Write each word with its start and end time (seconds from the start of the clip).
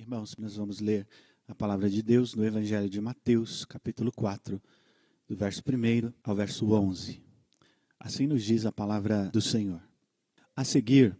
Irmãos, 0.00 0.34
nós 0.38 0.56
vamos 0.56 0.80
ler 0.80 1.06
a 1.46 1.54
palavra 1.54 1.90
de 1.90 2.02
Deus 2.02 2.34
no 2.34 2.42
Evangelho 2.42 2.88
de 2.88 2.98
Mateus, 3.02 3.66
capítulo 3.66 4.10
4, 4.10 4.60
do 5.28 5.36
verso 5.36 5.60
1 5.60 6.10
ao 6.24 6.34
verso 6.34 6.72
11. 6.72 7.22
Assim 7.98 8.26
nos 8.26 8.42
diz 8.42 8.64
a 8.64 8.72
palavra 8.72 9.26
do 9.26 9.42
Senhor. 9.42 9.82
A 10.56 10.64
seguir, 10.64 11.14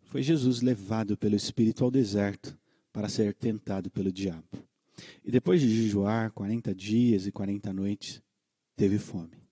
foi 0.00 0.22
Jesus 0.22 0.62
levado 0.62 1.14
pelo 1.14 1.36
Espírito 1.36 1.84
ao 1.84 1.90
deserto 1.90 2.58
para 2.90 3.06
ser 3.06 3.34
tentado 3.34 3.90
pelo 3.90 4.10
diabo. 4.10 4.48
E 5.22 5.30
depois 5.30 5.60
de 5.60 5.68
jejuar 5.68 6.32
40 6.32 6.74
dias 6.74 7.26
e 7.26 7.32
40 7.32 7.70
noites, 7.70 8.22
teve 8.74 8.98
fome. 8.98 9.46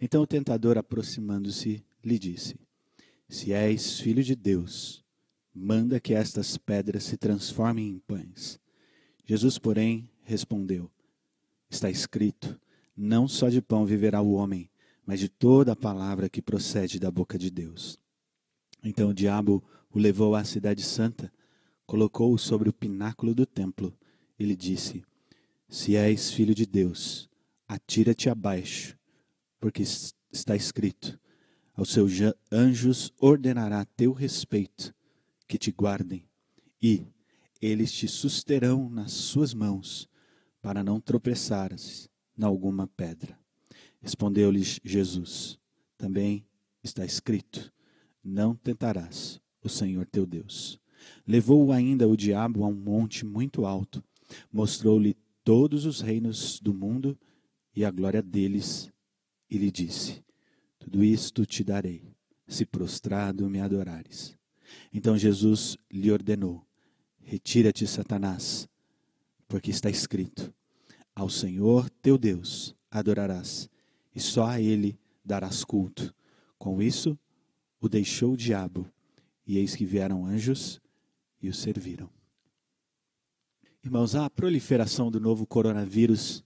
Então 0.00 0.22
o 0.22 0.26
tentador, 0.26 0.78
aproximando-se, 0.78 1.84
lhe 2.02 2.18
disse: 2.18 2.58
Se 3.28 3.52
és 3.52 4.00
filho 4.00 4.24
de 4.24 4.34
Deus, 4.34 5.03
manda 5.54 6.00
que 6.00 6.12
estas 6.12 6.56
pedras 6.56 7.04
se 7.04 7.16
transformem 7.16 7.88
em 7.88 7.98
pães. 8.00 8.58
Jesus, 9.24 9.56
porém, 9.56 10.10
respondeu: 10.24 10.90
Está 11.70 11.88
escrito: 11.88 12.58
Não 12.96 13.28
só 13.28 13.48
de 13.48 13.62
pão 13.62 13.86
viverá 13.86 14.20
o 14.20 14.32
homem, 14.32 14.68
mas 15.06 15.20
de 15.20 15.28
toda 15.28 15.72
a 15.72 15.76
palavra 15.76 16.28
que 16.28 16.42
procede 16.42 16.98
da 16.98 17.10
boca 17.10 17.38
de 17.38 17.50
Deus. 17.50 17.98
Então 18.82 19.10
o 19.10 19.14
diabo 19.14 19.62
o 19.92 19.98
levou 19.98 20.34
à 20.34 20.42
cidade 20.42 20.82
santa, 20.82 21.32
colocou-o 21.86 22.36
sobre 22.36 22.68
o 22.68 22.72
pináculo 22.72 23.34
do 23.34 23.46
templo 23.46 23.96
e 24.38 24.44
lhe 24.44 24.56
disse: 24.56 25.04
Se 25.68 25.94
és 25.94 26.32
filho 26.32 26.54
de 26.54 26.66
Deus, 26.66 27.30
atira-te 27.68 28.28
abaixo, 28.28 28.98
porque 29.60 29.84
está 30.32 30.56
escrito: 30.56 31.18
Aos 31.74 31.92
seus 31.92 32.12
anjos 32.50 33.12
ordenará 33.20 33.84
teu 33.84 34.12
respeito 34.12 34.92
que 35.46 35.58
te 35.58 35.70
guardem, 35.70 36.24
e 36.80 37.06
eles 37.60 37.92
te 37.92 38.08
susterão 38.08 38.88
nas 38.88 39.12
suas 39.12 39.54
mãos, 39.54 40.08
para 40.60 40.82
não 40.82 41.00
tropeçares 41.00 42.08
em 42.38 42.44
alguma 42.44 42.86
pedra. 42.86 43.38
Respondeu-lhes 44.00 44.80
Jesus: 44.84 45.58
Também 45.96 46.46
está 46.82 47.04
escrito: 47.04 47.72
Não 48.22 48.54
tentarás 48.54 49.40
o 49.62 49.68
Senhor 49.68 50.06
teu 50.06 50.26
Deus. 50.26 50.78
Levou-o 51.26 51.72
ainda 51.72 52.08
o 52.08 52.16
diabo 52.16 52.64
a 52.64 52.68
um 52.68 52.74
monte 52.74 53.24
muito 53.24 53.66
alto, 53.66 54.02
mostrou-lhe 54.52 55.16
todos 55.42 55.84
os 55.84 56.00
reinos 56.00 56.60
do 56.60 56.72
mundo 56.72 57.18
e 57.74 57.84
a 57.84 57.90
glória 57.90 58.22
deles, 58.22 58.90
e 59.50 59.58
lhe 59.58 59.70
disse: 59.70 60.22
Tudo 60.78 61.02
isto 61.02 61.44
te 61.44 61.64
darei, 61.64 62.14
se 62.46 62.64
prostrado 62.64 63.48
me 63.48 63.60
adorares. 63.60 64.36
Então 64.92 65.16
Jesus 65.16 65.76
lhe 65.90 66.10
ordenou: 66.10 66.64
Retira-te, 67.22 67.86
Satanás, 67.86 68.68
porque 69.48 69.70
está 69.70 69.88
escrito: 69.90 70.52
Ao 71.14 71.28
Senhor 71.28 71.88
teu 72.02 72.18
Deus 72.18 72.74
adorarás, 72.90 73.68
e 74.14 74.20
só 74.20 74.46
a 74.46 74.60
ele 74.60 74.98
darás 75.24 75.64
culto. 75.64 76.14
Com 76.58 76.80
isso, 76.80 77.18
o 77.80 77.88
deixou 77.88 78.32
o 78.32 78.36
diabo, 78.36 78.90
e 79.46 79.58
eis 79.58 79.74
que 79.74 79.84
vieram 79.84 80.24
anjos 80.24 80.80
e 81.42 81.48
o 81.48 81.54
serviram. 81.54 82.08
Irmãos, 83.82 84.14
a 84.14 84.30
proliferação 84.30 85.10
do 85.10 85.20
novo 85.20 85.46
coronavírus 85.46 86.42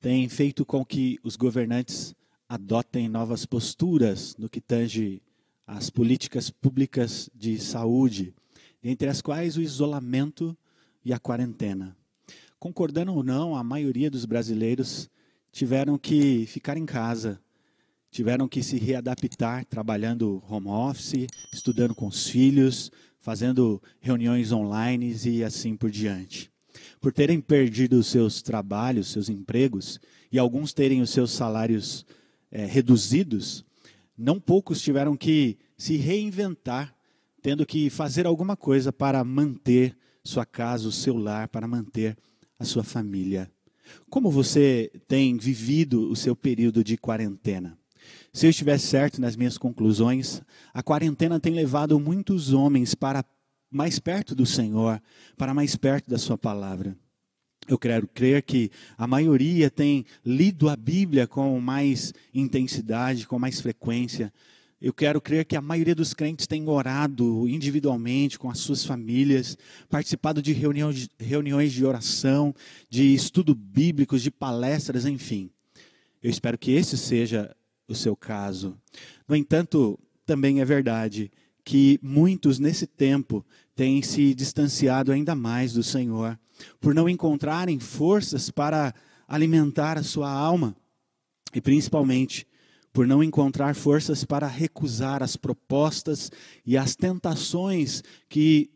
tem 0.00 0.28
feito 0.28 0.64
com 0.64 0.84
que 0.84 1.18
os 1.24 1.34
governantes 1.34 2.14
adotem 2.48 3.08
novas 3.08 3.44
posturas 3.44 4.36
no 4.36 4.48
que 4.48 4.60
tange 4.60 5.20
as 5.68 5.90
políticas 5.90 6.48
públicas 6.48 7.28
de 7.34 7.58
saúde, 7.58 8.34
entre 8.82 9.06
as 9.06 9.20
quais 9.20 9.58
o 9.58 9.60
isolamento 9.60 10.56
e 11.04 11.12
a 11.12 11.18
quarentena. 11.18 11.94
Concordando 12.58 13.12
ou 13.12 13.22
não, 13.22 13.54
a 13.54 13.62
maioria 13.62 14.10
dos 14.10 14.24
brasileiros 14.24 15.10
tiveram 15.52 15.98
que 15.98 16.46
ficar 16.46 16.78
em 16.78 16.86
casa, 16.86 17.38
tiveram 18.10 18.48
que 18.48 18.62
se 18.62 18.78
readaptar 18.78 19.66
trabalhando 19.66 20.42
home 20.48 20.68
office, 20.68 21.26
estudando 21.52 21.94
com 21.94 22.06
os 22.06 22.26
filhos, 22.26 22.90
fazendo 23.20 23.82
reuniões 24.00 24.52
online 24.52 25.14
e 25.26 25.44
assim 25.44 25.76
por 25.76 25.90
diante. 25.90 26.50
Por 26.98 27.12
terem 27.12 27.42
perdido 27.42 28.02
seus 28.02 28.40
trabalhos, 28.40 29.08
seus 29.08 29.28
empregos, 29.28 30.00
e 30.32 30.38
alguns 30.38 30.72
terem 30.72 31.02
os 31.02 31.10
seus 31.10 31.30
salários 31.30 32.06
é, 32.50 32.64
reduzidos, 32.64 33.66
não 34.18 34.40
poucos 34.40 34.82
tiveram 34.82 35.16
que 35.16 35.56
se 35.76 35.96
reinventar, 35.96 36.92
tendo 37.40 37.64
que 37.64 37.88
fazer 37.88 38.26
alguma 38.26 38.56
coisa 38.56 38.92
para 38.92 39.22
manter 39.22 39.96
sua 40.24 40.44
casa, 40.44 40.88
o 40.88 40.92
seu 40.92 41.16
lar, 41.16 41.46
para 41.48 41.68
manter 41.68 42.16
a 42.58 42.64
sua 42.64 42.82
família. 42.82 43.50
Como 44.10 44.30
você 44.30 44.90
tem 45.06 45.36
vivido 45.38 46.10
o 46.10 46.16
seu 46.16 46.34
período 46.34 46.82
de 46.82 46.96
quarentena? 46.96 47.78
Se 48.32 48.46
eu 48.46 48.50
estiver 48.50 48.78
certo 48.78 49.20
nas 49.20 49.36
minhas 49.36 49.56
conclusões, 49.56 50.42
a 50.74 50.82
quarentena 50.82 51.38
tem 51.38 51.54
levado 51.54 51.98
muitos 51.98 52.52
homens 52.52 52.94
para 52.94 53.24
mais 53.70 53.98
perto 53.98 54.34
do 54.34 54.44
Senhor, 54.44 55.00
para 55.36 55.54
mais 55.54 55.76
perto 55.76 56.10
da 56.10 56.18
Sua 56.18 56.36
palavra. 56.36 56.96
Eu 57.68 57.78
quero 57.78 58.08
crer 58.08 58.42
que 58.42 58.70
a 58.96 59.06
maioria 59.06 59.70
tem 59.70 60.06
lido 60.24 60.70
a 60.70 60.76
Bíblia 60.76 61.26
com 61.26 61.60
mais 61.60 62.14
intensidade, 62.32 63.26
com 63.26 63.38
mais 63.38 63.60
frequência. 63.60 64.32
Eu 64.80 64.94
quero 64.94 65.20
crer 65.20 65.44
que 65.44 65.54
a 65.54 65.60
maioria 65.60 65.94
dos 65.94 66.14
crentes 66.14 66.46
tem 66.46 66.66
orado 66.66 67.46
individualmente 67.46 68.38
com 68.38 68.48
as 68.48 68.58
suas 68.58 68.86
famílias, 68.86 69.58
participado 69.90 70.40
de 70.40 70.54
reuniões, 70.54 71.72
de 71.72 71.84
oração, 71.84 72.54
de 72.88 73.12
estudo 73.12 73.54
bíblicos, 73.54 74.22
de 74.22 74.30
palestras, 74.30 75.04
enfim. 75.04 75.50
Eu 76.22 76.30
espero 76.30 76.56
que 76.56 76.70
esse 76.70 76.96
seja 76.96 77.54
o 77.86 77.94
seu 77.94 78.16
caso. 78.16 78.78
No 79.28 79.36
entanto, 79.36 79.98
também 80.24 80.60
é 80.60 80.64
verdade 80.64 81.30
que 81.64 82.00
muitos 82.02 82.58
nesse 82.58 82.86
tempo 82.86 83.44
têm 83.76 84.00
se 84.00 84.32
distanciado 84.32 85.12
ainda 85.12 85.34
mais 85.34 85.74
do 85.74 85.82
Senhor 85.82 86.38
por 86.80 86.94
não 86.94 87.08
encontrarem 87.08 87.78
forças 87.78 88.50
para 88.50 88.94
alimentar 89.26 89.98
a 89.98 90.02
sua 90.02 90.30
alma 90.30 90.74
e 91.54 91.60
principalmente 91.60 92.46
por 92.92 93.06
não 93.06 93.22
encontrar 93.22 93.74
forças 93.74 94.24
para 94.24 94.46
recusar 94.46 95.22
as 95.22 95.36
propostas 95.36 96.30
e 96.64 96.76
as 96.76 96.96
tentações 96.96 98.02
que 98.28 98.70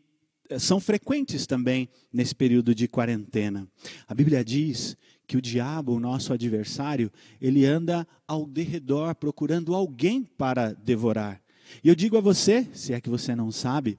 eh, 0.49 0.59
são 0.59 0.79
frequentes 0.79 1.45
também 1.45 1.89
nesse 2.11 2.33
período 2.33 2.73
de 2.73 2.87
quarentena. 2.87 3.67
A 4.07 4.13
Bíblia 4.13 4.43
diz 4.43 4.95
que 5.27 5.37
o 5.37 5.41
diabo, 5.41 5.93
o 5.93 5.99
nosso 5.99 6.31
adversário, 6.31 7.11
ele 7.41 7.65
anda 7.65 8.07
ao 8.27 8.45
derredor 8.45 9.15
procurando 9.15 9.73
alguém 9.73 10.23
para 10.23 10.73
devorar. 10.73 11.41
E 11.83 11.89
eu 11.89 11.95
digo 11.95 12.17
a 12.17 12.21
você, 12.21 12.67
se 12.73 12.93
é 12.93 13.01
que 13.01 13.09
você 13.09 13.35
não 13.35 13.51
sabe, 13.51 13.97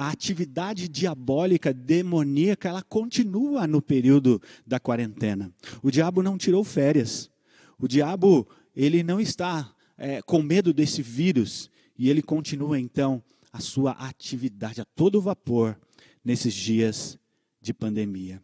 a 0.00 0.08
atividade 0.08 0.88
diabólica, 0.88 1.74
demoníaca, 1.74 2.70
ela 2.70 2.82
continua 2.82 3.66
no 3.66 3.82
período 3.82 4.40
da 4.66 4.80
quarentena. 4.80 5.52
O 5.82 5.90
diabo 5.90 6.22
não 6.22 6.38
tirou 6.38 6.64
férias. 6.64 7.30
O 7.78 7.86
diabo, 7.86 8.48
ele 8.74 9.02
não 9.02 9.20
está 9.20 9.70
é, 9.98 10.22
com 10.22 10.40
medo 10.40 10.72
desse 10.72 11.02
vírus 11.02 11.70
e 11.98 12.08
ele 12.08 12.22
continua 12.22 12.80
então 12.80 13.22
a 13.52 13.60
sua 13.60 13.90
atividade 13.90 14.80
a 14.80 14.86
todo 14.86 15.20
vapor 15.20 15.78
nesses 16.24 16.54
dias 16.54 17.18
de 17.60 17.74
pandemia. 17.74 18.42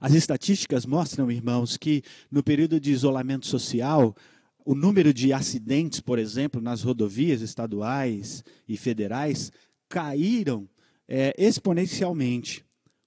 As 0.00 0.14
estatísticas 0.14 0.86
mostram, 0.86 1.30
irmãos, 1.30 1.76
que 1.76 2.02
no 2.30 2.42
período 2.42 2.80
de 2.80 2.90
isolamento 2.90 3.46
social, 3.46 4.16
o 4.64 4.74
número 4.74 5.12
de 5.12 5.30
acidentes, 5.30 6.00
por 6.00 6.18
exemplo, 6.18 6.58
nas 6.58 6.82
rodovias 6.82 7.42
estaduais 7.42 8.42
e 8.66 8.78
federais 8.78 9.52
caíram 9.94 10.68
é, 11.06 11.32
exponencialmente. 11.38 12.64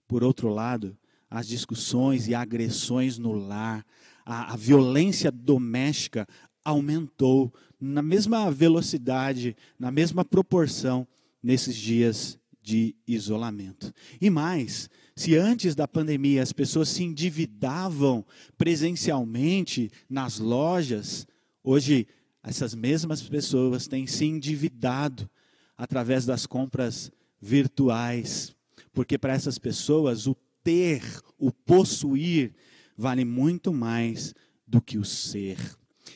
Por 0.07 0.23
outro 0.23 0.47
lado, 0.47 0.97
as 1.29 1.45
discussões 1.45 2.29
e 2.29 2.33
agressões 2.33 3.17
no 3.17 3.33
lar, 3.33 3.85
a, 4.25 4.53
a 4.53 4.55
violência 4.55 5.29
doméstica 5.29 6.25
aumentou 6.63 7.53
na 7.77 8.01
mesma 8.01 8.49
velocidade, 8.49 9.53
na 9.77 9.91
mesma 9.91 10.23
proporção 10.23 11.05
nesses 11.43 11.75
dias 11.75 12.39
de 12.61 12.95
isolamento. 13.05 13.93
E 14.21 14.29
mais, 14.29 14.89
se 15.13 15.35
antes 15.35 15.75
da 15.75 15.89
pandemia 15.89 16.41
as 16.41 16.53
pessoas 16.53 16.87
se 16.87 17.03
endividavam 17.03 18.25
presencialmente 18.57 19.91
nas 20.09 20.39
lojas, 20.39 21.27
hoje 21.61 22.07
essas 22.41 22.73
mesmas 22.73 23.21
pessoas 23.21 23.87
têm 23.87 24.07
se 24.07 24.23
endividado 24.23 25.29
através 25.77 26.25
das 26.25 26.45
compras 26.45 27.11
virtuais, 27.39 28.55
porque 28.91 29.17
para 29.17 29.33
essas 29.33 29.59
pessoas 29.59 30.25
o 30.25 30.35
ter, 30.63 31.03
o 31.37 31.51
possuir, 31.51 32.53
vale 32.97 33.23
muito 33.23 33.71
mais 33.71 34.33
do 34.67 34.81
que 34.81 34.97
o 34.97 35.05
ser. 35.05 35.57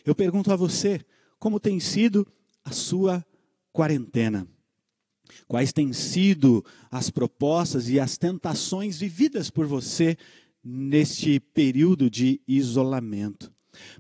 Eu 0.03 0.15
pergunto 0.15 0.51
a 0.51 0.55
você, 0.55 0.99
como 1.39 1.59
tem 1.59 1.79
sido 1.79 2.27
a 2.65 2.71
sua 2.71 3.25
quarentena? 3.71 4.47
Quais 5.47 5.71
têm 5.71 5.93
sido 5.93 6.65
as 6.89 7.09
propostas 7.09 7.87
e 7.87 7.99
as 7.99 8.17
tentações 8.17 8.99
vividas 8.99 9.49
por 9.49 9.65
você 9.65 10.17
neste 10.63 11.39
período 11.39 12.09
de 12.09 12.41
isolamento? 12.47 13.51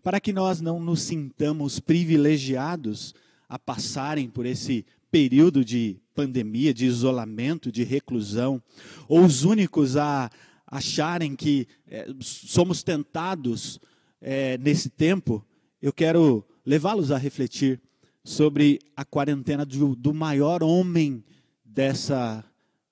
Para 0.03 0.19
que 0.19 0.33
nós 0.33 0.59
não 0.59 0.79
nos 0.79 1.01
sintamos 1.03 1.79
privilegiados 1.79 3.13
a 3.47 3.57
passarem 3.57 4.29
por 4.29 4.45
esse 4.45 4.85
período 5.11 5.63
de 5.63 5.97
pandemia, 6.15 6.73
de 6.73 6.85
isolamento, 6.85 7.71
de 7.71 7.83
reclusão, 7.83 8.61
ou 9.07 9.23
os 9.23 9.43
únicos 9.43 9.97
a 9.97 10.31
acharem 10.65 11.35
que 11.35 11.67
é, 11.87 12.07
somos 12.21 12.81
tentados 12.81 13.79
é, 14.21 14.57
nesse 14.57 14.89
tempo, 14.89 15.45
eu 15.81 15.91
quero 15.91 16.45
levá-los 16.65 17.11
a 17.11 17.17
refletir 17.17 17.81
sobre 18.23 18.79
a 18.95 19.03
quarentena 19.03 19.65
do, 19.65 19.95
do 19.95 20.13
maior 20.13 20.63
homem 20.63 21.23
dessa, 21.65 22.43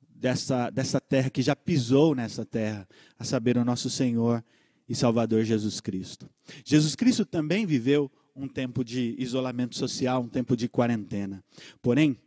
dessa, 0.09 0.69
dessa 0.69 0.99
terra, 0.99 1.29
que 1.29 1.41
já 1.41 1.55
pisou 1.55 2.15
nessa 2.15 2.45
terra, 2.45 2.87
a 3.17 3.23
saber, 3.23 3.57
o 3.57 3.63
nosso 3.63 3.89
Senhor 3.89 4.43
e 4.87 4.95
Salvador 4.95 5.43
Jesus 5.43 5.79
Cristo. 5.79 6.29
Jesus 6.65 6.95
Cristo 6.95 7.23
também 7.23 7.65
viveu 7.65 8.11
um 8.39 8.47
tempo 8.47 8.83
de 8.83 9.15
isolamento 9.17 9.75
social, 9.75 10.21
um 10.21 10.29
tempo 10.29 10.55
de 10.55 10.69
quarentena. 10.69 11.43
Porém, 11.81 12.17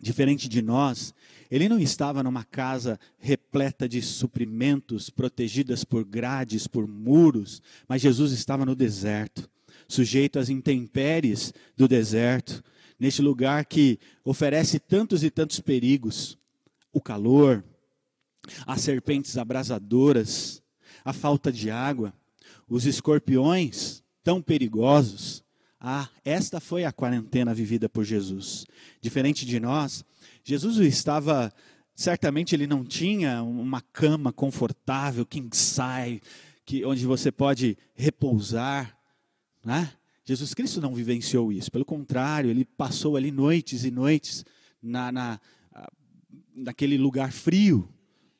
diferente 0.00 0.48
de 0.48 0.60
nós, 0.60 1.14
ele 1.50 1.68
não 1.68 1.78
estava 1.78 2.22
numa 2.22 2.44
casa 2.44 2.98
repleta 3.18 3.88
de 3.88 4.02
suprimentos, 4.02 5.10
protegidas 5.10 5.84
por 5.84 6.04
grades, 6.04 6.66
por 6.66 6.88
muros, 6.88 7.62
mas 7.86 8.02
Jesus 8.02 8.32
estava 8.32 8.66
no 8.66 8.74
deserto, 8.74 9.48
sujeito 9.86 10.38
às 10.38 10.48
intempéries 10.48 11.54
do 11.76 11.86
deserto, 11.86 12.62
neste 12.98 13.22
lugar 13.22 13.64
que 13.64 13.98
oferece 14.24 14.80
tantos 14.80 15.22
e 15.22 15.30
tantos 15.30 15.60
perigos: 15.60 16.36
o 16.92 17.00
calor, 17.00 17.64
as 18.66 18.80
serpentes 18.80 19.38
abrasadoras, 19.38 20.60
a 21.04 21.12
falta 21.12 21.52
de 21.52 21.70
água, 21.70 22.12
os 22.68 22.86
escorpiões 22.86 24.02
tão 24.28 24.42
perigosos. 24.42 25.42
Ah, 25.80 26.06
esta 26.22 26.60
foi 26.60 26.84
a 26.84 26.92
quarentena 26.92 27.54
vivida 27.54 27.88
por 27.88 28.04
Jesus. 28.04 28.66
Diferente 29.00 29.46
de 29.46 29.58
nós, 29.58 30.04
Jesus 30.44 30.76
estava, 30.86 31.50
certamente 31.94 32.54
ele 32.54 32.66
não 32.66 32.84
tinha 32.84 33.42
uma 33.42 33.80
cama 33.80 34.30
confortável, 34.30 35.24
king 35.24 35.48
size, 35.56 36.20
que, 36.66 36.84
onde 36.84 37.06
você 37.06 37.32
pode 37.32 37.78
repousar, 37.94 38.98
né? 39.64 39.90
Jesus 40.26 40.52
Cristo 40.52 40.78
não 40.78 40.94
vivenciou 40.94 41.50
isso, 41.50 41.72
pelo 41.72 41.86
contrário, 41.86 42.50
ele 42.50 42.66
passou 42.66 43.16
ali 43.16 43.30
noites 43.30 43.82
e 43.82 43.90
noites 43.90 44.44
na, 44.82 45.10
na, 45.10 45.40
naquele 46.54 46.98
lugar 46.98 47.32
frio, 47.32 47.88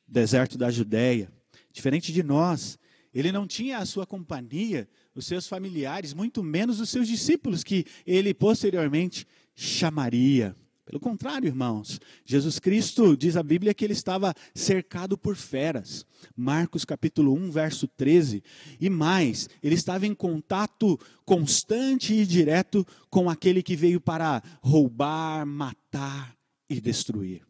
deserto 0.07 0.55
da 0.55 0.69
Judéia. 0.69 1.31
Diferente 1.73 2.13
de 2.13 2.21
nós, 2.21 2.77
ele 3.11 3.31
não 3.31 3.47
tinha 3.47 3.79
a 3.79 3.87
sua 3.87 4.05
companhia, 4.05 4.87
os 5.15 5.25
seus 5.25 5.47
familiares, 5.47 6.13
muito 6.13 6.43
menos 6.43 6.79
os 6.79 6.89
seus 6.89 7.07
discípulos, 7.07 7.63
que 7.63 7.85
ele 8.05 8.33
posteriormente 8.33 9.25
chamaria. 9.55 10.55
Pelo 10.89 10.99
contrário, 10.99 11.45
irmãos, 11.45 12.01
Jesus 12.25 12.57
Cristo 12.57 13.15
diz 13.15 13.37
a 13.37 13.43
Bíblia 13.43 13.75
que 13.75 13.85
ele 13.85 13.93
estava 13.93 14.33
cercado 14.55 15.15
por 15.15 15.35
feras. 15.35 16.03
Marcos 16.35 16.83
capítulo 16.83 17.31
1, 17.35 17.51
verso 17.51 17.87
13. 17.87 18.41
E 18.81 18.89
mais, 18.89 19.47
ele 19.61 19.75
estava 19.75 20.07
em 20.07 20.15
contato 20.15 20.99
constante 21.23 22.15
e 22.15 22.25
direto 22.25 22.83
com 23.07 23.29
aquele 23.29 23.61
que 23.61 23.75
veio 23.75 24.01
para 24.01 24.41
roubar, 24.61 25.45
matar 25.45 26.35
e 26.67 26.81
destruir. 26.81 27.43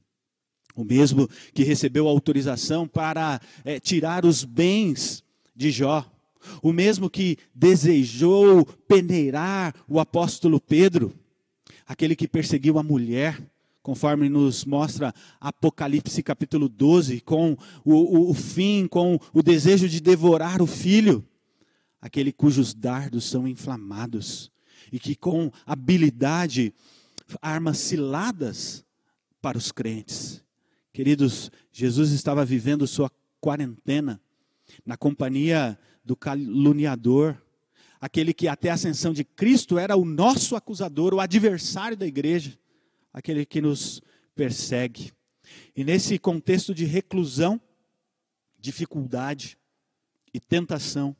O 0.75 0.83
mesmo 0.83 1.29
que 1.53 1.63
recebeu 1.63 2.09
autorização 2.09 2.85
para 2.85 3.39
é, 3.63 3.79
tirar 3.79 4.25
os 4.25 4.43
bens 4.43 5.23
de 5.55 5.71
Jó. 5.71 6.05
O 6.61 6.71
mesmo 6.71 7.09
que 7.09 7.37
desejou 7.53 8.65
peneirar 8.87 9.73
o 9.87 9.99
apóstolo 9.99 10.59
Pedro 10.59 11.13
aquele 11.89 12.15
que 12.15 12.27
perseguiu 12.27 12.77
a 12.77 12.83
mulher, 12.83 13.41
conforme 13.81 14.29
nos 14.29 14.63
mostra 14.63 15.11
Apocalipse 15.41 16.21
capítulo 16.21 16.69
12, 16.69 17.19
com 17.21 17.57
o, 17.83 17.95
o, 17.95 18.29
o 18.29 18.33
fim, 18.35 18.87
com 18.87 19.19
o 19.33 19.41
desejo 19.41 19.89
de 19.89 19.99
devorar 19.99 20.61
o 20.61 20.67
filho, 20.67 21.25
aquele 21.99 22.31
cujos 22.31 22.75
dardos 22.75 23.25
são 23.25 23.47
inflamados 23.47 24.51
e 24.91 24.99
que 24.99 25.15
com 25.15 25.51
habilidade 25.65 26.71
arma 27.41 27.73
ciladas 27.73 28.85
para 29.41 29.57
os 29.57 29.71
crentes. 29.71 30.43
Queridos, 30.93 31.49
Jesus 31.71 32.11
estava 32.11 32.45
vivendo 32.45 32.85
sua 32.85 33.11
quarentena 33.41 34.21
na 34.85 34.95
companhia 34.95 35.77
do 36.09 36.15
caluniador, 36.15 37.39
aquele 38.01 38.33
que 38.33 38.47
até 38.47 38.71
a 38.71 38.73
ascensão 38.73 39.13
de 39.13 39.23
Cristo 39.23 39.77
era 39.77 39.95
o 39.95 40.03
nosso 40.03 40.55
acusador, 40.55 41.13
o 41.13 41.19
adversário 41.19 41.95
da 41.95 42.07
igreja, 42.07 42.57
aquele 43.13 43.45
que 43.45 43.61
nos 43.61 44.01
persegue. 44.33 45.13
E 45.75 45.83
nesse 45.83 46.17
contexto 46.17 46.73
de 46.73 46.83
reclusão, 46.83 47.61
dificuldade 48.57 49.55
e 50.33 50.39
tentação, 50.39 51.15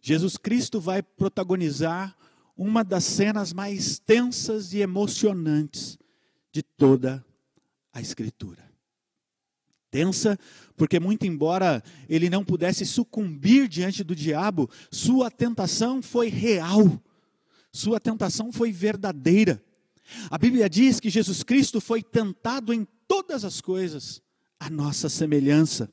Jesus 0.00 0.36
Cristo 0.36 0.80
vai 0.80 1.02
protagonizar 1.02 2.16
uma 2.56 2.84
das 2.84 3.02
cenas 3.02 3.52
mais 3.52 3.98
tensas 3.98 4.72
e 4.72 4.78
emocionantes 4.78 5.98
de 6.52 6.62
toda 6.62 7.24
a 7.92 8.00
Escritura 8.00 8.71
tensa, 9.92 10.38
porque, 10.74 10.98
muito 10.98 11.26
embora 11.26 11.84
ele 12.08 12.30
não 12.30 12.42
pudesse 12.42 12.84
sucumbir 12.86 13.68
diante 13.68 14.02
do 14.02 14.16
diabo, 14.16 14.68
sua 14.90 15.30
tentação 15.30 16.02
foi 16.02 16.28
real, 16.28 17.00
sua 17.70 18.00
tentação 18.00 18.50
foi 18.50 18.72
verdadeira. 18.72 19.62
A 20.30 20.38
Bíblia 20.38 20.68
diz 20.68 20.98
que 20.98 21.10
Jesus 21.10 21.42
Cristo 21.42 21.80
foi 21.80 22.02
tentado 22.02 22.72
em 22.72 22.86
todas 23.06 23.44
as 23.44 23.60
coisas, 23.60 24.22
a 24.58 24.70
nossa 24.70 25.08
semelhança. 25.08 25.90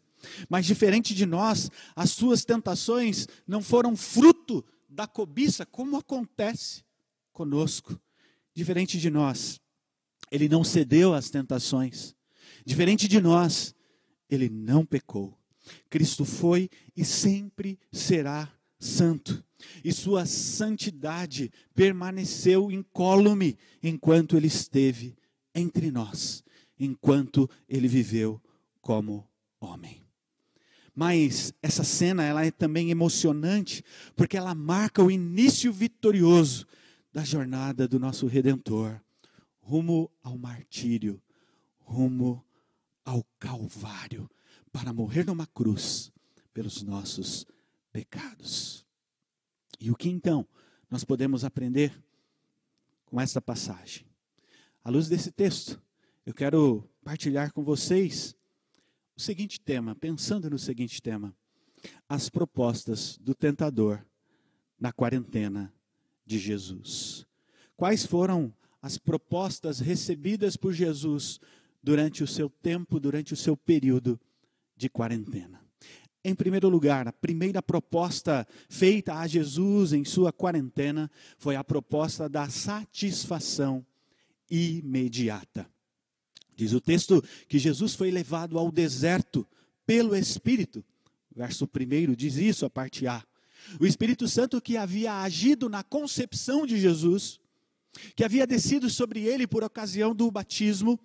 Mas 0.50 0.66
diferente 0.66 1.14
de 1.14 1.26
nós, 1.26 1.70
as 1.96 2.12
suas 2.12 2.44
tentações 2.44 3.28
não 3.46 3.62
foram 3.62 3.96
fruto 3.96 4.64
da 4.90 5.06
cobiça, 5.08 5.66
como 5.66 5.98
acontece 5.98 6.84
conosco. 7.32 8.00
Diferente 8.54 8.98
de 8.98 9.10
nós, 9.10 9.62
ele 10.32 10.50
não 10.50 10.64
cedeu 10.64 11.14
às 11.14 11.30
tentações. 11.30 12.16
Diferente 12.66 13.08
de 13.08 13.22
nós, 13.22 13.74
ele 14.30 14.50
não 14.50 14.86
pecou. 14.86 15.38
Cristo 15.90 16.26
foi 16.26 16.70
e 16.96 17.04
sempre 17.04 17.80
será 17.92 18.52
santo. 18.80 19.44
E 19.84 19.92
sua 19.92 20.26
santidade 20.26 21.52
permaneceu 21.76 22.72
incólume 22.72 23.58
enquanto 23.84 24.38
ele 24.38 24.48
esteve 24.48 25.16
entre 25.54 25.92
nós, 25.92 26.44
enquanto 26.80 27.50
ele 27.68 27.88
viveu 27.88 28.42
como 28.82 29.28
homem. 29.60 30.02
Mas 30.96 31.54
essa 31.62 31.84
cena 31.84 32.24
ela 32.24 32.46
é 32.46 32.52
também 32.52 32.90
emocionante, 32.90 33.84
porque 34.16 34.38
ela 34.38 34.56
marca 34.56 35.04
o 35.04 35.12
início 35.12 35.72
vitorioso 35.72 36.66
da 37.12 37.24
jornada 37.24 37.88
do 37.88 38.00
nosso 38.00 38.28
redentor, 38.28 39.00
rumo 39.60 40.12
ao 40.24 40.38
martírio, 40.38 41.22
rumo 41.80 42.44
ao 43.10 43.26
Calvário 43.40 44.30
para 44.72 44.94
morrer 44.94 45.26
numa 45.26 45.48
cruz 45.48 46.12
pelos 46.54 46.84
nossos 46.84 47.44
pecados. 47.92 48.86
E 49.80 49.90
o 49.90 49.96
que 49.96 50.10
então 50.10 50.48
nós 50.92 51.04
podemos 51.04 51.44
aprender 51.44 51.92
com 53.06 53.20
esta 53.20 53.42
passagem? 53.42 54.06
À 54.84 54.92
luz 54.92 55.10
desse 55.10 55.32
texto, 55.32 55.82
eu 56.24 56.36
quero 56.36 56.88
partilhar 57.04 57.52
com 57.52 57.64
vocês 57.64 58.36
o 59.18 59.22
seguinte 59.22 59.60
tema, 59.60 59.96
pensando 59.96 60.48
no 60.48 60.60
seguinte 60.60 61.02
tema: 61.02 61.36
as 62.08 62.30
propostas 62.30 63.18
do 63.18 63.34
tentador 63.34 64.06
na 64.80 64.94
quarentena 64.94 65.74
de 66.28 66.38
Jesus. 66.38 67.26
Quais 67.76 68.06
foram 68.06 68.54
as 68.84 69.00
propostas 69.00 69.80
recebidas 69.80 70.56
por 70.56 70.74
Jesus 70.74 71.40
durante 71.82 72.24
o 72.24 72.28
seu 72.28 72.50
tempo, 72.50 73.00
durante 73.00 73.34
o 73.34 73.38
seu 73.38 73.56
período 73.56 74.20
de 74.76 74.90
quarentena. 74.90 75.62
Em 76.24 76.36
primeiro 76.36 76.68
lugar, 76.68 77.08
a 77.08 77.14
primeira 77.14 77.62
proposta 77.62 78.46
feita 78.68 79.16
a 79.16 79.26
Jesus 79.26 79.94
em 79.94 80.04
sua 80.04 80.34
quarentena 80.34 81.10
foi 81.38 81.56
a 81.56 81.64
proposta 81.64 82.28
da 82.28 82.50
satisfação 82.50 83.86
imediata. 84.50 85.70
Diz 86.56 86.74
o 86.74 86.82
texto 86.82 87.24
que 87.48 87.58
Jesus 87.58 87.96
foi 87.96 88.12
levado 88.12 88.60
ao 88.60 88.70
deserto 88.70 89.48
pelo 89.86 90.14
Espírito. 90.14 90.84
Verso 91.34 91.66
1 91.66 92.14
diz 92.16 92.36
isso, 92.36 92.66
a 92.66 92.70
parte 92.70 93.08
A. 93.08 93.24
O 93.80 93.86
Espírito 93.86 94.28
Santo 94.28 94.62
que 94.62 94.76
havia 94.76 95.22
agido 95.22 95.70
na 95.70 95.84
concepção 95.84 96.66
de 96.66 96.78
Jesus, 96.78 97.40
que 98.14 98.26
havia 98.26 98.46
descido 98.46 98.90
sobre 98.90 99.24
ele 99.24 99.48
por 99.48 99.64
ocasião 99.64 100.14
do 100.14 100.30
batismo, 100.30 101.00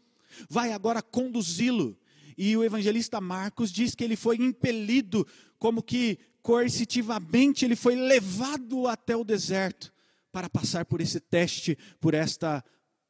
vai 0.49 0.73
agora 0.73 1.03
conduzi-lo. 1.03 1.99
E 2.37 2.57
o 2.57 2.64
evangelista 2.64 3.21
Marcos 3.21 3.71
diz 3.71 3.95
que 3.95 4.03
ele 4.03 4.17
foi 4.17 4.37
impelido, 4.37 5.26
como 5.59 5.83
que 5.83 6.19
coercitivamente, 6.43 7.64
ele 7.64 7.75
foi 7.75 7.97
levado 7.97 8.87
até 8.87 9.17
o 9.17 9.25
deserto 9.25 9.93
para 10.31 10.50
passar 10.50 10.85
por 10.85 11.00
esse 11.00 11.19
teste, 11.19 11.79
por 11.99 12.12
esta 12.12 12.62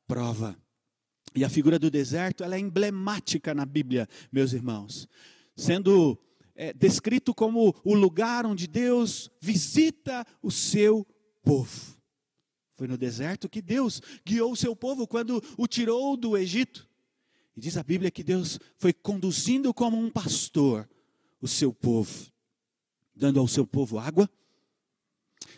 prova. 0.06 0.56
E 1.34 1.44
a 1.44 1.48
figura 1.48 1.78
do 1.78 1.90
deserto 1.90 2.44
ela 2.44 2.54
é 2.54 2.60
emblemática 2.60 3.52
na 3.52 3.66
Bíblia, 3.66 4.08
meus 4.30 4.52
irmãos, 4.52 5.08
sendo 5.56 6.16
é, 6.54 6.72
descrito 6.72 7.34
como 7.34 7.74
o 7.82 7.94
lugar 7.94 8.46
onde 8.46 8.68
Deus 8.68 9.28
visita 9.40 10.24
o 10.40 10.50
seu 10.50 11.04
povo. 11.42 11.98
Foi 12.76 12.86
no 12.86 12.96
deserto 12.96 13.48
que 13.48 13.60
Deus 13.62 14.00
guiou 14.24 14.52
o 14.52 14.56
seu 14.56 14.76
povo 14.76 15.06
quando 15.06 15.42
o 15.56 15.66
tirou 15.66 16.16
do 16.16 16.36
Egito. 16.36 16.88
E 17.56 17.60
diz 17.60 17.76
a 17.76 17.82
Bíblia 17.82 18.10
que 18.10 18.22
Deus 18.22 18.58
foi 18.76 18.92
conduzindo 18.92 19.72
como 19.72 19.96
um 19.96 20.10
pastor 20.10 20.88
o 21.40 21.46
seu 21.46 21.72
povo, 21.72 22.32
dando 23.14 23.38
ao 23.38 23.46
seu 23.46 23.66
povo 23.66 23.98
água, 23.98 24.28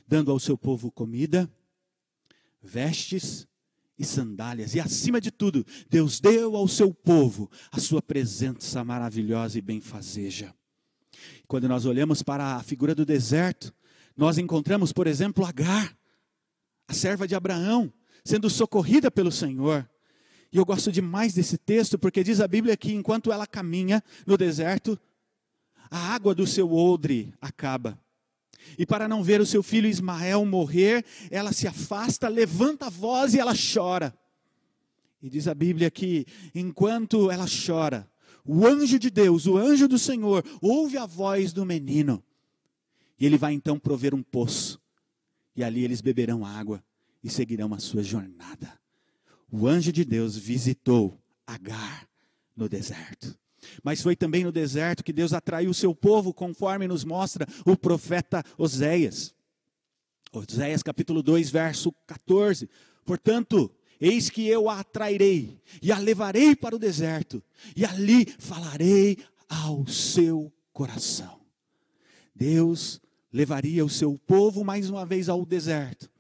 dando 0.07 0.31
ao 0.31 0.38
seu 0.38 0.59
povo 0.59 0.91
comida, 0.91 1.50
vestes 2.61 3.47
e 3.99 4.05
sandálias. 4.05 4.75
E 4.75 4.81
acima 4.81 5.21
de 5.21 5.31
tudo, 5.31 5.65
Deus 5.88 6.21
deu 6.21 6.57
ao 6.57 6.69
seu 6.69 6.93
povo 6.93 7.50
a 7.71 7.81
sua 7.81 8.03
presença 8.03 8.85
maravilhosa 8.85 9.59
e 9.59 9.62
benfazeja. 9.62 10.55
Quando 11.47 11.69
nós 11.69 11.87
olhamos 11.87 12.23
para 12.23 12.57
a 12.57 12.62
figura 12.62 12.95
do 12.95 13.07
deserto, 13.07 13.73
nós 14.17 14.38
encontramos, 14.38 14.93
por 14.93 15.07
exemplo, 15.07 15.45
Agar, 15.45 15.97
a 16.88 16.93
serva 16.93 17.26
de 17.26 17.35
Abraão, 17.35 17.93
sendo 18.25 18.50
socorrida 18.50 19.11
pelo 19.11 19.33
Senhor. 19.33 19.88
E 20.57 20.59
eu 20.59 20.65
gosto 20.65 20.91
demais 20.91 21.35
desse 21.35 21.59
texto, 21.59 21.99
porque 21.99 22.25
diz 22.25 22.41
a 22.41 22.49
Bíblia 22.49 22.79
que 22.79 22.91
enquanto 22.95 23.31
ela 23.31 23.47
caminha 23.47 24.03
no 24.27 24.39
deserto, 24.39 24.99
a 25.91 26.15
água 26.15 26.35
do 26.35 26.47
seu 26.47 26.73
odre 26.73 27.35
acaba. 27.43 28.01
E 28.79 28.87
para 28.87 29.07
não 29.07 29.23
ver 29.23 29.39
o 29.39 29.45
seu 29.45 29.63
filho 29.63 29.87
Ismael 29.87 30.47
morrer, 30.47 31.05
ela 31.31 31.53
se 31.53 31.69
afasta, 31.69 32.27
levanta 32.27 32.87
a 32.87 32.89
voz 32.89 33.35
e 33.35 33.39
ela 33.39 33.53
chora. 33.53 34.19
E 35.23 35.29
diz 35.29 35.47
a 35.47 35.53
Bíblia 35.53 35.91
que 35.91 36.25
enquanto 36.55 37.31
ela 37.31 37.45
chora, 37.45 38.11
o 38.43 38.67
anjo 38.67 38.99
de 38.99 39.11
Deus, 39.11 39.47
o 39.47 39.59
anjo 39.59 39.87
do 39.87 39.99
Senhor, 39.99 40.43
ouve 40.63 40.97
a 40.97 41.05
voz 41.05 41.53
do 41.53 41.67
menino. 41.67 42.25
E 43.21 43.27
ele 43.27 43.37
vai 43.37 43.53
então 43.53 43.79
prover 43.79 44.15
um 44.15 44.23
poço. 44.23 44.81
E 45.55 45.63
ali 45.63 45.85
eles 45.85 46.01
beberão 46.01 46.47
água 46.47 46.83
e 47.23 47.29
seguirão 47.29 47.75
a 47.75 47.79
sua 47.79 48.03
jornada. 48.03 48.86
O 49.50 49.67
anjo 49.67 49.93
de 49.93 50.05
Deus 50.05 50.37
visitou 50.37 51.21
Agar 51.47 52.09
no 52.57 52.69
deserto. 52.69 53.38
Mas 53.85 54.03
foi 54.03 54.17
também 54.17 54.43
no 54.43 54.50
deserto 54.50 55.05
que 55.05 55.12
Deus 55.12 55.33
atraiu 55.33 55.71
o 55.71 55.75
seu 55.75 55.95
povo, 55.95 56.35
conforme 56.35 56.88
nos 56.88 57.05
mostra 57.05 57.47
o 57.65 57.76
profeta 57.76 58.43
Oséias. 58.59 59.35
Oséias 60.33 60.83
capítulo 60.83 61.23
2, 61.23 61.50
verso 61.50 61.93
14. 62.07 62.69
Portanto, 63.05 63.73
Eis 64.00 64.29
que 64.29 64.47
eu 64.47 64.69
a 64.69 64.81
atrairei 64.81 65.59
e 65.81 65.91
a 65.91 65.99
levarei 65.99 66.55
para 66.55 66.76
o 66.76 66.79
deserto, 66.79 67.43
e 67.75 67.85
ali 67.85 68.26
falarei 68.38 69.19
ao 69.49 69.87
seu 69.87 70.53
coração. 70.73 71.41
Deus 72.35 73.00
levaria 73.33 73.85
o 73.85 73.88
seu 73.88 74.19
povo 74.19 74.62
mais 74.65 74.91
uma 74.91 75.07
vez 75.07 75.29
ao 75.29 75.47
deserto 75.47 76.11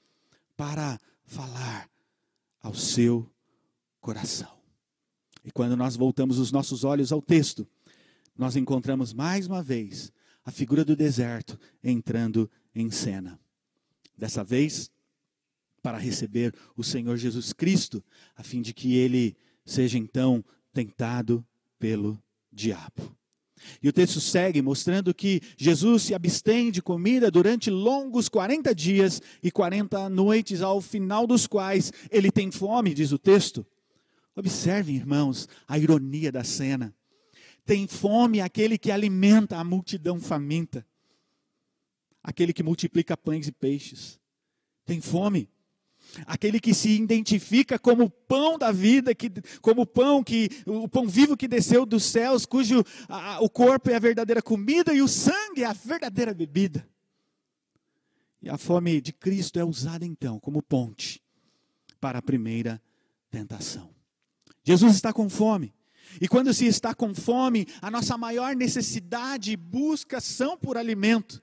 para 0.56 0.98
falar 1.26 1.88
ao 2.66 2.74
seu 2.74 3.30
coração. 4.00 4.58
E 5.44 5.52
quando 5.52 5.76
nós 5.76 5.94
voltamos 5.94 6.40
os 6.40 6.50
nossos 6.50 6.82
olhos 6.82 7.12
ao 7.12 7.22
texto, 7.22 7.64
nós 8.36 8.56
encontramos 8.56 9.12
mais 9.12 9.46
uma 9.46 9.62
vez 9.62 10.12
a 10.44 10.50
figura 10.50 10.84
do 10.84 10.96
deserto 10.96 11.56
entrando 11.82 12.50
em 12.74 12.90
cena. 12.90 13.38
Dessa 14.18 14.42
vez, 14.42 14.90
para 15.80 15.96
receber 15.96 16.52
o 16.76 16.82
Senhor 16.82 17.16
Jesus 17.16 17.52
Cristo, 17.52 18.02
a 18.34 18.42
fim 18.42 18.60
de 18.60 18.74
que 18.74 18.96
ele 18.96 19.36
seja 19.64 19.96
então 19.96 20.44
tentado 20.72 21.46
pelo 21.78 22.20
diabo. 22.52 23.16
E 23.82 23.88
o 23.88 23.92
texto 23.92 24.20
segue 24.20 24.62
mostrando 24.62 25.14
que 25.14 25.40
Jesus 25.56 26.04
se 26.04 26.14
abstém 26.14 26.70
de 26.70 26.82
comida 26.82 27.30
durante 27.30 27.70
longos 27.70 28.28
40 28.28 28.74
dias 28.74 29.20
e 29.42 29.50
40 29.50 30.08
noites, 30.08 30.62
ao 30.62 30.80
final 30.80 31.26
dos 31.26 31.46
quais 31.46 31.92
ele 32.10 32.30
tem 32.30 32.50
fome, 32.50 32.94
diz 32.94 33.12
o 33.12 33.18
texto. 33.18 33.66
Observem, 34.34 34.96
irmãos, 34.96 35.48
a 35.66 35.78
ironia 35.78 36.30
da 36.30 36.44
cena. 36.44 36.94
Tem 37.64 37.86
fome 37.86 38.40
aquele 38.40 38.78
que 38.78 38.90
alimenta 38.90 39.56
a 39.56 39.64
multidão 39.64 40.20
faminta, 40.20 40.86
aquele 42.22 42.52
que 42.52 42.62
multiplica 42.62 43.16
pães 43.16 43.48
e 43.48 43.52
peixes. 43.52 44.20
Tem 44.84 45.00
fome 45.00 45.48
aquele 46.26 46.60
que 46.60 46.72
se 46.72 46.90
identifica 46.90 47.78
como 47.78 48.04
o 48.04 48.10
pão 48.10 48.58
da 48.58 48.72
vida, 48.72 49.14
que, 49.14 49.30
como 49.60 49.82
o 49.82 49.86
pão 49.86 50.22
que 50.22 50.48
o 50.66 50.88
pão 50.88 51.06
vivo 51.06 51.36
que 51.36 51.48
desceu 51.48 51.84
dos 51.84 52.04
céus, 52.04 52.46
cujo 52.46 52.84
a, 53.08 53.40
o 53.40 53.48
corpo 53.48 53.90
é 53.90 53.96
a 53.96 54.00
verdadeira 54.00 54.42
comida 54.42 54.94
e 54.94 55.02
o 55.02 55.08
sangue 55.08 55.62
é 55.62 55.66
a 55.66 55.72
verdadeira 55.72 56.32
bebida. 56.32 56.88
E 58.42 58.48
a 58.48 58.56
fome 58.56 59.00
de 59.00 59.12
Cristo 59.12 59.58
é 59.58 59.64
usada 59.64 60.04
então 60.04 60.38
como 60.38 60.62
ponte 60.62 61.22
para 62.00 62.18
a 62.18 62.22
primeira 62.22 62.80
tentação. 63.30 63.90
Jesus 64.62 64.94
está 64.94 65.12
com 65.12 65.28
fome. 65.28 65.74
E 66.20 66.28
quando 66.28 66.52
se 66.54 66.66
está 66.66 66.94
com 66.94 67.14
fome, 67.14 67.66
a 67.80 67.90
nossa 67.90 68.16
maior 68.16 68.54
necessidade 68.54 69.52
e 69.52 69.56
busca 69.56 70.20
são 70.20 70.56
por 70.56 70.76
alimento. 70.76 71.42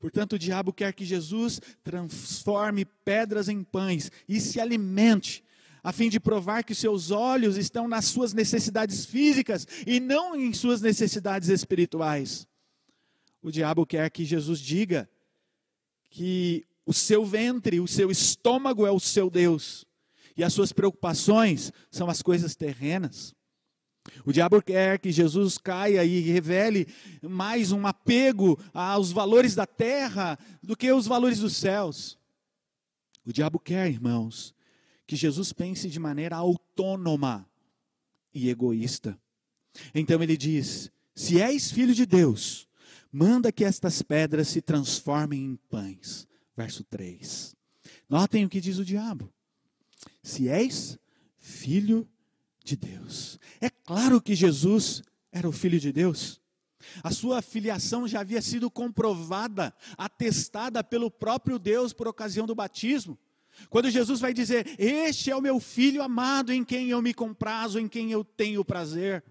Portanto, 0.00 0.32
o 0.32 0.38
diabo 0.38 0.72
quer 0.72 0.94
que 0.94 1.04
Jesus 1.04 1.60
transforme 1.84 2.86
pedras 2.86 3.50
em 3.50 3.62
pães 3.62 4.10
e 4.26 4.40
se 4.40 4.58
alimente, 4.58 5.44
a 5.82 5.92
fim 5.92 6.08
de 6.08 6.18
provar 6.18 6.64
que 6.64 6.74
seus 6.74 7.10
olhos 7.10 7.58
estão 7.58 7.86
nas 7.86 8.06
suas 8.06 8.32
necessidades 8.32 9.04
físicas 9.04 9.66
e 9.86 10.00
não 10.00 10.34
em 10.34 10.54
suas 10.54 10.80
necessidades 10.80 11.50
espirituais. 11.50 12.48
O 13.42 13.50
diabo 13.50 13.84
quer 13.84 14.10
que 14.10 14.24
Jesus 14.24 14.58
diga 14.58 15.08
que 16.08 16.66
o 16.86 16.94
seu 16.94 17.24
ventre, 17.24 17.78
o 17.78 17.86
seu 17.86 18.10
estômago 18.10 18.86
é 18.86 18.90
o 18.90 18.98
seu 18.98 19.30
Deus, 19.30 19.86
e 20.36 20.42
as 20.42 20.52
suas 20.52 20.72
preocupações 20.72 21.72
são 21.90 22.08
as 22.08 22.22
coisas 22.22 22.56
terrenas. 22.56 23.34
O 24.24 24.32
diabo 24.32 24.62
quer 24.62 24.98
que 24.98 25.10
Jesus 25.10 25.58
caia 25.58 26.04
e 26.04 26.20
revele 26.20 26.86
mais 27.22 27.72
um 27.72 27.86
apego 27.86 28.58
aos 28.72 29.12
valores 29.12 29.54
da 29.54 29.66
terra 29.66 30.38
do 30.62 30.76
que 30.76 30.92
os 30.92 31.06
valores 31.06 31.40
dos 31.40 31.56
céus. 31.56 32.18
O 33.24 33.32
diabo 33.32 33.58
quer, 33.58 33.88
irmãos, 33.88 34.54
que 35.06 35.16
Jesus 35.16 35.52
pense 35.52 35.88
de 35.88 35.98
maneira 35.98 36.36
autônoma 36.36 37.48
e 38.34 38.48
egoísta. 38.48 39.18
Então 39.94 40.22
ele 40.22 40.36
diz: 40.36 40.90
Se 41.14 41.40
és 41.40 41.70
filho 41.70 41.94
de 41.94 42.06
Deus, 42.06 42.68
manda 43.12 43.52
que 43.52 43.64
estas 43.64 44.02
pedras 44.02 44.48
se 44.48 44.60
transformem 44.60 45.44
em 45.44 45.56
pães. 45.68 46.26
Verso 46.56 46.84
3. 46.84 47.56
Notem 48.08 48.44
o 48.44 48.48
que 48.48 48.60
diz 48.60 48.78
o 48.78 48.84
diabo. 48.84 49.32
Se 50.22 50.48
és 50.48 50.98
filho 51.38 52.02
de 52.02 52.19
Deus. 52.76 53.38
É 53.60 53.70
claro 53.70 54.20
que 54.20 54.34
Jesus 54.34 55.02
era 55.32 55.48
o 55.48 55.52
Filho 55.52 55.78
de 55.78 55.92
Deus. 55.92 56.40
A 57.02 57.10
sua 57.10 57.42
filiação 57.42 58.08
já 58.08 58.20
havia 58.20 58.40
sido 58.40 58.70
comprovada, 58.70 59.74
atestada 59.96 60.82
pelo 60.82 61.10
próprio 61.10 61.58
Deus 61.58 61.92
por 61.92 62.08
ocasião 62.08 62.46
do 62.46 62.54
batismo. 62.54 63.18
Quando 63.68 63.90
Jesus 63.90 64.20
vai 64.20 64.32
dizer: 64.32 64.66
Este 64.78 65.30
é 65.30 65.36
o 65.36 65.40
meu 65.40 65.60
filho 65.60 66.02
amado, 66.02 66.52
em 66.52 66.64
quem 66.64 66.90
eu 66.90 67.02
me 67.02 67.12
comprazo, 67.12 67.78
em 67.78 67.88
quem 67.88 68.10
eu 68.10 68.24
tenho 68.24 68.64
prazer. 68.64 69.22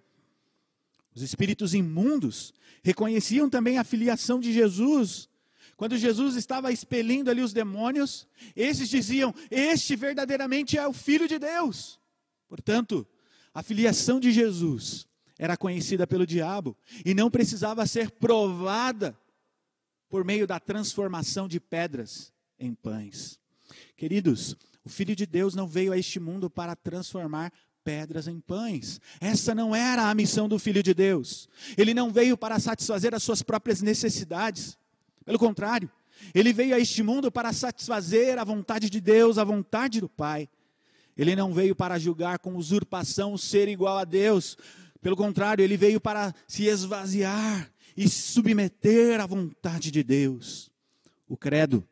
Os 1.16 1.22
espíritos 1.22 1.74
imundos 1.74 2.54
reconheciam 2.84 3.50
também 3.50 3.78
a 3.78 3.84
filiação 3.84 4.40
de 4.40 4.54
Jesus. 4.54 5.28
Quando 5.76 5.98
Jesus 5.98 6.36
estava 6.36 6.72
expelindo 6.72 7.32
ali 7.32 7.42
os 7.42 7.54
demônios, 7.54 8.28
esses 8.56 8.90
diziam: 8.90 9.34
Este 9.50 9.96
verdadeiramente 9.96 10.78
é 10.78 10.88
o 10.88 10.94
Filho 10.94 11.28
de 11.28 11.40
Deus. 11.40 12.00
Portanto, 12.48 13.08
a 13.54 13.64
filiação 13.64 14.20
de 14.20 14.32
Jesus 14.32 15.08
era 15.38 15.56
conhecida 15.56 16.06
pelo 16.06 16.28
diabo 16.28 16.78
e 17.06 17.14
não 17.14 17.32
precisava 17.32 17.86
ser 17.88 18.12
provada 18.12 19.18
por 20.10 20.26
meio 20.26 20.46
da 20.46 20.60
transformação 20.60 21.48
de 21.48 21.60
pedras 21.60 22.34
em 22.60 22.74
pães. 22.74 23.40
Queridos, 23.96 24.56
o 24.84 24.90
Filho 24.90 25.16
de 25.16 25.26
Deus 25.26 25.56
não 25.56 25.68
veio 25.68 25.92
a 25.92 25.98
este 25.98 26.20
mundo 26.20 26.50
para 26.50 26.76
transformar 26.76 27.54
pedras 27.84 28.28
em 28.28 28.40
pães. 28.40 29.00
Essa 29.22 29.56
não 29.56 29.76
era 29.76 30.10
a 30.10 30.16
missão 30.16 30.50
do 30.50 30.60
Filho 30.60 30.84
de 30.84 30.94
Deus. 30.94 31.48
Ele 31.78 31.94
não 31.94 32.12
veio 32.12 32.38
para 32.38 32.60
satisfazer 32.60 33.16
as 33.16 33.24
suas 33.24 33.42
próprias 33.42 33.82
necessidades. 33.82 34.78
Pelo 35.24 35.40
contrário, 35.40 35.90
ele 36.34 36.52
veio 36.52 36.76
a 36.76 36.80
este 36.80 37.02
mundo 37.02 37.32
para 37.32 37.54
satisfazer 37.54 38.38
a 38.38 38.44
vontade 38.44 38.90
de 38.90 39.00
Deus, 39.00 39.38
a 39.38 39.44
vontade 39.44 40.02
do 40.02 40.10
Pai. 40.10 40.50
Ele 41.20 41.36
não 41.36 41.54
veio 41.54 41.76
para 41.76 42.00
julgar 42.00 42.40
com 42.40 42.56
usurpação 42.56 43.38
ser 43.38 43.68
igual 43.68 43.98
a 43.98 44.06
Deus. 44.06 44.56
Pelo 45.02 45.18
contrário, 45.18 45.62
ele 45.62 45.76
veio 45.76 46.00
para 46.00 46.34
se 46.48 46.64
esvaziar 46.64 47.70
e 47.98 48.08
se 48.08 48.32
submeter 48.32 49.20
à 49.20 49.26
vontade 49.26 49.92
de 49.92 50.02
Deus. 50.02 50.72
O 51.28 51.36
credo, 51.36 51.86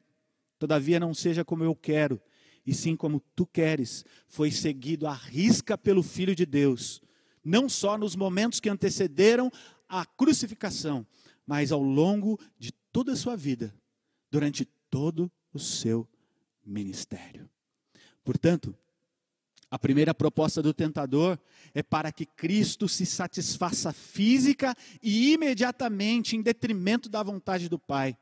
todavia 0.57 0.97
não 0.97 1.13
seja 1.13 1.43
como 1.43 1.61
eu 1.61 1.75
quero, 1.75 2.21
e 2.65 2.73
sim 2.73 2.95
como 2.95 3.21
tu 3.35 3.45
queres, 3.45 4.05
foi 4.29 4.49
seguido 4.49 5.05
à 5.05 5.13
risca 5.13 5.77
pelo 5.77 6.01
Filho 6.01 6.33
de 6.33 6.45
Deus, 6.45 7.01
não 7.43 7.67
só 7.67 7.97
nos 7.97 8.15
momentos 8.15 8.61
que 8.61 8.69
antecederam 8.69 9.51
a 9.89 10.05
crucificação, 10.05 11.05
mas 11.45 11.73
ao 11.73 11.83
longo 11.83 12.39
de 12.57 12.71
toda 12.93 13.11
a 13.11 13.17
sua 13.17 13.35
vida, 13.35 13.75
durante 14.31 14.63
todo 14.89 15.29
o 15.53 15.59
seu 15.59 16.07
ministério. 16.65 17.49
Portanto, 18.23 18.73
a 19.69 19.77
primeira 19.77 20.13
proposta 20.13 20.61
do 20.61 20.73
tentador 20.73 21.37
é 21.73 21.83
para 21.83 22.11
que 22.11 22.25
Cristo 22.25 22.87
se 22.87 23.05
satisfaça 23.05 23.91
física 23.91 24.75
e 25.03 25.33
imediatamente 25.33 26.35
em 26.35 26.41
detrimento 26.41 27.09
da 27.09 27.21
vontade 27.21 27.67
do 27.67 27.77
Pai. 27.77 28.17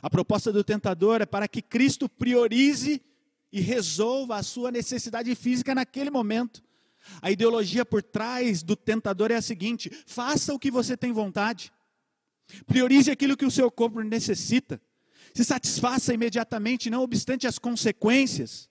A 0.00 0.08
proposta 0.08 0.52
do 0.52 0.62
tentador 0.62 1.20
é 1.20 1.26
para 1.26 1.48
que 1.48 1.60
Cristo 1.60 2.08
priorize 2.08 3.02
e 3.50 3.60
resolva 3.60 4.36
a 4.36 4.42
sua 4.42 4.70
necessidade 4.70 5.34
física 5.34 5.74
naquele 5.74 6.10
momento. 6.10 6.62
A 7.20 7.30
ideologia 7.30 7.84
por 7.84 8.02
trás 8.02 8.62
do 8.62 8.76
tentador 8.76 9.30
é 9.32 9.36
a 9.36 9.42
seguinte: 9.42 9.90
faça 10.06 10.54
o 10.54 10.58
que 10.58 10.70
você 10.70 10.96
tem 10.96 11.10
vontade, 11.10 11.72
priorize 12.66 13.10
aquilo 13.10 13.36
que 13.36 13.46
o 13.46 13.50
seu 13.50 13.70
corpo 13.70 14.00
necessita, 14.02 14.80
se 15.34 15.44
satisfaça 15.44 16.14
imediatamente, 16.14 16.90
não 16.90 17.02
obstante 17.02 17.46
as 17.46 17.58
consequências, 17.58 18.68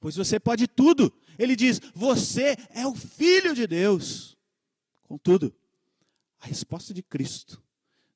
pois 0.00 0.16
você 0.16 0.40
pode 0.40 0.66
tudo. 0.66 1.12
Ele 1.38 1.56
diz: 1.56 1.80
Você 1.94 2.56
é 2.70 2.86
o 2.86 2.94
filho 2.94 3.54
de 3.54 3.66
Deus. 3.66 4.36
Contudo, 5.02 5.54
a 6.40 6.46
resposta 6.46 6.92
de 6.92 7.02
Cristo 7.02 7.62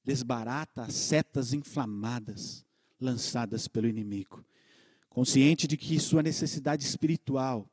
desbarata 0.04 0.82
as 0.82 0.94
setas 0.94 1.52
inflamadas 1.52 2.64
lançadas 3.00 3.66
pelo 3.66 3.88
inimigo, 3.88 4.44
consciente 5.08 5.66
de 5.66 5.76
que 5.76 5.98
sua 5.98 6.22
necessidade 6.22 6.84
espiritual 6.84 7.68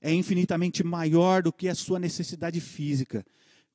é 0.00 0.12
infinitamente 0.12 0.84
maior 0.84 1.42
do 1.42 1.52
que 1.52 1.68
a 1.68 1.74
sua 1.74 1.98
necessidade 1.98 2.60
física. 2.60 3.24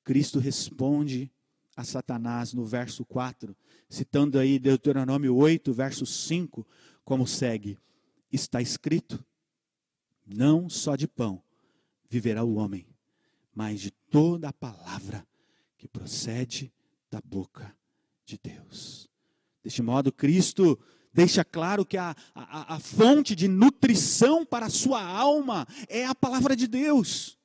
Cristo 0.04 0.40
responde 0.40 1.32
a 1.76 1.84
Satanás 1.84 2.54
no 2.54 2.66
verso 2.66 3.04
4, 3.06 3.56
citando 3.90 4.38
aí 4.38 4.60
Deuteronômio 4.60 5.36
8, 5.36 5.74
verso 5.74 6.06
5, 6.06 6.66
como 7.04 7.28
segue: 7.28 7.78
Está 8.32 8.62
escrito: 8.62 9.24
Não 10.26 10.70
só 10.70 10.96
de 10.96 11.08
pão 11.08 11.42
viverá 12.10 12.44
o 12.44 12.56
homem, 12.56 12.88
mas 13.54 13.82
de 13.82 13.92
toda 13.92 14.50
a 14.50 14.54
palavra 14.54 15.28
que 15.78 15.88
procede 15.88 16.72
da 17.10 17.22
boca 17.22 17.76
de 18.26 18.40
Deus. 18.42 19.10
Deste 19.64 19.82
modo, 19.82 20.12
Cristo 20.12 20.80
deixa 21.14 21.44
claro 21.44 21.86
que 21.86 21.98
a, 21.98 22.16
a, 22.34 22.76
a 22.76 22.80
fonte 22.80 23.36
de 23.36 23.48
nutrição 23.48 24.46
para 24.46 24.66
a 24.66 24.70
sua 24.70 25.04
alma 25.04 25.68
é 25.88 26.06
a 26.06 26.16
palavra 26.16 26.56
de 26.56 26.68
Deus. 26.68 27.38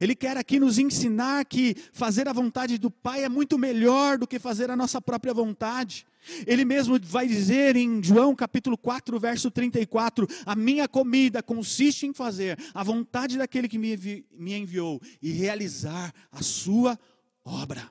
Ele 0.00 0.14
quer 0.14 0.36
aqui 0.36 0.58
nos 0.58 0.78
ensinar 0.78 1.44
que 1.44 1.74
fazer 1.92 2.28
a 2.28 2.32
vontade 2.32 2.78
do 2.78 2.90
Pai 2.90 3.24
é 3.24 3.28
muito 3.28 3.58
melhor 3.58 4.18
do 4.18 4.26
que 4.26 4.38
fazer 4.38 4.70
a 4.70 4.76
nossa 4.76 5.00
própria 5.00 5.34
vontade. 5.34 6.06
Ele 6.46 6.64
mesmo 6.64 6.98
vai 7.00 7.26
dizer 7.26 7.74
em 7.74 8.02
João 8.02 8.34
capítulo 8.34 8.78
4, 8.78 9.18
verso 9.18 9.50
34: 9.50 10.26
A 10.46 10.54
minha 10.54 10.88
comida 10.88 11.42
consiste 11.42 12.06
em 12.06 12.14
fazer 12.14 12.58
a 12.72 12.82
vontade 12.82 13.36
daquele 13.36 13.68
que 13.68 13.78
me, 13.78 14.24
enviou 14.38 15.00
e 15.20 15.32
realizar 15.32 16.12
a 16.30 16.42
sua 16.42 16.98
obra. 17.44 17.90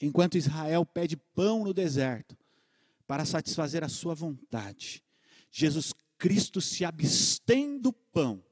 Enquanto 0.00 0.38
Israel 0.38 0.84
pede 0.84 1.16
pão 1.16 1.64
no 1.64 1.72
deserto 1.72 2.36
para 3.06 3.24
satisfazer 3.24 3.84
a 3.84 3.88
sua 3.88 4.14
vontade, 4.14 5.02
Jesus 5.50 5.92
Cristo 6.18 6.60
se 6.60 6.84
abstém 6.84 7.78
do 7.78 7.92
pão 7.92 8.42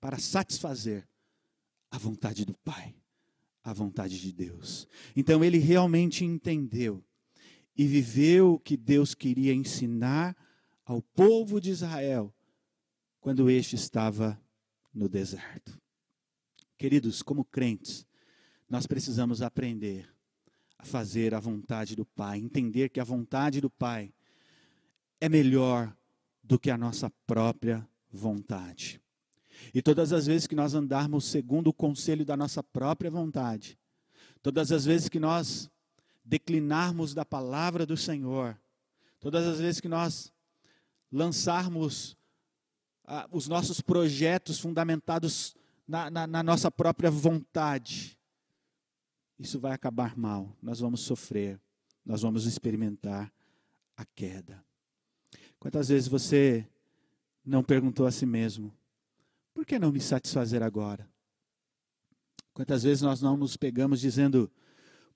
para 0.00 0.18
satisfazer 0.18 1.06
a 1.90 1.98
vontade 1.98 2.44
do 2.44 2.54
Pai, 2.58 2.94
a 3.62 3.72
vontade 3.72 4.20
de 4.20 4.32
Deus. 4.32 4.86
Então 5.14 5.42
ele 5.42 5.58
realmente 5.58 6.24
entendeu 6.24 7.04
e 7.76 7.86
viveu 7.86 8.54
o 8.54 8.58
que 8.58 8.76
Deus 8.76 9.14
queria 9.14 9.52
ensinar 9.52 10.36
ao 10.84 11.02
povo 11.02 11.60
de 11.60 11.70
Israel 11.70 12.34
quando 13.20 13.50
este 13.50 13.74
estava 13.74 14.40
no 14.94 15.08
deserto. 15.08 15.78
Queridos, 16.78 17.22
como 17.22 17.44
crentes, 17.44 18.06
nós 18.68 18.86
precisamos 18.86 19.42
aprender 19.42 20.08
a 20.78 20.84
fazer 20.84 21.34
a 21.34 21.40
vontade 21.40 21.96
do 21.96 22.04
Pai, 22.04 22.38
entender 22.38 22.88
que 22.90 23.00
a 23.00 23.04
vontade 23.04 23.60
do 23.60 23.70
Pai 23.70 24.12
é 25.20 25.28
melhor 25.28 25.94
do 26.42 26.58
que 26.58 26.70
a 26.70 26.78
nossa 26.78 27.10
própria 27.26 27.86
vontade. 28.10 29.00
E 29.74 29.82
todas 29.82 30.12
as 30.12 30.26
vezes 30.26 30.46
que 30.46 30.54
nós 30.54 30.74
andarmos 30.74 31.24
segundo 31.24 31.68
o 31.68 31.72
conselho 31.72 32.24
da 32.24 32.36
nossa 32.36 32.62
própria 32.62 33.10
vontade, 33.10 33.78
todas 34.42 34.72
as 34.72 34.84
vezes 34.84 35.08
que 35.08 35.20
nós 35.20 35.70
declinarmos 36.24 37.14
da 37.14 37.24
palavra 37.24 37.86
do 37.86 37.96
Senhor, 37.96 38.58
todas 39.20 39.46
as 39.46 39.58
vezes 39.58 39.80
que 39.80 39.88
nós 39.88 40.32
lançarmos 41.10 42.16
ah, 43.04 43.28
os 43.30 43.46
nossos 43.46 43.80
projetos 43.80 44.58
fundamentados 44.58 45.54
na, 45.86 46.10
na, 46.10 46.26
na 46.26 46.42
nossa 46.42 46.70
própria 46.70 47.10
vontade, 47.10 48.18
isso 49.38 49.60
vai 49.60 49.72
acabar 49.72 50.16
mal. 50.16 50.54
Nós 50.60 50.80
vamos 50.80 51.00
sofrer, 51.00 51.60
nós 52.04 52.22
vamos 52.22 52.46
experimentar 52.46 53.32
a 53.96 54.04
queda. 54.04 54.64
Quantas 55.58 55.88
vezes 55.88 56.08
você 56.08 56.66
não 57.44 57.62
perguntou 57.62 58.06
a 58.06 58.10
si 58.10 58.26
mesmo: 58.26 58.72
por 59.56 59.64
que 59.64 59.78
não 59.78 59.90
me 59.90 60.02
satisfazer 60.02 60.62
agora? 60.62 61.08
Quantas 62.52 62.82
vezes 62.82 63.00
nós 63.00 63.22
não 63.22 63.38
nos 63.38 63.56
pegamos 63.56 64.00
dizendo: 64.00 64.52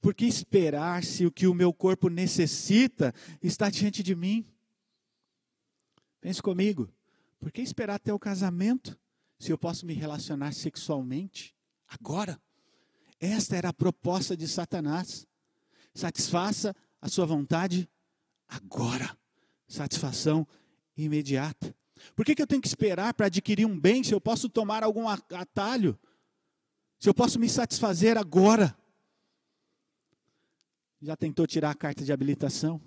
por 0.01 0.15
que 0.15 0.25
esperar 0.25 1.05
se 1.05 1.27
o 1.27 1.31
que 1.31 1.47
o 1.47 1.53
meu 1.53 1.75
corpo 1.75 2.09
necessita 2.09 3.13
está 3.43 3.69
diante 3.69 4.03
de 4.03 4.15
mim? 4.15 4.47
Pense 6.23 6.41
comigo. 6.41 6.91
Por 7.39 7.53
que 7.53 7.61
esperar 7.61 7.97
até 7.97 8.15
o 8.15 8.19
casamento 8.19 8.99
se 9.39 9.53
eu 9.53 9.59
posso 9.59 9.85
me 9.85 9.93
relacionar 9.93 10.55
sexualmente 10.55 11.55
agora? 11.87 12.41
Esta 13.21 13.57
era 13.57 13.69
a 13.69 13.75
proposta 13.75 14.35
de 14.35 14.49
Satanás. 14.49 15.27
Satisfaça 15.93 16.75
a 16.99 17.11
sua 17.11 17.27
vontade 17.27 17.87
agora. 18.49 19.15
Satisfação 19.69 20.49
imediata. 20.97 21.77
Por 22.15 22.25
que, 22.25 22.35
que 22.35 22.43
eu 22.43 22.47
tenho 22.47 22.63
que 22.63 22.69
esperar 22.69 23.15
para 23.15 23.27
adquirir 23.27 23.67
um 23.67 23.79
bem 23.79 24.03
se 24.03 24.13
eu 24.13 24.21
posso 24.21 24.49
tomar 24.49 24.83
algum 24.83 25.09
atalho? 25.09 25.99
Se 26.99 27.09
eu 27.09 27.15
posso 27.15 27.39
me 27.39 27.49
satisfazer 27.49 28.19
agora? 28.19 28.77
Já 31.01 31.17
tentou 31.17 31.47
tirar 31.47 31.71
a 31.71 31.75
carta 31.75 32.05
de 32.05 32.13
habilitação? 32.13 32.81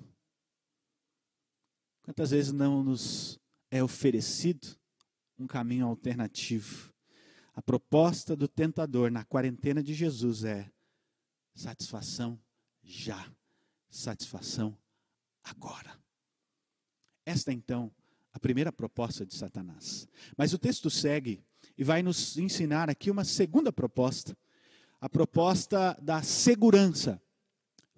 Quantas 2.03 2.31
vezes 2.31 2.51
não 2.51 2.83
nos 2.83 3.39
é 3.71 3.83
oferecido 3.83 4.77
um 5.37 5.47
caminho 5.47 5.87
alternativo? 5.87 6.93
A 7.55 7.61
proposta 7.61 8.35
do 8.35 8.47
tentador 8.47 9.11
na 9.11 9.23
quarentena 9.23 9.81
de 9.81 9.93
Jesus 9.93 10.43
é 10.43 10.71
satisfação 11.55 12.39
já, 12.83 13.31
satisfação 13.89 14.77
agora. 15.43 15.99
Esta 17.25 17.53
então 17.53 17.91
a 18.33 18.39
primeira 18.39 18.71
proposta 18.71 19.25
de 19.25 19.35
Satanás. 19.35 20.07
Mas 20.35 20.53
o 20.53 20.57
texto 20.57 20.89
segue 20.89 21.41
e 21.77 21.83
vai 21.83 22.01
nos 22.01 22.37
ensinar 22.37 22.89
aqui 22.89 23.11
uma 23.11 23.23
segunda 23.23 23.71
proposta, 23.71 24.35
a 24.99 25.07
proposta 25.07 25.97
da 26.01 26.21
segurança 26.21 27.21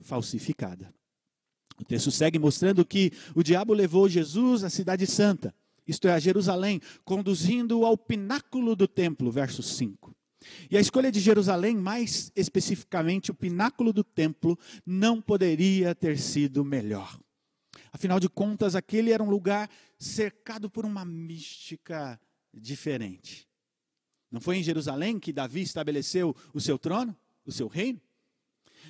falsificada. 0.01 0.93
O 1.79 1.83
texto 1.83 2.11
segue 2.11 2.39
mostrando 2.39 2.85
que 2.85 3.11
o 3.33 3.43
diabo 3.43 3.73
levou 3.73 4.07
Jesus 4.07 4.63
à 4.63 4.69
cidade 4.69 5.05
santa, 5.05 5.53
isto 5.87 6.07
é, 6.07 6.13
a 6.13 6.19
Jerusalém, 6.19 6.81
conduzindo-o 7.03 7.85
ao 7.85 7.97
pináculo 7.97 8.75
do 8.75 8.87
templo, 8.87 9.31
verso 9.31 9.61
5. 9.61 10.15
E 10.69 10.77
a 10.77 10.79
escolha 10.79 11.11
de 11.11 11.19
Jerusalém, 11.19 11.75
mais 11.75 12.31
especificamente 12.35 13.31
o 13.31 13.35
pináculo 13.35 13.93
do 13.93 14.03
templo, 14.03 14.57
não 14.85 15.21
poderia 15.21 15.93
ter 15.93 16.17
sido 16.17 16.63
melhor. 16.63 17.19
Afinal 17.95 18.19
de 18.19 18.27
contas, 18.27 18.75
aquele 18.75 19.13
era 19.13 19.23
um 19.23 19.29
lugar 19.29 19.69
cercado 19.97 20.69
por 20.69 20.85
uma 20.85 21.05
mística 21.05 22.19
diferente. 22.53 23.47
Não 24.29 24.41
foi 24.41 24.57
em 24.57 24.63
Jerusalém 24.63 25.17
que 25.17 25.31
Davi 25.31 25.61
estabeleceu 25.61 26.35
o 26.53 26.59
seu 26.59 26.77
trono, 26.77 27.15
o 27.45 27.53
seu 27.53 27.69
reino? 27.69 28.01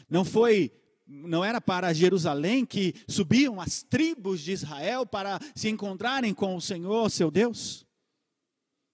Não 0.10 0.26
foi 0.26 0.74
não 1.06 1.46
era 1.46 1.62
para 1.62 1.94
Jerusalém 1.94 2.66
que 2.66 2.96
subiam 3.08 3.62
as 3.62 3.84
tribos 3.84 4.42
de 4.42 4.54
Israel 4.54 5.06
para 5.06 5.40
se 5.54 5.70
encontrarem 5.70 6.34
com 6.34 6.56
o 6.56 6.62
Senhor, 6.62 7.08
seu 7.12 7.30
Deus? 7.30 7.86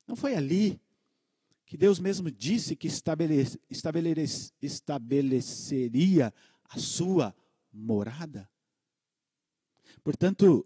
Não 0.06 0.18
foi 0.18 0.36
ali 0.36 0.78
que 1.66 1.78
Deus 1.78 2.02
mesmo 2.02 2.30
disse 2.30 2.76
que 2.76 2.88
estabelece, 2.88 3.58
estabelece, 3.70 4.52
estabeleceria 4.62 6.34
a 6.66 6.78
sua 6.78 7.34
morada? 7.72 8.52
Portanto, 10.04 10.66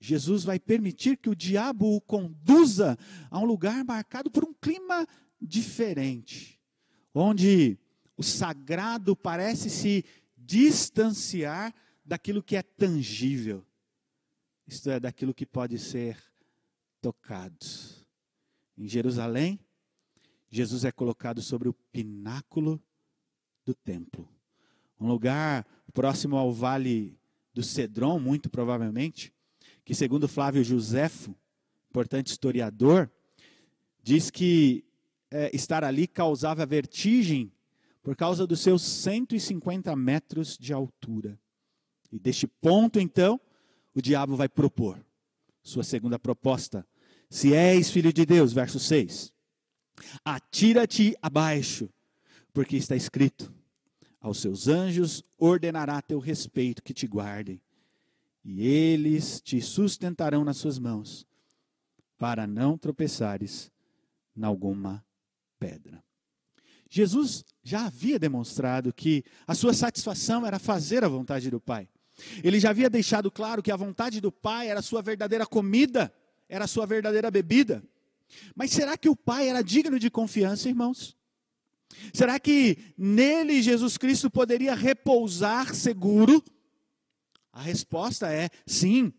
Jesus 0.00 0.44
vai 0.44 0.58
permitir 0.58 1.16
que 1.16 1.30
o 1.30 1.34
diabo 1.34 1.96
o 1.96 2.00
conduza 2.00 2.98
a 3.30 3.38
um 3.38 3.44
lugar 3.44 3.84
marcado 3.84 4.30
por 4.30 4.44
um 4.44 4.52
clima 4.54 5.06
diferente, 5.40 6.60
onde 7.14 7.78
o 8.16 8.22
sagrado 8.22 9.14
parece 9.14 9.70
se 9.70 10.04
distanciar 10.36 11.74
daquilo 12.04 12.42
que 12.42 12.56
é 12.56 12.62
tangível, 12.62 13.66
isto 14.66 14.90
é, 14.90 15.00
daquilo 15.00 15.34
que 15.34 15.46
pode 15.46 15.78
ser 15.78 16.22
tocado. 17.00 17.66
Em 18.76 18.86
Jerusalém, 18.86 19.58
Jesus 20.48 20.84
é 20.84 20.92
colocado 20.92 21.42
sobre 21.42 21.68
o 21.68 21.72
pináculo 21.72 22.82
do 23.64 23.74
templo, 23.74 24.28
um 25.00 25.08
lugar 25.08 25.66
próximo 25.92 26.36
ao 26.36 26.52
vale 26.52 27.18
do 27.56 27.62
Cedron, 27.62 28.20
muito 28.20 28.50
provavelmente, 28.50 29.32
que 29.82 29.94
segundo 29.94 30.28
Flávio 30.28 30.62
Josefo, 30.62 31.34
importante 31.88 32.26
historiador, 32.26 33.10
diz 34.02 34.30
que 34.30 34.84
é, 35.30 35.50
estar 35.56 35.82
ali 35.82 36.06
causava 36.06 36.66
vertigem 36.66 37.50
por 38.02 38.14
causa 38.14 38.46
dos 38.46 38.60
seus 38.60 38.82
150 38.82 39.96
metros 39.96 40.58
de 40.58 40.74
altura. 40.74 41.40
E 42.12 42.18
deste 42.18 42.46
ponto, 42.46 43.00
então, 43.00 43.40
o 43.94 44.02
diabo 44.02 44.36
vai 44.36 44.50
propor 44.50 45.02
sua 45.62 45.82
segunda 45.82 46.18
proposta. 46.18 46.86
Se 47.30 47.54
és 47.54 47.90
filho 47.90 48.12
de 48.12 48.26
Deus, 48.26 48.52
verso 48.52 48.78
6, 48.78 49.32
atira-te 50.22 51.16
abaixo, 51.22 51.88
porque 52.52 52.76
está 52.76 52.94
escrito: 52.94 53.50
aos 54.26 54.38
seus 54.38 54.66
anjos 54.66 55.22
ordenará 55.38 56.02
teu 56.02 56.18
respeito 56.18 56.82
que 56.82 56.92
te 56.92 57.06
guardem 57.06 57.60
e 58.44 58.66
eles 58.66 59.40
te 59.40 59.60
sustentarão 59.60 60.44
nas 60.44 60.56
suas 60.56 60.80
mãos, 60.80 61.24
para 62.18 62.46
não 62.46 62.76
tropeçares 62.76 63.70
em 64.36 64.44
alguma 64.44 65.04
pedra. 65.60 66.02
Jesus 66.88 67.44
já 67.62 67.86
havia 67.86 68.18
demonstrado 68.18 68.92
que 68.92 69.24
a 69.46 69.54
sua 69.54 69.72
satisfação 69.72 70.44
era 70.44 70.58
fazer 70.58 71.04
a 71.04 71.08
vontade 71.08 71.48
do 71.48 71.60
Pai. 71.60 71.88
Ele 72.42 72.58
já 72.58 72.70
havia 72.70 72.90
deixado 72.90 73.30
claro 73.30 73.62
que 73.62 73.70
a 73.70 73.76
vontade 73.76 74.20
do 74.20 74.32
Pai 74.32 74.68
era 74.68 74.80
a 74.80 74.82
sua 74.82 75.02
verdadeira 75.02 75.46
comida, 75.46 76.12
era 76.48 76.64
a 76.64 76.68
sua 76.68 76.86
verdadeira 76.86 77.30
bebida. 77.30 77.82
Mas 78.56 78.72
será 78.72 78.96
que 78.96 79.08
o 79.08 79.16
Pai 79.16 79.48
era 79.48 79.62
digno 79.62 79.98
de 80.00 80.10
confiança, 80.10 80.68
irmãos? 80.68 81.16
Será 82.12 82.38
que 82.38 82.78
nele 82.96 83.62
Jesus 83.62 83.96
Cristo 83.96 84.30
poderia 84.30 84.74
repousar 84.74 85.74
seguro? 85.74 86.42
A 87.52 87.60
resposta 87.60 88.30
é 88.30 88.50
sim. 88.66 89.12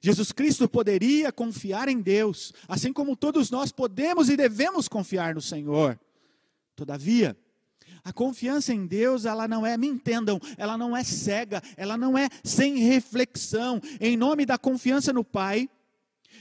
Jesus 0.00 0.32
Cristo 0.32 0.68
poderia 0.68 1.32
confiar 1.32 1.88
em 1.88 2.00
Deus, 2.00 2.52
assim 2.68 2.92
como 2.92 3.16
todos 3.16 3.50
nós 3.50 3.72
podemos 3.72 4.28
e 4.28 4.36
devemos 4.36 4.88
confiar 4.88 5.34
no 5.34 5.40
Senhor. 5.40 5.98
Todavia, 6.74 7.36
a 8.02 8.12
confiança 8.12 8.74
em 8.74 8.86
Deus, 8.86 9.24
ela 9.24 9.48
não 9.48 9.64
é, 9.64 9.78
me 9.78 9.86
entendam, 9.86 10.38
ela 10.58 10.76
não 10.76 10.94
é 10.94 11.02
cega, 11.02 11.62
ela 11.76 11.96
não 11.96 12.18
é 12.18 12.28
sem 12.42 12.76
reflexão. 12.78 13.80
Em 13.98 14.16
nome 14.16 14.44
da 14.44 14.58
confiança 14.58 15.12
no 15.12 15.24
Pai, 15.24 15.70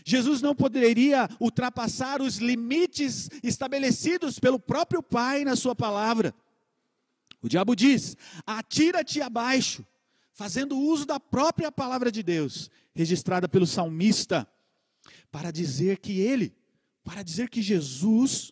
Jesus 0.05 0.41
não 0.41 0.55
poderia 0.55 1.29
ultrapassar 1.39 2.21
os 2.21 2.37
limites 2.37 3.29
estabelecidos 3.43 4.39
pelo 4.39 4.59
próprio 4.59 5.01
Pai 5.01 5.43
na 5.43 5.55
Sua 5.55 5.75
palavra. 5.75 6.33
O 7.41 7.49
diabo 7.49 7.75
diz: 7.75 8.15
atira-te 8.45 9.21
abaixo 9.21 9.85
fazendo 10.33 10.77
uso 10.77 11.05
da 11.05 11.19
própria 11.19 11.71
palavra 11.71 12.11
de 12.11 12.23
Deus, 12.23 12.69
registrada 12.93 13.47
pelo 13.47 13.67
salmista, 13.67 14.47
para 15.31 15.51
dizer 15.51 15.99
que 15.99 16.19
ele, 16.19 16.55
para 17.03 17.21
dizer 17.21 17.49
que 17.49 17.61
Jesus 17.61 18.51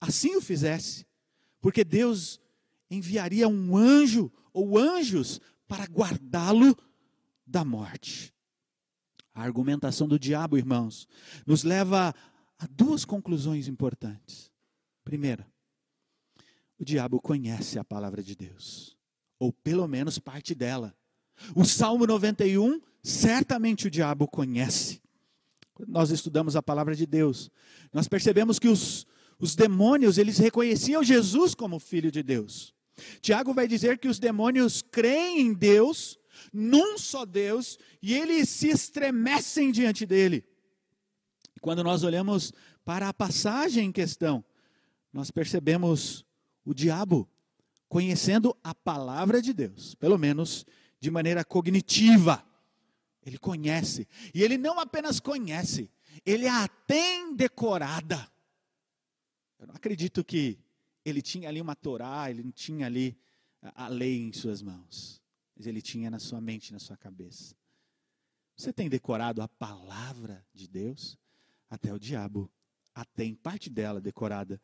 assim 0.00 0.36
o 0.36 0.40
fizesse, 0.40 1.06
porque 1.60 1.82
Deus 1.82 2.38
enviaria 2.90 3.48
um 3.48 3.76
anjo 3.76 4.30
ou 4.52 4.78
anjos 4.78 5.40
para 5.66 5.84
guardá-lo 5.84 6.76
da 7.46 7.64
morte. 7.64 8.33
A 9.34 9.42
argumentação 9.42 10.06
do 10.06 10.18
diabo, 10.18 10.56
irmãos, 10.56 11.08
nos 11.46 11.64
leva 11.64 12.14
a 12.58 12.66
duas 12.70 13.04
conclusões 13.04 13.68
importantes. 13.68 14.50
Primeira, 15.04 15.46
o 16.78 16.84
diabo 16.84 17.20
conhece 17.20 17.78
a 17.78 17.84
palavra 17.84 18.22
de 18.22 18.36
Deus 18.36 18.94
ou 19.44 19.52
pelo 19.52 19.86
menos 19.86 20.18
parte 20.18 20.54
dela. 20.54 20.94
O 21.54 21.64
Salmo 21.64 22.06
91, 22.06 22.80
certamente 23.02 23.86
o 23.86 23.90
diabo 23.90 24.26
conhece. 24.26 25.02
Quando 25.74 25.90
nós 25.90 26.10
estudamos 26.10 26.54
a 26.56 26.62
palavra 26.62 26.94
de 26.94 27.04
Deus, 27.04 27.50
nós 27.92 28.06
percebemos 28.06 28.58
que 28.58 28.68
os, 28.68 29.06
os 29.38 29.54
demônios, 29.54 30.18
eles 30.18 30.38
reconheciam 30.38 31.02
Jesus 31.02 31.54
como 31.54 31.80
filho 31.80 32.10
de 32.10 32.22
Deus. 32.22 32.72
Tiago 33.20 33.52
vai 33.52 33.66
dizer 33.66 33.98
que 33.98 34.08
os 34.08 34.20
demônios 34.20 34.80
creem 34.80 35.40
em 35.40 35.52
Deus, 35.52 36.16
num 36.52 36.98
só 36.98 37.24
Deus, 37.24 37.78
e 38.02 38.14
eles 38.14 38.48
se 38.48 38.68
estremecem 38.68 39.70
diante 39.70 40.04
dele. 40.06 40.44
E 41.56 41.60
quando 41.60 41.82
nós 41.82 42.02
olhamos 42.02 42.52
para 42.84 43.08
a 43.08 43.14
passagem 43.14 43.86
em 43.86 43.92
questão, 43.92 44.44
nós 45.12 45.30
percebemos 45.30 46.24
o 46.64 46.74
diabo 46.74 47.28
conhecendo 47.88 48.56
a 48.62 48.74
palavra 48.74 49.40
de 49.40 49.52
Deus, 49.52 49.94
pelo 49.94 50.18
menos 50.18 50.66
de 50.98 51.10
maneira 51.10 51.44
cognitiva. 51.44 52.44
Ele 53.24 53.38
conhece. 53.38 54.08
E 54.34 54.42
ele 54.42 54.58
não 54.58 54.80
apenas 54.80 55.20
conhece, 55.20 55.90
ele 56.26 56.48
a 56.48 56.66
tem 56.66 57.34
decorada. 57.34 58.30
Eu 59.58 59.68
não 59.68 59.74
acredito 59.74 60.24
que 60.24 60.58
ele 61.04 61.22
tinha 61.22 61.48
ali 61.48 61.60
uma 61.60 61.74
Torá, 61.74 62.28
ele 62.30 62.42
não 62.42 62.50
tinha 62.50 62.86
ali 62.86 63.16
a 63.74 63.88
lei 63.88 64.20
em 64.20 64.32
suas 64.32 64.60
mãos, 64.60 65.22
mas 65.56 65.66
ele 65.66 65.80
tinha 65.80 66.10
na 66.10 66.18
sua 66.18 66.40
mente, 66.40 66.72
na 66.72 66.78
sua 66.78 66.96
cabeça. 66.96 67.54
Você 68.56 68.72
tem 68.72 68.88
decorado 68.88 69.42
a 69.42 69.48
palavra 69.48 70.44
de 70.54 70.68
Deus? 70.68 71.18
Até 71.68 71.92
o 71.92 71.98
diabo 71.98 72.50
a 72.94 73.04
tem 73.04 73.34
parte 73.34 73.68
dela 73.68 74.00
decorada 74.00 74.60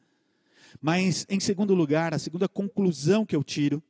mas, 0.81 1.27
em 1.29 1.41
segundo 1.41 1.75
lugar, 1.75 2.15
a 2.15 2.19
segunda 2.19 2.49
conclusão 2.49 3.25
que 3.25 3.35
eu 3.35 3.43
tiro 3.43 3.83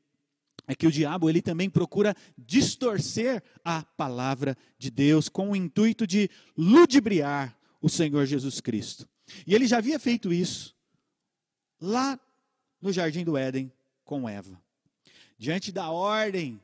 é 0.66 0.74
que 0.74 0.86
o 0.86 0.92
diabo 0.92 1.28
ele 1.28 1.42
também 1.42 1.68
procura 1.68 2.14
distorcer 2.38 3.42
a 3.64 3.82
palavra 3.82 4.56
de 4.78 4.90
Deus 4.90 5.28
com 5.28 5.50
o 5.50 5.56
intuito 5.56 6.06
de 6.06 6.30
ludibriar 6.56 7.56
o 7.80 7.88
Senhor 7.88 8.24
Jesus 8.26 8.60
Cristo. 8.60 9.08
E 9.46 9.54
ele 9.54 9.66
já 9.66 9.78
havia 9.78 9.98
feito 9.98 10.32
isso 10.32 10.76
lá 11.80 12.18
no 12.80 12.92
jardim 12.92 13.24
do 13.24 13.36
Éden 13.36 13.72
com 14.04 14.28
Eva. 14.28 14.60
Diante 15.38 15.72
da 15.72 15.90
ordem 15.90 16.60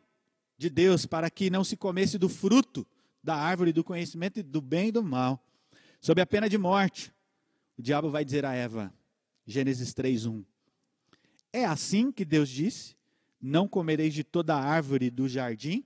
de 0.58 0.70
Deus 0.70 1.06
para 1.06 1.30
que 1.30 1.50
não 1.50 1.64
se 1.64 1.76
comesse 1.76 2.18
do 2.18 2.28
fruto 2.28 2.86
da 3.22 3.34
árvore 3.34 3.72
do 3.72 3.84
conhecimento 3.84 4.42
do 4.42 4.60
bem 4.60 4.88
e 4.88 4.92
do 4.92 5.02
mal, 5.02 5.44
sob 6.00 6.20
a 6.20 6.26
pena 6.26 6.48
de 6.48 6.56
morte, 6.56 7.12
o 7.76 7.82
diabo 7.82 8.10
vai 8.10 8.24
dizer 8.24 8.44
a 8.44 8.54
Eva: 8.54 8.92
Gênesis 9.46 9.92
3:1. 9.92 10.44
É 11.52 11.64
assim 11.64 12.12
que 12.12 12.24
Deus 12.24 12.48
disse: 12.48 12.96
Não 13.40 13.68
comereis 13.68 14.14
de 14.14 14.22
toda 14.24 14.56
árvore 14.56 15.10
do 15.10 15.28
jardim? 15.28 15.84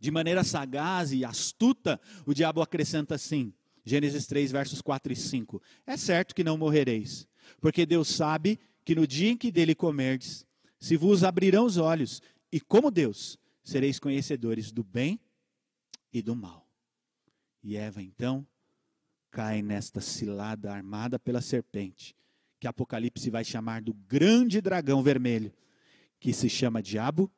De 0.00 0.10
maneira 0.10 0.44
sagaz 0.44 1.12
e 1.12 1.24
astuta, 1.24 2.00
o 2.26 2.34
diabo 2.34 2.62
acrescenta 2.62 3.14
assim: 3.14 3.52
Gênesis 3.84 4.26
3, 4.26 4.52
versos 4.52 4.80
4 4.80 5.12
e 5.12 5.16
5. 5.16 5.62
É 5.86 5.96
certo 5.96 6.34
que 6.34 6.44
não 6.44 6.58
morrereis, 6.58 7.26
porque 7.60 7.86
Deus 7.86 8.08
sabe 8.08 8.58
que 8.84 8.94
no 8.94 9.06
dia 9.06 9.30
em 9.30 9.36
que 9.36 9.50
dele 9.50 9.74
comerdes, 9.74 10.46
se 10.78 10.96
vos 10.96 11.24
abrirão 11.24 11.64
os 11.64 11.76
olhos, 11.76 12.22
e 12.52 12.60
como 12.60 12.90
Deus, 12.90 13.38
sereis 13.68 13.98
conhecedores 13.98 14.72
do 14.72 14.82
bem 14.82 15.20
e 16.10 16.22
do 16.22 16.34
mal. 16.34 16.66
E 17.62 17.76
Eva, 17.76 18.02
então, 18.02 18.46
cai 19.30 19.60
nesta 19.60 20.00
cilada 20.00 20.72
armada 20.72 21.18
pela 21.18 21.42
serpente 21.42 22.16
que 22.58 22.66
Apocalipse 22.66 23.28
vai 23.30 23.44
chamar 23.44 23.82
do 23.82 23.92
grande 23.92 24.60
dragão 24.60 25.02
vermelho, 25.02 25.52
que 26.18 26.32
se 26.32 26.48
chama 26.48 26.82
Diabo 26.82 27.30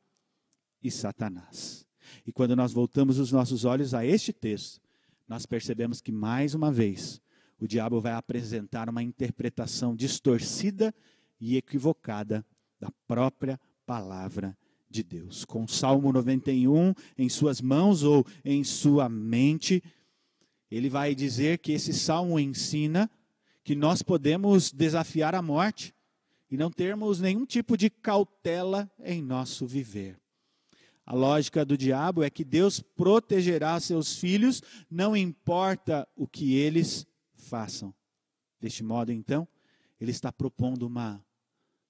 e 0.81 0.89
Satanás. 0.89 1.85
E 2.25 2.31
quando 2.31 2.55
nós 2.55 2.71
voltamos 2.71 3.19
os 3.19 3.31
nossos 3.31 3.65
olhos 3.65 3.93
a 3.93 4.05
este 4.05 4.33
texto, 4.33 4.81
nós 5.27 5.45
percebemos 5.45 6.01
que 6.01 6.11
mais 6.11 6.55
uma 6.55 6.71
vez 6.71 7.21
o 7.59 7.67
diabo 7.67 8.01
vai 8.01 8.13
apresentar 8.13 8.89
uma 8.89 9.03
interpretação 9.03 9.95
distorcida 9.95 10.95
e 11.39 11.57
equivocada 11.57 12.43
da 12.79 12.89
própria 13.05 13.59
palavra 13.85 14.57
de 14.91 15.03
Deus. 15.03 15.45
Com 15.45 15.67
Salmo 15.67 16.11
91 16.11 16.93
em 17.17 17.29
suas 17.29 17.61
mãos 17.61 18.03
ou 18.03 18.25
em 18.43 18.63
sua 18.63 19.07
mente, 19.09 19.81
ele 20.69 20.89
vai 20.89 21.15
dizer 21.15 21.59
que 21.59 21.71
esse 21.71 21.93
salmo 21.93 22.39
ensina 22.39 23.09
que 23.63 23.75
nós 23.75 24.01
podemos 24.01 24.71
desafiar 24.71 25.33
a 25.33 25.41
morte 25.41 25.93
e 26.49 26.57
não 26.57 26.69
termos 26.69 27.19
nenhum 27.19 27.45
tipo 27.45 27.77
de 27.77 27.89
cautela 27.89 28.91
em 28.99 29.21
nosso 29.21 29.65
viver. 29.65 30.19
A 31.05 31.15
lógica 31.15 31.65
do 31.65 31.77
diabo 31.77 32.23
é 32.23 32.29
que 32.29 32.43
Deus 32.43 32.79
protegerá 32.79 33.79
seus 33.79 34.15
filhos, 34.15 34.61
não 34.89 35.15
importa 35.15 36.07
o 36.15 36.27
que 36.27 36.55
eles 36.55 37.05
façam. 37.33 37.93
Deste 38.59 38.83
modo, 38.83 39.11
então, 39.11 39.47
ele 39.99 40.11
está 40.11 40.31
propondo 40.31 40.83
uma 40.83 41.23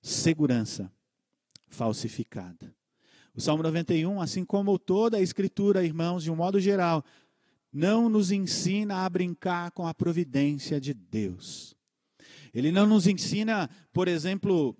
segurança 0.01 0.91
falsificada. 1.67 2.73
O 3.33 3.39
Salmo 3.39 3.63
91, 3.63 4.21
assim 4.21 4.43
como 4.43 4.77
toda 4.77 5.17
a 5.17 5.21
Escritura, 5.21 5.85
irmãos, 5.85 6.23
de 6.23 6.29
um 6.29 6.35
modo 6.35 6.59
geral, 6.59 7.03
não 7.71 8.09
nos 8.09 8.31
ensina 8.31 9.05
a 9.05 9.09
brincar 9.09 9.71
com 9.71 9.87
a 9.87 9.93
providência 9.93 10.81
de 10.81 10.93
Deus. 10.93 11.75
Ele 12.53 12.71
não 12.71 12.85
nos 12.85 13.07
ensina, 13.07 13.69
por 13.93 14.09
exemplo, 14.09 14.75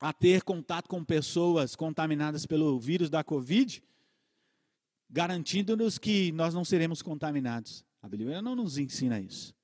a 0.00 0.12
ter 0.12 0.42
contato 0.42 0.88
com 0.88 1.04
pessoas 1.04 1.76
contaminadas 1.76 2.44
pelo 2.44 2.78
vírus 2.80 3.08
da 3.08 3.22
Covid, 3.22 3.80
garantindo-nos 5.08 5.98
que 5.98 6.32
nós 6.32 6.52
não 6.52 6.64
seremos 6.64 7.00
contaminados. 7.00 7.84
A 8.02 8.08
Bíblia 8.08 8.42
não 8.42 8.56
nos 8.56 8.78
ensina 8.78 9.20
isso. 9.20 9.54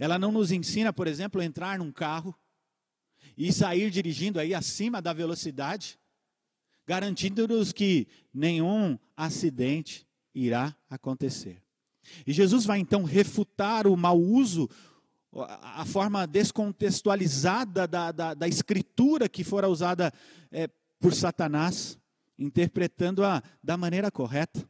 Ela 0.00 0.18
não 0.18 0.32
nos 0.32 0.50
ensina, 0.50 0.94
por 0.94 1.06
exemplo, 1.06 1.42
a 1.42 1.44
entrar 1.44 1.78
num 1.78 1.92
carro 1.92 2.34
e 3.36 3.52
sair 3.52 3.90
dirigindo 3.90 4.40
aí 4.40 4.54
acima 4.54 5.02
da 5.02 5.12
velocidade, 5.12 5.98
garantindo-nos 6.86 7.72
que 7.72 8.06
nenhum 8.32 8.98
acidente 9.16 10.06
irá 10.34 10.74
acontecer. 10.88 11.60
E 12.26 12.32
Jesus 12.32 12.64
vai 12.64 12.78
então 12.78 13.02
refutar 13.02 13.86
o 13.86 13.96
mau 13.96 14.20
uso, 14.20 14.68
a 15.32 15.84
forma 15.84 16.26
descontextualizada 16.26 17.86
da, 17.86 18.12
da, 18.12 18.34
da 18.34 18.48
escritura 18.48 19.28
que 19.28 19.42
fora 19.42 19.68
usada 19.68 20.12
é, 20.50 20.68
por 21.00 21.12
Satanás, 21.12 21.98
interpretando-a 22.38 23.42
da 23.62 23.76
maneira 23.76 24.10
correta. 24.10 24.66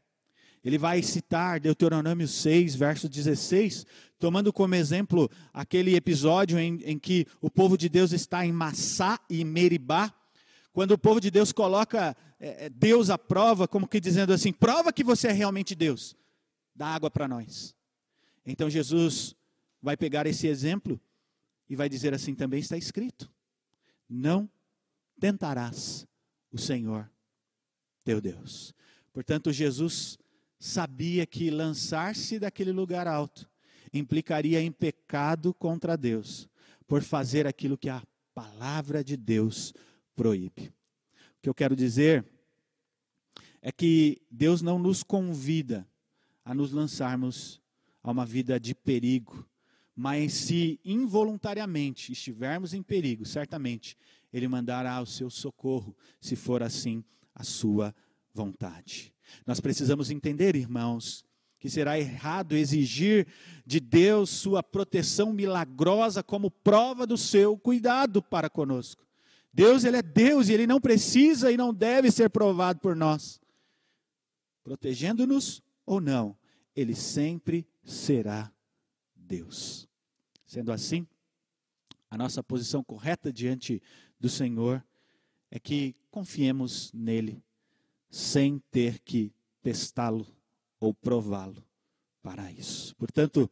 Ele 0.65 0.79
vai 0.79 1.01
citar 1.03 1.61
Deuteronômio 1.61 2.27
6, 2.27 2.75
verso 2.75 3.09
16, 3.09 3.87
tomando 4.19 4.53
como 4.53 4.75
exemplo 4.75 5.31
aquele 5.53 5.95
episódio 5.95 6.59
em, 6.59 6.81
em 6.85 6.99
que 6.99 7.27
o 7.41 7.49
povo 7.49 7.79
de 7.79 7.89
Deus 7.89 8.13
está 8.13 8.45
em 8.45 8.51
Massá 8.51 9.21
e 9.31 9.45
Meribá, 9.45 10.13
quando 10.77 10.91
o 10.91 10.99
povo 10.99 11.19
de 11.23 11.31
Deus 11.31 11.53
coloca 11.53 12.15
é, 12.39 12.67
é, 12.67 12.69
Deus 12.69 13.09
à 13.09 13.17
prova, 13.17 13.67
como 13.67 13.89
que 13.89 13.99
dizendo 13.99 14.35
assim: 14.35 14.53
prova 14.53 14.93
que 14.93 15.03
você 15.03 15.29
é 15.29 15.33
realmente 15.33 15.75
Deus, 15.75 16.15
dá 16.75 16.89
água 16.89 17.11
para 17.11 17.27
nós. 17.27 17.75
Então 18.45 18.69
Jesus 18.69 19.35
vai 19.81 19.97
pegar 19.97 20.27
esse 20.27 20.47
exemplo 20.47 21.01
e 21.67 21.75
vai 21.75 21.89
dizer 21.89 22.13
assim: 22.13 22.35
também 22.35 22.61
está 22.61 22.77
escrito: 22.77 23.33
não 24.07 24.51
tentarás 25.19 26.07
o 26.53 26.59
Senhor 26.59 27.11
teu 28.05 28.21
Deus. 28.21 28.75
Portanto, 29.15 29.51
Jesus 29.51 30.19
sabia 30.59 31.25
que 31.25 31.51
lançar-se 31.51 32.39
daquele 32.39 32.71
lugar 32.71 33.09
alto 33.09 33.49
implicaria 33.95 34.61
em 34.61 34.71
pecado 34.71 35.55
contra 35.55 35.97
Deus, 35.97 36.47
por 36.87 37.03
fazer 37.03 37.47
aquilo 37.47 37.79
que 37.79 37.89
a 37.89 38.03
palavra 38.35 39.03
de 39.03 39.17
Deus 39.17 39.73
proíbe. 40.17 40.73
O 41.39 41.43
que 41.43 41.49
eu 41.49 41.55
quero 41.55 41.77
dizer 41.77 42.25
é 43.61 43.71
que 43.71 44.21
Deus 44.31 44.63
não 44.63 44.79
nos 44.79 45.03
convida 45.03 45.87
a 46.45 46.55
nos 46.55 46.73
lançarmos 46.73 47.61
a 48.03 48.11
uma 48.11 48.25
vida 48.25 48.59
de 48.59 48.75
perigo, 48.75 49.49
mas 49.95 50.33
se 50.33 50.81
involuntariamente 50.85 52.13
estivermos 52.13 52.75
em 52.75 52.83
perigo, 52.83 53.25
certamente 53.25 53.97
Ele 54.33 54.49
mandará 54.49 55.01
o 55.01 55.07
seu 55.07 55.31
socorro, 55.31 55.97
se 56.21 56.37
for 56.37 56.63
assim 56.63 57.05
a 57.35 57.45
sua 57.45 57.95
vontade. 58.33 59.13
Nós 59.47 59.61
precisamos 59.61 60.11
entender, 60.11 60.55
irmãos, 60.55 61.25
que 61.59 61.71
será 61.71 61.99
errado 61.99 62.55
exigir 62.55 63.27
de 63.65 63.81
Deus 63.81 64.31
sua 64.31 64.63
proteção 64.63 65.33
milagrosa 65.33 66.23
como 66.23 66.51
prova 66.51 67.07
do 67.07 67.17
seu 67.17 67.57
cuidado 67.59 68.23
para 68.23 68.49
conosco. 68.51 69.06
Deus, 69.57 69.85
ele 69.85 69.97
é 69.97 70.03
Deus 70.03 70.51
e 70.51 70.53
ele 70.53 70.67
não 70.67 70.79
precisa 70.79 71.51
e 71.51 71.57
não 71.57 71.73
deve 71.73 72.11
ser 72.11 72.29
provado 72.29 72.79
por 72.79 72.95
nós. 72.95 73.41
Protegendo-nos 74.63 75.63
ou 75.87 75.99
não, 75.99 76.37
ele 76.75 76.95
sempre 76.95 77.67
será 77.83 78.53
Deus. 79.15 79.89
Sendo 80.47 80.71
assim, 80.71 81.07
a 82.11 82.19
nossa 82.19 82.43
posição 82.43 82.85
correta 82.85 83.33
diante 83.33 83.83
do 84.21 84.29
Senhor 84.29 84.85
é 85.51 85.59
que 85.59 85.95
confiemos 86.11 86.93
nele 86.93 87.43
sem 88.11 88.59
ter 88.71 88.99
que 88.99 89.33
testá-lo 89.63 90.27
ou 90.79 90.93
prová-lo 90.93 91.65
para 92.23 92.53
isso. 92.53 92.95
Portanto, 92.97 93.51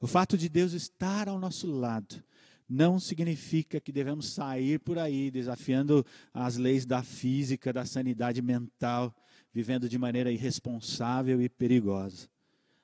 o 0.00 0.08
fato 0.08 0.36
de 0.36 0.48
Deus 0.48 0.72
estar 0.72 1.28
ao 1.28 1.38
nosso 1.38 1.70
lado 1.70 2.20
não 2.68 2.98
significa 2.98 3.80
que 3.80 3.92
devemos 3.92 4.32
sair 4.32 4.80
por 4.80 4.98
aí 4.98 5.30
desafiando 5.30 6.04
as 6.32 6.56
leis 6.56 6.84
da 6.84 7.02
física, 7.02 7.72
da 7.72 7.84
sanidade 7.84 8.42
mental, 8.42 9.14
vivendo 9.52 9.88
de 9.88 9.98
maneira 9.98 10.32
irresponsável 10.32 11.40
e 11.40 11.48
perigosa. 11.48 12.28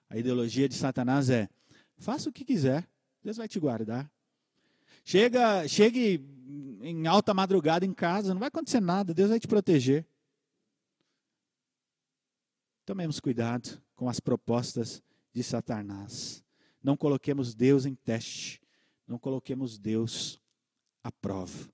A 0.08 0.16
ideologia 0.16 0.68
de 0.68 0.74
Satanás 0.74 1.30
é: 1.30 1.48
faça 1.98 2.28
o 2.28 2.32
que 2.32 2.44
quiser, 2.44 2.88
Deus 3.22 3.36
vai 3.36 3.48
te 3.48 3.58
guardar. 3.58 4.10
Chega, 5.04 5.66
chegue 5.66 6.24
em 6.80 7.06
alta 7.06 7.34
madrugada 7.34 7.84
em 7.84 7.92
casa, 7.92 8.32
não 8.32 8.38
vai 8.38 8.48
acontecer 8.48 8.80
nada, 8.80 9.12
Deus 9.12 9.30
vai 9.30 9.40
te 9.40 9.48
proteger. 9.48 10.06
Tomemos 12.84 13.18
cuidado 13.18 13.82
com 13.96 14.08
as 14.08 14.20
propostas 14.20 15.02
de 15.32 15.42
Satanás. 15.42 16.44
Não 16.82 16.96
coloquemos 16.96 17.54
Deus 17.54 17.86
em 17.86 17.94
teste. 17.94 18.61
Não 19.12 19.18
coloquemos 19.18 19.76
Deus 19.76 20.40
à 21.04 21.12
prova. 21.12 21.68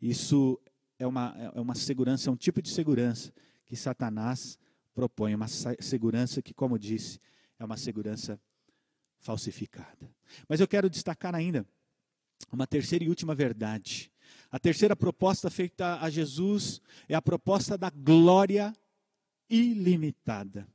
Isso 0.00 0.58
é 0.98 1.06
uma, 1.06 1.34
é 1.54 1.60
uma 1.60 1.74
segurança, 1.74 2.30
é 2.30 2.32
um 2.32 2.36
tipo 2.36 2.62
de 2.62 2.70
segurança 2.70 3.30
que 3.66 3.76
Satanás 3.76 4.58
propõe. 4.94 5.34
Uma 5.34 5.46
segurança 5.46 6.40
que, 6.40 6.54
como 6.54 6.78
disse, 6.78 7.20
é 7.58 7.66
uma 7.66 7.76
segurança 7.76 8.40
falsificada. 9.18 10.10
Mas 10.48 10.58
eu 10.58 10.66
quero 10.66 10.88
destacar 10.88 11.34
ainda 11.34 11.66
uma 12.50 12.66
terceira 12.66 13.04
e 13.04 13.10
última 13.10 13.34
verdade. 13.34 14.10
A 14.50 14.58
terceira 14.58 14.96
proposta 14.96 15.50
feita 15.50 16.00
a 16.00 16.08
Jesus 16.08 16.80
é 17.10 17.14
a 17.14 17.20
proposta 17.20 17.76
da 17.76 17.90
glória 17.90 18.74
ilimitada. 19.50 20.66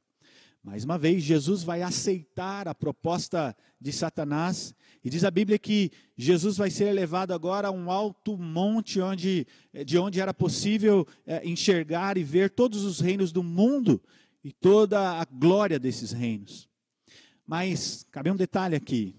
Mais 0.65 0.84
uma 0.84 0.97
vez, 0.97 1.21
Jesus 1.21 1.62
vai 1.62 1.84
aceitar 1.84 2.67
a 2.67 2.73
proposta 2.73 3.56
de 3.80 3.93
Satanás, 3.93 4.73
e 5.04 5.12
diz 5.12 5.23
a 5.23 5.30
Bíblia 5.30 5.60
que 5.60 5.91
Jesus 6.17 6.58
vai 6.58 6.71
ser 6.71 6.91
levado 6.91 7.34
agora 7.34 7.67
a 7.67 7.71
um 7.71 7.91
alto 7.91 8.36
monte 8.36 8.99
onde, 8.99 9.45
de 9.86 9.99
onde 9.99 10.19
era 10.19 10.34
possível 10.34 11.08
é, 11.23 11.47
enxergar 11.47 12.17
e 12.17 12.23
ver 12.23 12.49
todos 12.49 12.84
os 12.84 12.99
reinos 12.99 13.32
do 13.32 13.43
mundo 13.43 14.01
e 14.43 14.51
toda 14.51 15.21
a 15.21 15.23
glória 15.25 15.78
desses 15.78 16.12
reinos. 16.12 16.67
Mas 17.45 18.04
cabe 18.10 18.32
um 18.32 18.36
detalhe 18.36 18.75
aqui. 18.75 19.15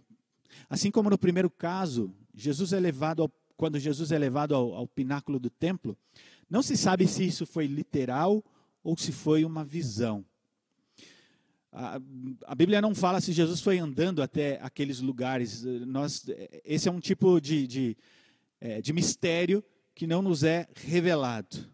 Assim 0.68 0.90
como 0.90 1.08
no 1.08 1.16
primeiro 1.16 1.48
caso, 1.48 2.12
Jesus 2.34 2.72
é 2.72 2.80
levado 2.80 3.22
ao, 3.22 3.30
quando 3.56 3.78
Jesus 3.78 4.10
é 4.10 4.18
levado 4.18 4.52
ao, 4.52 4.74
ao 4.74 4.88
pináculo 4.88 5.38
do 5.38 5.48
templo, 5.48 5.96
não 6.50 6.60
se 6.60 6.76
sabe 6.76 7.06
se 7.06 7.24
isso 7.24 7.46
foi 7.46 7.68
literal 7.68 8.44
ou 8.82 8.98
se 8.98 9.12
foi 9.12 9.44
uma 9.44 9.64
visão. 9.64 10.24
A, 11.78 12.00
a, 12.46 12.54
Bíblia 12.54 12.80
não 12.80 12.94
fala 12.94 13.20
se 13.20 13.34
Jesus 13.34 13.60
foi 13.60 13.78
andando 13.78 14.22
até 14.22 14.58
aqueles 14.62 14.98
lugares. 14.98 15.62
Nós, 15.62 16.24
esse 16.64 16.88
é 16.88 16.90
um 16.90 16.98
tipo 16.98 17.38
de, 17.38 17.66
de, 17.66 17.96
é, 18.58 18.80
de 18.80 18.94
mistério 18.94 19.62
que 19.94 20.06
não 20.06 20.22
nos 20.22 20.42
é 20.42 20.66
revelado. 20.74 21.70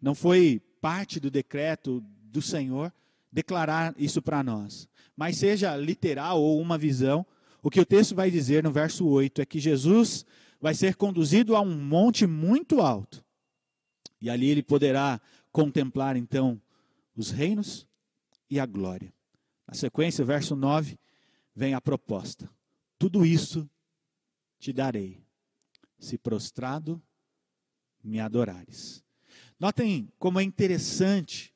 Não 0.00 0.12
foi 0.12 0.60
parte 0.80 1.20
do 1.20 1.30
decreto 1.30 2.02
do 2.04 2.42
Senhor 2.42 2.92
declarar 3.30 3.94
isso 3.96 4.20
para 4.20 4.42
nós. 4.42 4.88
Mas 5.16 5.36
seja 5.36 5.76
literal 5.76 6.42
ou 6.42 6.60
uma 6.60 6.76
visão, 6.76 7.24
o 7.62 7.70
que 7.70 7.78
o 7.78 7.86
texto 7.86 8.16
vai 8.16 8.28
dizer 8.28 8.64
no 8.64 8.72
verso 8.72 9.06
8 9.06 9.40
é 9.40 9.46
que 9.46 9.60
Jesus 9.60 10.26
vai 10.60 10.74
ser 10.74 10.96
conduzido 10.96 11.54
a 11.54 11.60
um 11.60 11.78
monte 11.78 12.26
muito 12.26 12.80
alto. 12.80 13.24
E 14.20 14.28
ali 14.28 14.48
ele 14.48 14.64
poderá 14.64 15.20
contemplar 15.52 16.16
então 16.16 16.60
os 17.16 17.30
reinos 17.30 17.86
e 18.52 18.60
a 18.60 18.66
glória. 18.66 19.10
Na 19.66 19.72
sequência, 19.72 20.22
verso 20.22 20.54
9, 20.54 20.98
vem 21.56 21.72
a 21.72 21.80
proposta: 21.80 22.50
Tudo 22.98 23.24
isso 23.24 23.66
te 24.58 24.74
darei, 24.74 25.24
se 25.98 26.18
prostrado 26.18 27.02
me 28.04 28.20
adorares. 28.20 29.02
Notem 29.58 30.12
como 30.18 30.38
é 30.38 30.42
interessante 30.42 31.54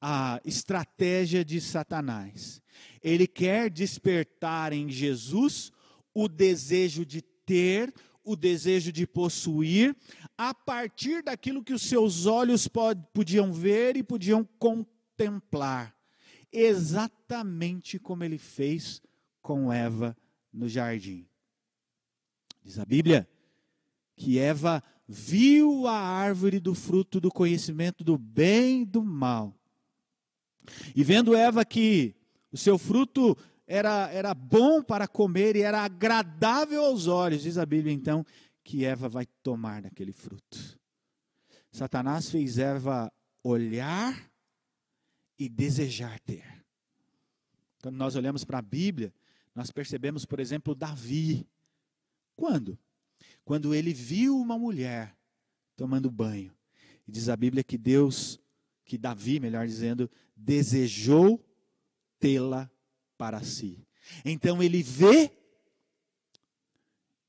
a 0.00 0.40
estratégia 0.42 1.44
de 1.44 1.60
Satanás. 1.60 2.62
Ele 3.02 3.26
quer 3.26 3.68
despertar 3.68 4.72
em 4.72 4.88
Jesus 4.88 5.70
o 6.14 6.28
desejo 6.28 7.04
de 7.04 7.20
ter, 7.20 7.92
o 8.24 8.34
desejo 8.34 8.90
de 8.90 9.06
possuir, 9.06 9.94
a 10.38 10.54
partir 10.54 11.22
daquilo 11.22 11.62
que 11.62 11.74
os 11.74 11.82
seus 11.82 12.24
olhos 12.24 12.66
podiam 13.12 13.52
ver 13.52 13.98
e 13.98 14.02
podiam 14.02 14.42
contemplar. 14.58 15.97
Exatamente 16.52 17.98
como 17.98 18.24
ele 18.24 18.38
fez 18.38 19.02
com 19.42 19.72
Eva 19.72 20.16
no 20.52 20.68
jardim. 20.68 21.26
Diz 22.64 22.78
a 22.78 22.84
Bíblia 22.84 23.28
que 24.16 24.38
Eva 24.38 24.82
viu 25.06 25.86
a 25.86 25.94
árvore 25.94 26.60
do 26.60 26.74
fruto 26.74 27.20
do 27.20 27.30
conhecimento 27.30 28.04
do 28.04 28.18
bem 28.18 28.82
e 28.82 28.86
do 28.86 29.02
mal. 29.02 29.54
E 30.94 31.02
vendo 31.02 31.34
Eva 31.34 31.64
que 31.64 32.14
o 32.52 32.56
seu 32.56 32.76
fruto 32.76 33.36
era, 33.66 34.10
era 34.10 34.34
bom 34.34 34.82
para 34.82 35.06
comer 35.06 35.56
e 35.56 35.62
era 35.62 35.82
agradável 35.82 36.84
aos 36.84 37.06
olhos, 37.06 37.42
diz 37.42 37.56
a 37.56 37.64
Bíblia 37.64 37.92
então, 37.92 38.24
que 38.62 38.84
Eva 38.84 39.08
vai 39.08 39.26
tomar 39.42 39.82
daquele 39.82 40.12
fruto. 40.12 40.78
Satanás 41.70 42.30
fez 42.30 42.58
Eva 42.58 43.12
olhar 43.42 44.27
e 45.38 45.48
desejar 45.48 46.18
ter. 46.20 46.44
Quando 47.82 47.96
nós 47.96 48.16
olhamos 48.16 48.44
para 48.44 48.58
a 48.58 48.62
Bíblia, 48.62 49.12
nós 49.54 49.70
percebemos, 49.70 50.24
por 50.24 50.40
exemplo, 50.40 50.74
Davi. 50.74 51.46
Quando? 52.34 52.78
Quando 53.44 53.74
ele 53.74 53.92
viu 53.92 54.36
uma 54.38 54.58
mulher 54.58 55.16
tomando 55.76 56.10
banho. 56.10 56.52
E 57.06 57.12
diz 57.12 57.28
a 57.28 57.36
Bíblia 57.36 57.62
que 57.62 57.78
Deus, 57.78 58.40
que 58.84 58.98
Davi, 58.98 59.40
melhor 59.40 59.66
dizendo, 59.66 60.10
desejou 60.36 61.44
tê-la 62.18 62.70
para 63.16 63.42
si. 63.42 63.86
Então 64.24 64.62
ele 64.62 64.82
vê 64.82 65.30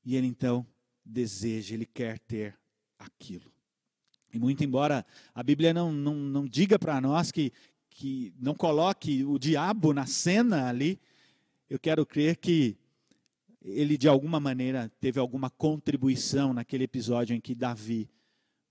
e 0.04 0.16
ele 0.16 0.26
então 0.26 0.66
deseja, 1.04 1.74
ele 1.74 1.86
quer 1.86 2.18
ter 2.18 2.58
aquilo. 2.98 3.52
E 4.32 4.38
muito 4.38 4.62
embora 4.62 5.04
a 5.34 5.42
Bíblia 5.42 5.74
não, 5.74 5.92
não, 5.92 6.14
não 6.14 6.46
diga 6.46 6.78
para 6.78 7.00
nós 7.00 7.32
que, 7.32 7.52
que 7.90 8.32
não 8.38 8.54
coloque 8.54 9.24
o 9.24 9.38
diabo 9.38 9.92
na 9.92 10.06
cena 10.06 10.68
ali, 10.68 11.00
eu 11.68 11.78
quero 11.78 12.06
crer 12.06 12.36
que 12.36 12.78
ele 13.60 13.98
de 13.98 14.08
alguma 14.08 14.40
maneira 14.40 14.90
teve 15.00 15.20
alguma 15.20 15.50
contribuição 15.50 16.54
naquele 16.54 16.84
episódio 16.84 17.36
em 17.36 17.40
que 17.40 17.54
Davi 17.54 18.08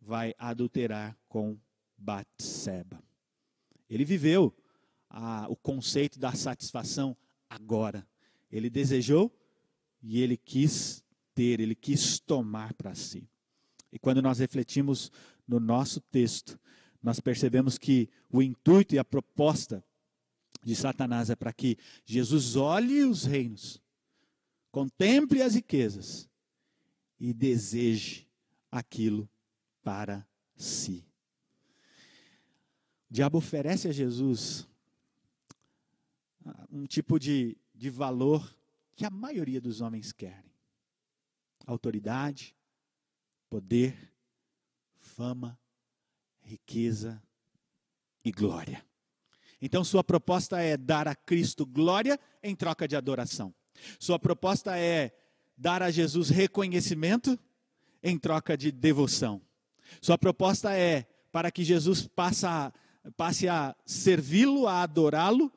vai 0.02 0.34
adulterar 0.38 1.16
com 1.28 1.58
Batseba. 1.98 3.04
Ele 3.90 4.06
viveu 4.06 4.56
a, 5.10 5.48
o 5.50 5.56
conceito 5.56 6.20
da 6.20 6.34
satisfação 6.34 7.16
agora. 7.50 8.08
Ele 8.52 8.70
desejou 8.70 9.32
e 10.02 10.22
ele 10.22 10.38
quis 10.38 11.04
ter, 11.36 11.60
ele 11.60 11.76
quis 11.76 12.20
tomar 12.20 12.74
para 12.74 12.96
si. 12.96 13.30
E 13.92 14.00
quando 14.00 14.22
nós 14.22 14.40
refletimos 14.40 15.12
no 15.48 15.60
nosso 15.60 16.00
texto, 16.00 16.60
nós 17.02 17.20
percebemos 17.20 17.78
que 17.78 18.10
o 18.30 18.42
intuito 18.42 18.94
e 18.94 19.00
a 19.00 19.06
proposta 19.06 19.84
de 20.64 20.76
Satanás 20.76 21.30
é 21.30 21.36
para 21.36 21.54
que 21.54 21.78
Jesus 22.06 22.56
olhe 22.56 23.04
os 23.04 23.24
reinos, 23.24 23.82
contemple 24.72 25.42
as 25.42 25.56
riquezas 25.56 26.30
e 27.20 27.34
deseje 27.34 28.28
aquilo 28.72 29.30
para 29.82 30.28
si. 30.56 31.06
O 33.10 33.14
diabo 33.14 33.38
oferece 33.38 33.88
a 33.88 33.92
Jesus 33.92 34.68
um 36.70 36.86
tipo 36.86 37.20
de, 37.20 37.58
de 37.74 37.90
valor 37.90 38.56
que 38.96 39.06
a 39.06 39.10
maioria 39.10 39.62
dos 39.62 39.82
homens 39.82 40.12
querem: 40.12 40.52
autoridade, 41.66 42.56
poder, 43.50 44.14
fama, 45.00 45.58
riqueza 46.50 47.22
e 48.26 48.32
glória. 48.32 48.84
Então, 49.62 49.84
sua 49.84 50.04
proposta 50.04 50.60
é 50.60 50.76
dar 50.76 51.08
a 51.08 51.14
Cristo 51.14 51.64
glória 51.64 52.20
em 52.42 52.56
troca 52.56 52.88
de 52.88 52.96
adoração. 52.96 53.54
Sua 54.00 54.18
proposta 54.18 54.76
é 54.76 55.12
dar 55.56 55.84
a 55.84 55.92
Jesus 55.92 56.30
reconhecimento 56.30 57.38
em 58.02 58.18
troca 58.18 58.58
de 58.58 58.72
devoção. 58.72 59.42
Sua 60.02 60.18
proposta 60.18 60.76
é 60.76 61.06
para 61.32 61.52
que 61.52 61.64
Jesus 61.64 62.08
passe 62.08 62.48
a, 62.48 62.74
passe 63.16 63.48
a 63.48 63.76
servi-lo, 63.86 64.68
a 64.68 64.82
adorá-lo 64.82 65.52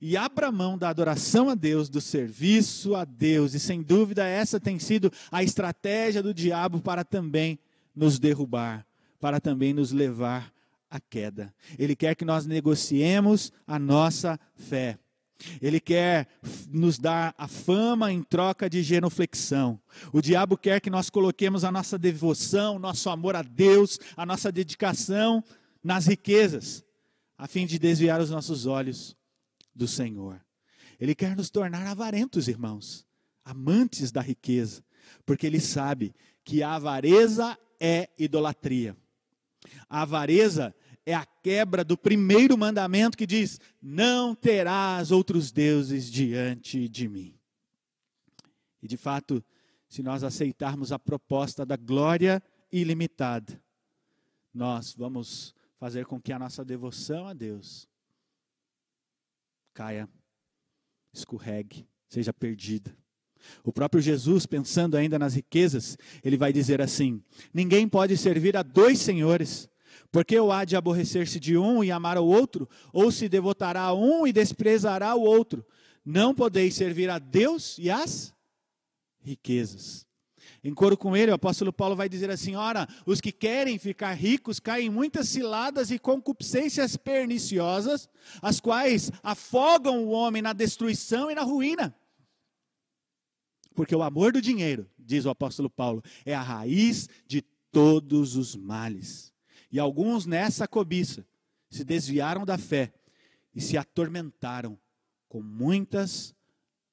e 0.00 0.16
abra 0.16 0.52
mão 0.52 0.78
da 0.78 0.90
adoração 0.90 1.48
a 1.48 1.56
Deus, 1.56 1.88
do 1.88 2.00
serviço 2.00 2.94
a 2.94 3.04
Deus. 3.04 3.54
E 3.54 3.58
sem 3.58 3.82
dúvida, 3.82 4.24
essa 4.24 4.60
tem 4.60 4.78
sido 4.78 5.10
a 5.32 5.42
estratégia 5.42 6.22
do 6.22 6.32
diabo 6.32 6.80
para 6.80 7.04
também 7.04 7.58
nos 7.94 8.18
derrubar, 8.18 8.85
para 9.20 9.40
também 9.40 9.72
nos 9.72 9.92
levar 9.92 10.52
à 10.90 11.00
queda. 11.00 11.52
Ele 11.78 11.96
quer 11.96 12.14
que 12.14 12.24
nós 12.24 12.46
negociemos 12.46 13.52
a 13.66 13.78
nossa 13.78 14.38
fé. 14.54 14.98
Ele 15.60 15.78
quer 15.78 16.28
nos 16.70 16.98
dar 16.98 17.34
a 17.36 17.46
fama 17.46 18.10
em 18.10 18.22
troca 18.22 18.70
de 18.70 18.82
genuflexão. 18.82 19.78
O 20.12 20.22
diabo 20.22 20.56
quer 20.56 20.80
que 20.80 20.88
nós 20.88 21.10
coloquemos 21.10 21.62
a 21.64 21.70
nossa 21.70 21.98
devoção, 21.98 22.78
nosso 22.78 23.10
amor 23.10 23.36
a 23.36 23.42
Deus, 23.42 23.98
a 24.16 24.24
nossa 24.24 24.50
dedicação 24.50 25.44
nas 25.84 26.06
riquezas, 26.06 26.84
a 27.36 27.46
fim 27.46 27.66
de 27.66 27.78
desviar 27.78 28.20
os 28.20 28.30
nossos 28.30 28.66
olhos 28.66 29.14
do 29.74 29.86
Senhor. 29.86 30.40
Ele 30.98 31.14
quer 31.14 31.36
nos 31.36 31.50
tornar 31.50 31.86
avarentos, 31.86 32.48
irmãos, 32.48 33.06
amantes 33.44 34.10
da 34.10 34.22
riqueza, 34.22 34.82
porque 35.26 35.46
ele 35.46 35.60
sabe 35.60 36.14
que 36.42 36.62
a 36.62 36.74
avareza 36.74 37.58
é 37.78 38.08
idolatria. 38.18 38.96
A 39.88 40.02
avareza 40.02 40.74
é 41.04 41.14
a 41.14 41.24
quebra 41.24 41.84
do 41.84 41.96
primeiro 41.96 42.58
mandamento 42.58 43.16
que 43.16 43.26
diz: 43.26 43.60
Não 43.80 44.34
terás 44.34 45.10
outros 45.10 45.52
deuses 45.52 46.10
diante 46.10 46.88
de 46.88 47.08
mim. 47.08 47.38
E 48.82 48.88
de 48.88 48.96
fato, 48.96 49.42
se 49.88 50.02
nós 50.02 50.22
aceitarmos 50.22 50.92
a 50.92 50.98
proposta 50.98 51.64
da 51.64 51.76
glória 51.76 52.42
ilimitada, 52.70 53.60
nós 54.52 54.94
vamos 54.94 55.54
fazer 55.78 56.06
com 56.06 56.20
que 56.20 56.32
a 56.32 56.38
nossa 56.38 56.64
devoção 56.64 57.26
a 57.26 57.32
Deus 57.32 57.88
caia, 59.72 60.08
escorregue, 61.12 61.86
seja 62.08 62.32
perdida. 62.32 62.96
O 63.64 63.72
próprio 63.72 64.00
Jesus, 64.00 64.46
pensando 64.46 64.96
ainda 64.96 65.18
nas 65.18 65.34
riquezas, 65.34 65.98
ele 66.24 66.36
vai 66.36 66.52
dizer 66.52 66.80
assim: 66.80 67.22
Ninguém 67.52 67.88
pode 67.88 68.16
servir 68.16 68.56
a 68.56 68.62
dois 68.62 68.98
senhores, 68.98 69.68
porque 70.10 70.38
ou 70.38 70.52
há 70.52 70.64
de 70.64 70.76
aborrecer-se 70.76 71.40
de 71.40 71.56
um 71.56 71.82
e 71.82 71.90
amar 71.90 72.16
ao 72.16 72.26
outro, 72.26 72.68
ou 72.92 73.10
se 73.10 73.28
devotará 73.28 73.82
a 73.82 73.94
um 73.94 74.26
e 74.26 74.32
desprezará 74.32 75.14
o 75.14 75.22
outro. 75.22 75.64
Não 76.04 76.34
podeis 76.34 76.74
servir 76.74 77.10
a 77.10 77.18
Deus 77.18 77.76
e 77.78 77.90
às 77.90 78.32
riquezas. 79.20 80.06
Em 80.62 80.74
coro 80.74 80.96
com 80.96 81.16
ele, 81.16 81.30
o 81.30 81.34
apóstolo 81.34 81.72
Paulo 81.72 81.94
vai 81.94 82.08
dizer 82.08 82.30
assim: 82.30 82.56
ora, 82.56 82.88
os 83.04 83.20
que 83.20 83.30
querem 83.30 83.78
ficar 83.78 84.12
ricos 84.14 84.58
caem 84.58 84.86
em 84.86 84.90
muitas 84.90 85.28
ciladas 85.28 85.90
e 85.90 85.98
concupiscências 85.98 86.96
perniciosas, 86.96 88.08
as 88.42 88.60
quais 88.60 89.10
afogam 89.22 90.04
o 90.04 90.10
homem 90.10 90.42
na 90.42 90.52
destruição 90.52 91.30
e 91.30 91.34
na 91.34 91.42
ruína. 91.42 91.94
Porque 93.76 93.94
o 93.94 94.02
amor 94.02 94.32
do 94.32 94.40
dinheiro, 94.40 94.90
diz 94.98 95.26
o 95.26 95.30
apóstolo 95.30 95.68
Paulo, 95.68 96.02
é 96.24 96.34
a 96.34 96.40
raiz 96.40 97.08
de 97.26 97.42
todos 97.70 98.34
os 98.34 98.56
males. 98.56 99.32
E 99.70 99.78
alguns 99.78 100.24
nessa 100.24 100.66
cobiça 100.66 101.26
se 101.68 101.84
desviaram 101.84 102.46
da 102.46 102.56
fé 102.56 102.94
e 103.54 103.60
se 103.60 103.76
atormentaram 103.76 104.78
com 105.28 105.42
muitas 105.42 106.34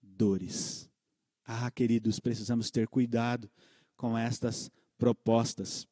dores. 0.02 0.90
Ah, 1.46 1.72
queridos, 1.72 2.20
precisamos 2.20 2.70
ter 2.70 2.86
cuidado 2.90 3.50
com 3.96 4.18
estas 4.18 4.70
propostas, 4.98 5.88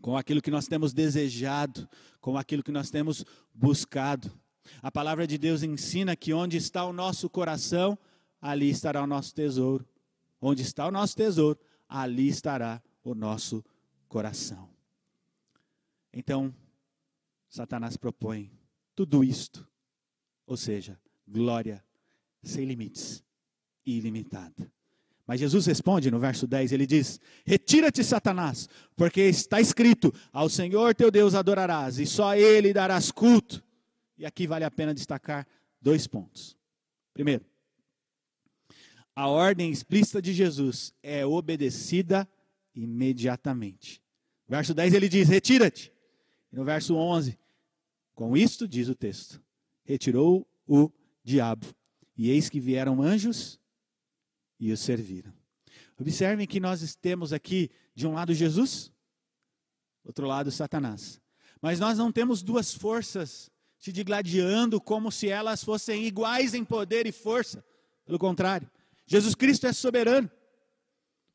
com 0.00 0.16
aquilo 0.16 0.40
que 0.40 0.50
nós 0.50 0.66
temos 0.66 0.94
desejado, 0.94 1.86
com 2.18 2.38
aquilo 2.38 2.62
que 2.62 2.72
nós 2.72 2.90
temos 2.90 3.26
buscado. 3.52 4.32
A 4.80 4.90
palavra 4.90 5.26
de 5.26 5.36
Deus 5.36 5.62
ensina 5.62 6.16
que 6.16 6.32
onde 6.32 6.56
está 6.56 6.82
o 6.86 6.94
nosso 6.94 7.28
coração, 7.28 7.98
ali 8.40 8.70
estará 8.70 9.02
o 9.02 9.06
nosso 9.06 9.34
tesouro. 9.34 9.86
Onde 10.46 10.60
está 10.60 10.86
o 10.86 10.90
nosso 10.90 11.16
tesouro, 11.16 11.58
ali 11.88 12.28
estará 12.28 12.82
o 13.02 13.14
nosso 13.14 13.64
coração. 14.06 14.68
Então, 16.12 16.54
Satanás 17.48 17.96
propõe 17.96 18.52
tudo 18.94 19.24
isto, 19.24 19.66
ou 20.46 20.54
seja, 20.54 21.00
glória 21.26 21.82
sem 22.42 22.66
limites 22.66 23.24
ilimitada. 23.86 24.70
Mas 25.26 25.40
Jesus 25.40 25.64
responde 25.64 26.10
no 26.10 26.18
verso 26.18 26.46
10, 26.46 26.72
ele 26.72 26.86
diz: 26.86 27.18
Retira-te, 27.46 28.04
Satanás, 28.04 28.68
porque 28.94 29.22
está 29.22 29.62
escrito: 29.62 30.12
Ao 30.30 30.50
Senhor 30.50 30.94
teu 30.94 31.10
Deus 31.10 31.34
adorarás, 31.34 31.98
e 31.98 32.04
só 32.04 32.32
a 32.32 32.38
Ele 32.38 32.74
darás 32.74 33.10
culto. 33.10 33.64
E 34.18 34.26
aqui 34.26 34.46
vale 34.46 34.66
a 34.66 34.70
pena 34.70 34.92
destacar 34.92 35.46
dois 35.80 36.06
pontos. 36.06 36.54
Primeiro, 37.14 37.46
a 39.14 39.28
ordem 39.28 39.70
explícita 39.70 40.20
de 40.20 40.32
Jesus 40.32 40.92
é 41.02 41.24
obedecida 41.24 42.28
imediatamente. 42.74 44.02
Verso 44.48 44.74
10 44.74 44.94
ele 44.94 45.08
diz: 45.08 45.28
Retira-te. 45.28 45.92
No 46.50 46.64
verso 46.64 46.94
11, 46.94 47.36
com 48.14 48.36
isto, 48.36 48.68
diz 48.68 48.88
o 48.88 48.94
texto, 48.94 49.42
retirou 49.84 50.46
o 50.68 50.90
diabo. 51.22 51.66
E 52.16 52.30
eis 52.30 52.48
que 52.48 52.60
vieram 52.60 53.02
anjos 53.02 53.58
e 54.60 54.70
o 54.70 54.76
serviram. 54.76 55.32
Observem 55.98 56.46
que 56.46 56.60
nós 56.60 56.94
temos 56.94 57.32
aqui, 57.32 57.70
de 57.94 58.06
um 58.06 58.12
lado, 58.12 58.32
Jesus, 58.32 58.92
outro 60.04 60.26
lado, 60.26 60.50
Satanás. 60.50 61.20
Mas 61.60 61.80
nós 61.80 61.98
não 61.98 62.12
temos 62.12 62.42
duas 62.42 62.72
forças 62.72 63.50
se 63.78 63.92
digladiando 63.92 64.80
como 64.80 65.10
se 65.10 65.28
elas 65.28 65.62
fossem 65.64 66.04
iguais 66.04 66.54
em 66.54 66.64
poder 66.64 67.06
e 67.06 67.12
força. 67.12 67.64
Pelo 68.04 68.18
contrário, 68.18 68.70
Jesus 69.06 69.34
Cristo 69.34 69.66
é 69.66 69.72
soberano. 69.72 70.30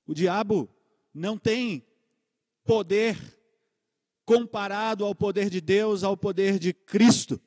O 0.06 0.14
diabo 0.14 0.70
não 1.14 1.38
tem 1.38 1.86
poder 2.64 3.18
comparado 4.26 5.06
ao 5.06 5.16
poder 5.16 5.50
de 5.50 5.60
Deus, 5.60 6.04
ao 6.04 6.16
poder 6.16 6.60
de 6.60 6.74
Cristo. 6.74 7.42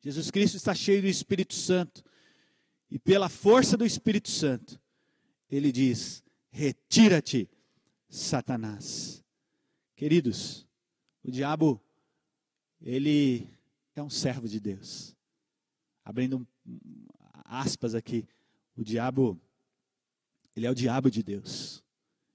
Jesus 0.00 0.30
Cristo 0.30 0.56
está 0.56 0.74
cheio 0.74 1.02
do 1.02 1.08
Espírito 1.08 1.54
Santo. 1.54 2.04
E 2.90 2.98
pela 2.98 3.28
força 3.28 3.76
do 3.76 3.84
Espírito 3.84 4.30
Santo, 4.30 4.80
ele 5.50 5.72
diz: 5.72 6.22
Retira-te, 6.50 7.48
Satanás. 8.08 9.24
Queridos, 9.96 10.66
o 11.22 11.30
diabo, 11.30 11.82
ele 12.80 13.48
é 13.94 14.02
um 14.02 14.10
servo 14.10 14.46
de 14.48 14.60
Deus. 14.60 15.16
Abrindo 16.04 16.46
aspas 17.44 17.94
aqui, 17.94 18.26
o 18.76 18.82
diabo, 18.82 19.40
ele 20.56 20.66
é 20.66 20.70
o 20.70 20.74
diabo 20.74 21.10
de 21.10 21.22
Deus. 21.22 21.82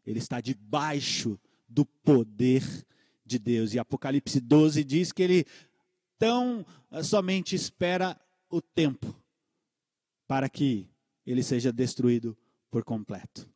Ele 0.05 0.19
está 0.19 0.41
debaixo 0.41 1.39
do 1.67 1.85
poder 1.85 2.63
de 3.25 3.37
Deus. 3.37 3.73
E 3.73 3.79
Apocalipse 3.79 4.39
12 4.39 4.83
diz 4.83 5.11
que 5.11 5.21
ele 5.21 5.45
tão 6.17 6.65
eh, 6.91 7.03
somente 7.03 7.55
espera 7.55 8.19
o 8.49 8.61
tempo 8.61 9.15
para 10.27 10.49
que 10.49 10.89
ele 11.25 11.43
seja 11.43 11.71
destruído 11.71 12.37
por 12.71 12.83
completo. 12.83 13.47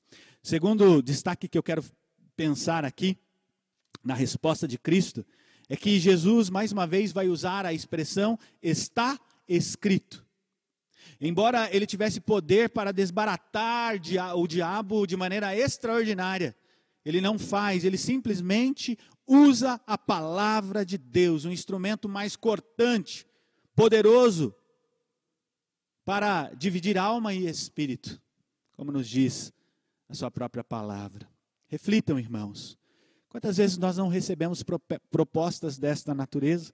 Segundo 0.41 1.01
destaque 1.01 1.47
que 1.47 1.57
eu 1.57 1.63
quero 1.63 1.83
pensar 2.35 2.85
aqui, 2.85 3.17
na 4.03 4.13
resposta 4.13 4.67
de 4.67 4.77
Cristo, 4.77 5.25
é 5.69 5.77
que 5.77 5.99
Jesus, 5.99 6.49
mais 6.49 6.71
uma 6.71 6.85
vez, 6.85 7.11
vai 7.11 7.29
usar 7.29 7.65
a 7.65 7.73
expressão 7.73 8.37
está 8.61 9.19
escrito. 9.47 10.25
Embora 11.19 11.69
ele 11.75 11.85
tivesse 11.85 12.19
poder 12.19 12.69
para 12.69 12.91
desbaratar 12.91 13.95
o 14.35 14.47
diabo 14.47 15.05
de 15.05 15.15
maneira 15.15 15.55
extraordinária, 15.55 16.55
ele 17.05 17.19
não 17.19 17.37
faz, 17.37 17.83
ele 17.83 17.97
simplesmente 17.97 18.97
usa 19.27 19.79
a 19.85 19.97
palavra 19.97 20.85
de 20.85 20.97
Deus, 20.97 21.45
um 21.45 21.51
instrumento 21.51 22.07
mais 22.07 22.35
cortante, 22.35 23.25
poderoso, 23.75 24.55
para 26.05 26.51
dividir 26.53 26.97
alma 26.97 27.33
e 27.33 27.47
espírito, 27.47 28.21
como 28.73 28.91
nos 28.91 29.07
diz 29.07 29.53
a 30.09 30.13
sua 30.13 30.29
própria 30.29 30.63
palavra. 30.63 31.27
Reflitam, 31.67 32.19
irmãos. 32.19 32.77
Quantas 33.29 33.57
vezes 33.57 33.77
nós 33.77 33.97
não 33.97 34.09
recebemos 34.09 34.63
propostas 35.09 35.79
desta 35.79 36.13
natureza? 36.13 36.73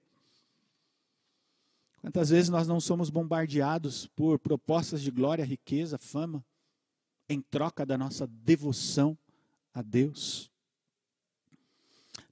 Quantas 2.00 2.30
vezes 2.30 2.48
nós 2.48 2.66
não 2.66 2.80
somos 2.80 3.10
bombardeados 3.10 4.06
por 4.06 4.38
propostas 4.38 5.02
de 5.02 5.10
glória, 5.10 5.44
riqueza, 5.44 5.98
fama, 5.98 6.42
em 7.28 7.42
troca 7.42 7.84
da 7.84 7.98
nossa 7.98 8.26
devoção 8.26 9.16
a 9.74 9.82
Deus? 9.82 10.50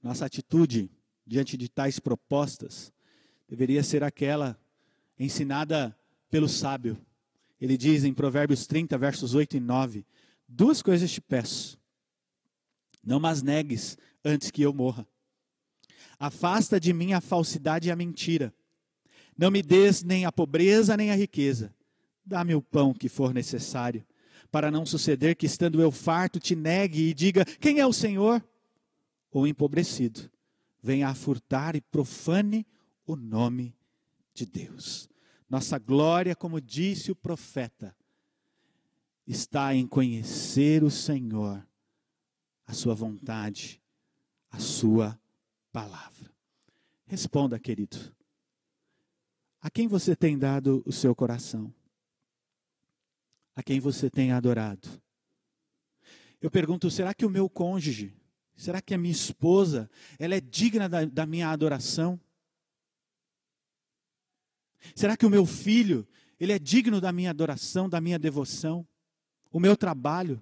Nossa 0.01 0.25
atitude 0.25 0.89
diante 1.25 1.55
de 1.55 1.69
tais 1.69 1.99
propostas 1.99 2.91
deveria 3.47 3.83
ser 3.83 4.03
aquela 4.03 4.59
ensinada 5.19 5.95
pelo 6.31 6.49
sábio. 6.49 6.97
Ele 7.61 7.77
diz 7.77 8.03
em 8.03 8.13
Provérbios 8.13 8.65
30, 8.65 8.97
versos 8.97 9.35
8 9.35 9.57
e 9.57 9.59
9: 9.59 10.03
Duas 10.47 10.81
coisas 10.81 11.11
te 11.11 11.21
peço, 11.21 11.79
não 13.03 13.19
mas 13.19 13.43
negues 13.43 13.99
antes 14.25 14.49
que 14.49 14.63
eu 14.63 14.73
morra. 14.73 15.07
Afasta 16.17 16.79
de 16.79 16.91
mim 16.91 17.13
a 17.13 17.21
falsidade 17.21 17.87
e 17.87 17.91
a 17.91 17.95
mentira 17.95 18.51
não 19.39 19.49
me 19.49 19.61
des 19.61 20.03
nem 20.03 20.25
a 20.25 20.33
pobreza 20.33 20.97
nem 20.97 21.11
a 21.11 21.15
riqueza. 21.15 21.73
Dá-me 22.25 22.53
o 22.53 22.61
pão 22.61 22.93
que 22.93 23.07
for 23.07 23.33
necessário, 23.33 24.05
para 24.51 24.69
não 24.69 24.85
suceder 24.85 25.35
que, 25.37 25.45
estando 25.45 25.81
eu 25.81 25.91
farto, 25.91 26.41
te 26.41 26.57
negue 26.57 27.03
e 27.03 27.13
diga: 27.13 27.45
Quem 27.45 27.79
é 27.79 27.87
o 27.87 27.93
Senhor? 27.93 28.43
Ou 29.31 29.47
empobrecido, 29.47 30.29
venha 30.83 31.07
a 31.07 31.15
furtar 31.15 31.73
e 31.73 31.79
profane 31.79 32.67
o 33.05 33.15
nome 33.15 33.73
de 34.33 34.45
Deus. 34.45 35.09
Nossa 35.49 35.79
glória, 35.79 36.35
como 36.35 36.59
disse 36.59 37.09
o 37.09 37.15
profeta, 37.15 37.95
está 39.25 39.73
em 39.73 39.87
conhecer 39.87 40.83
o 40.83 40.91
Senhor, 40.91 41.65
a 42.65 42.73
sua 42.73 42.93
vontade, 42.93 43.81
a 44.51 44.59
sua 44.59 45.17
palavra. 45.71 46.29
Responda, 47.07 47.57
querido. 47.57 48.18
A 49.61 49.69
quem 49.69 49.87
você 49.87 50.15
tem 50.15 50.37
dado 50.37 50.81
o 50.85 50.91
seu 50.91 51.13
coração? 51.13 51.73
A 53.55 53.61
quem 53.61 53.79
você 53.79 54.09
tem 54.09 54.31
adorado? 54.31 54.87
Eu 56.41 56.49
pergunto: 56.49 56.89
será 56.89 57.13
que 57.13 57.25
o 57.25 57.29
meu 57.29 57.49
cônjuge, 57.49 58.15
será 58.55 58.81
que 58.81 58.93
a 58.93 58.97
minha 58.97 59.11
esposa, 59.11 59.89
ela 60.17 60.35
é 60.35 60.39
digna 60.41 60.87
da, 60.87 61.03
da 61.03 61.25
minha 61.25 61.49
adoração? 61.49 62.19
Será 64.95 65.17
que 65.17 65.25
o 65.25 65.29
meu 65.29 65.45
filho, 65.45 66.07
ele 66.39 66.53
é 66.53 66.59
digno 66.59 67.01
da 67.01 67.11
minha 67.11 67.29
adoração, 67.29 67.89
da 67.89 67.99
minha 67.99 68.17
devoção? 68.17 68.87
O 69.51 69.59
meu 69.59 69.75
trabalho, 69.75 70.41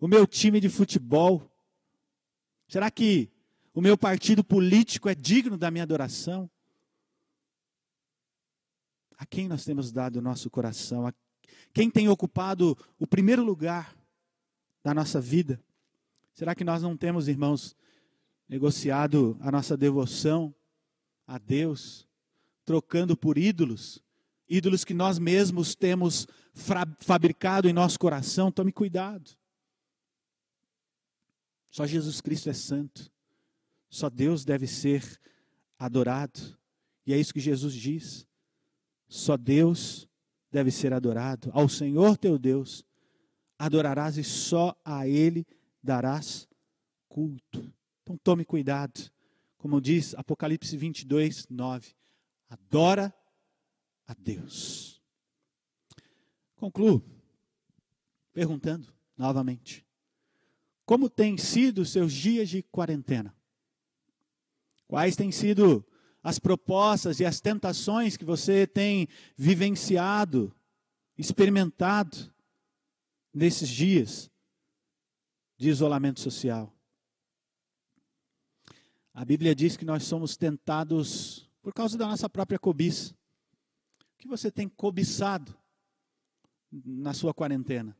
o 0.00 0.08
meu 0.08 0.26
time 0.26 0.58
de 0.58 0.70
futebol? 0.70 1.50
Será 2.66 2.90
que 2.90 3.30
o 3.74 3.80
meu 3.82 3.98
partido 3.98 4.42
político 4.42 5.08
é 5.08 5.14
digno 5.14 5.58
da 5.58 5.70
minha 5.70 5.82
adoração? 5.82 6.50
A 9.16 9.24
quem 9.24 9.48
nós 9.48 9.64
temos 9.64 9.92
dado 9.92 10.16
o 10.16 10.22
nosso 10.22 10.50
coração? 10.50 11.06
A 11.06 11.14
quem 11.72 11.90
tem 11.90 12.08
ocupado 12.08 12.76
o 12.98 13.06
primeiro 13.06 13.42
lugar 13.44 13.96
da 14.82 14.92
nossa 14.94 15.20
vida? 15.20 15.60
Será 16.32 16.54
que 16.54 16.64
nós 16.64 16.82
não 16.82 16.96
temos, 16.96 17.28
irmãos, 17.28 17.76
negociado 18.48 19.36
a 19.40 19.50
nossa 19.50 19.76
devoção 19.76 20.54
a 21.26 21.38
Deus, 21.38 22.06
trocando 22.64 23.16
por 23.16 23.38
ídolos, 23.38 24.02
ídolos 24.48 24.84
que 24.84 24.94
nós 24.94 25.18
mesmos 25.18 25.74
temos 25.74 26.26
fabricado 27.00 27.68
em 27.68 27.72
nosso 27.72 27.98
coração? 27.98 28.50
Tome 28.50 28.72
cuidado. 28.72 29.30
Só 31.70 31.86
Jesus 31.86 32.20
Cristo 32.20 32.50
é 32.50 32.52
santo. 32.52 33.10
Só 33.90 34.10
Deus 34.10 34.44
deve 34.44 34.66
ser 34.66 35.20
adorado. 35.78 36.56
E 37.06 37.12
é 37.12 37.18
isso 37.18 37.34
que 37.34 37.40
Jesus 37.40 37.74
diz. 37.74 38.26
Só 39.14 39.36
Deus 39.36 40.08
deve 40.50 40.72
ser 40.72 40.92
adorado. 40.92 41.48
Ao 41.52 41.68
Senhor 41.68 42.16
teu 42.16 42.36
Deus 42.36 42.84
adorarás 43.56 44.18
e 44.18 44.24
só 44.24 44.76
a 44.84 45.06
Ele 45.06 45.46
darás 45.80 46.48
culto. 47.08 47.72
Então 48.02 48.16
tome 48.16 48.44
cuidado. 48.44 49.08
Como 49.56 49.80
diz 49.80 50.16
Apocalipse 50.16 50.76
22, 50.76 51.46
9. 51.48 51.94
Adora 52.50 53.14
a 54.04 54.14
Deus. 54.14 55.00
Concluo 56.56 57.00
perguntando 58.32 58.92
novamente: 59.16 59.86
Como 60.84 61.08
têm 61.08 61.38
sido 61.38 61.86
seus 61.86 62.12
dias 62.12 62.48
de 62.48 62.64
quarentena? 62.64 63.32
Quais 64.88 65.14
têm 65.14 65.30
sido 65.30 65.86
as 66.24 66.38
propostas 66.38 67.20
e 67.20 67.26
as 67.26 67.38
tentações 67.38 68.16
que 68.16 68.24
você 68.24 68.66
tem 68.66 69.06
vivenciado, 69.36 70.50
experimentado 71.18 72.32
nesses 73.32 73.68
dias 73.68 74.30
de 75.58 75.68
isolamento 75.68 76.20
social. 76.20 76.72
A 79.12 79.22
Bíblia 79.22 79.54
diz 79.54 79.76
que 79.76 79.84
nós 79.84 80.04
somos 80.04 80.34
tentados 80.34 81.48
por 81.60 81.74
causa 81.74 81.98
da 81.98 82.06
nossa 82.06 82.28
própria 82.28 82.58
cobiça. 82.58 83.12
O 84.14 84.16
que 84.16 84.26
você 84.26 84.50
tem 84.50 84.66
cobiçado 84.66 85.54
na 86.72 87.12
sua 87.12 87.34
quarentena? 87.34 87.94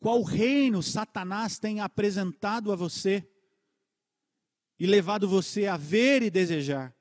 Qual 0.00 0.22
reino 0.22 0.82
Satanás 0.82 1.56
tem 1.56 1.80
apresentado 1.80 2.72
a 2.72 2.76
você? 2.76 3.30
E 4.78 4.86
levado 4.86 5.28
você 5.28 5.66
a 5.66 5.76
ver 5.76 6.22
e 6.22 6.30
desejar. 6.30 6.94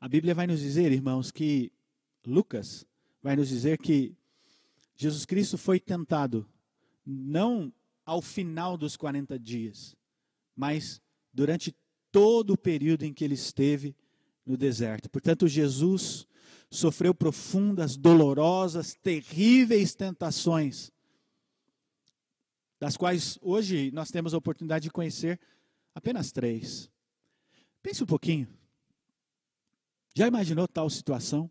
A 0.00 0.08
Bíblia 0.08 0.34
vai 0.34 0.46
nos 0.46 0.60
dizer, 0.60 0.92
irmãos, 0.92 1.30
que 1.30 1.72
Lucas 2.24 2.86
vai 3.22 3.36
nos 3.36 3.48
dizer 3.48 3.78
que 3.78 4.14
Jesus 4.96 5.24
Cristo 5.24 5.58
foi 5.58 5.78
tentado 5.78 6.48
não 7.04 7.72
ao 8.04 8.22
final 8.22 8.76
dos 8.76 8.96
40 8.96 9.38
dias, 9.38 9.96
mas 10.56 11.00
durante 11.32 11.74
todo 12.10 12.54
o 12.54 12.58
período 12.58 13.04
em 13.04 13.12
que 13.12 13.24
ele 13.24 13.34
esteve 13.34 13.94
no 14.44 14.56
deserto. 14.56 15.08
Portanto, 15.08 15.46
Jesus 15.46 16.26
sofreu 16.70 17.14
profundas, 17.14 17.96
dolorosas, 17.96 18.94
terríveis 18.94 19.94
tentações, 19.94 20.90
das 22.80 22.96
quais 22.96 23.38
hoje 23.42 23.90
nós 23.92 24.10
temos 24.10 24.32
a 24.32 24.38
oportunidade 24.38 24.84
de 24.84 24.90
conhecer 24.90 25.38
apenas 25.94 26.32
três. 26.32 26.90
Pense 27.82 28.02
um 28.02 28.06
pouquinho. 28.06 28.48
Já 30.16 30.26
imaginou 30.26 30.66
tal 30.66 30.88
situação? 30.88 31.50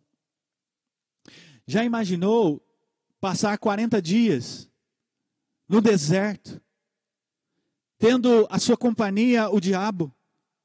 Já 1.68 1.84
imaginou 1.86 2.66
passar 3.22 3.56
40 3.60 4.02
dias 4.02 4.68
no 5.68 5.80
deserto, 5.82 6.60
tendo 8.00 8.48
a 8.50 8.58
sua 8.58 8.76
companhia 8.76 9.50
o 9.50 9.60
diabo, 9.60 10.14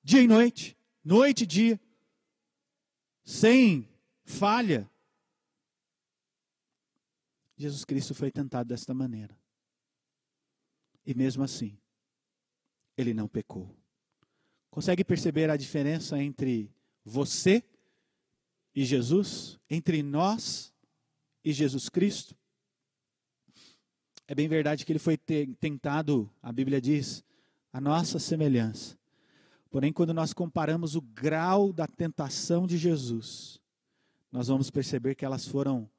dia 0.03 0.23
e 0.23 0.27
noite, 0.27 0.79
noite 1.05 1.45
e 1.45 1.47
dia, 1.47 1.81
sem 3.23 3.87
falha. 4.25 4.91
Jesus 7.55 7.85
Cristo 7.85 8.15
foi 8.15 8.31
tentado 8.31 8.69
desta 8.69 8.95
maneira. 8.95 9.44
E 11.05 11.15
mesmo 11.15 11.43
assim, 11.43 11.77
ele 12.97 13.13
não 13.13 13.29
pecou. 13.29 13.75
Consegue 14.71 15.05
perceber 15.05 15.51
a 15.51 15.57
diferença 15.57 16.21
entre 16.21 16.71
você 17.05 17.63
e 18.75 18.85
Jesus? 18.85 19.59
Entre 19.69 20.03
nós 20.03 20.73
e 21.45 21.53
Jesus 21.53 21.89
Cristo? 21.89 22.37
É 24.27 24.35
bem 24.35 24.49
verdade 24.49 24.87
que 24.87 24.93
ele 24.93 24.99
foi 24.99 25.19
tentado, 25.19 26.31
a 26.43 26.51
Bíblia 26.51 26.81
diz, 26.81 27.23
a 27.73 27.81
nossa 27.81 28.19
semelhança. 28.19 28.99
Porém, 29.71 29.93
quando 29.93 30.15
nós 30.15 30.33
comparamos 30.33 30.95
o 30.95 31.03
grau 31.03 31.73
da 31.73 31.87
tentação 31.87 32.67
de 32.67 32.79
Jesus, 32.79 33.61
nós 34.33 34.49
vamos 34.49 34.71
perceber 34.71 35.15
que 35.15 35.25
elas 35.25 35.47
foram, 35.47 35.91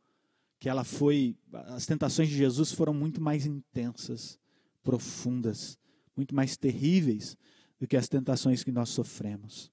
que 0.59 0.67
ela 0.67 0.83
foi, 0.83 1.37
as 1.51 1.85
tentações 1.85 2.29
de 2.29 2.35
Jesus 2.35 2.71
foram 2.71 2.93
muito 2.93 3.21
mais 3.21 3.45
intensas, 3.45 4.39
profundas, 4.85 5.77
muito 6.15 6.33
mais 6.33 6.55
terríveis 6.55 7.35
do 7.79 7.87
que 7.87 7.97
as 7.97 8.07
tentações 8.07 8.63
que 8.63 8.71
nós 8.71 8.89
sofremos. 8.89 9.71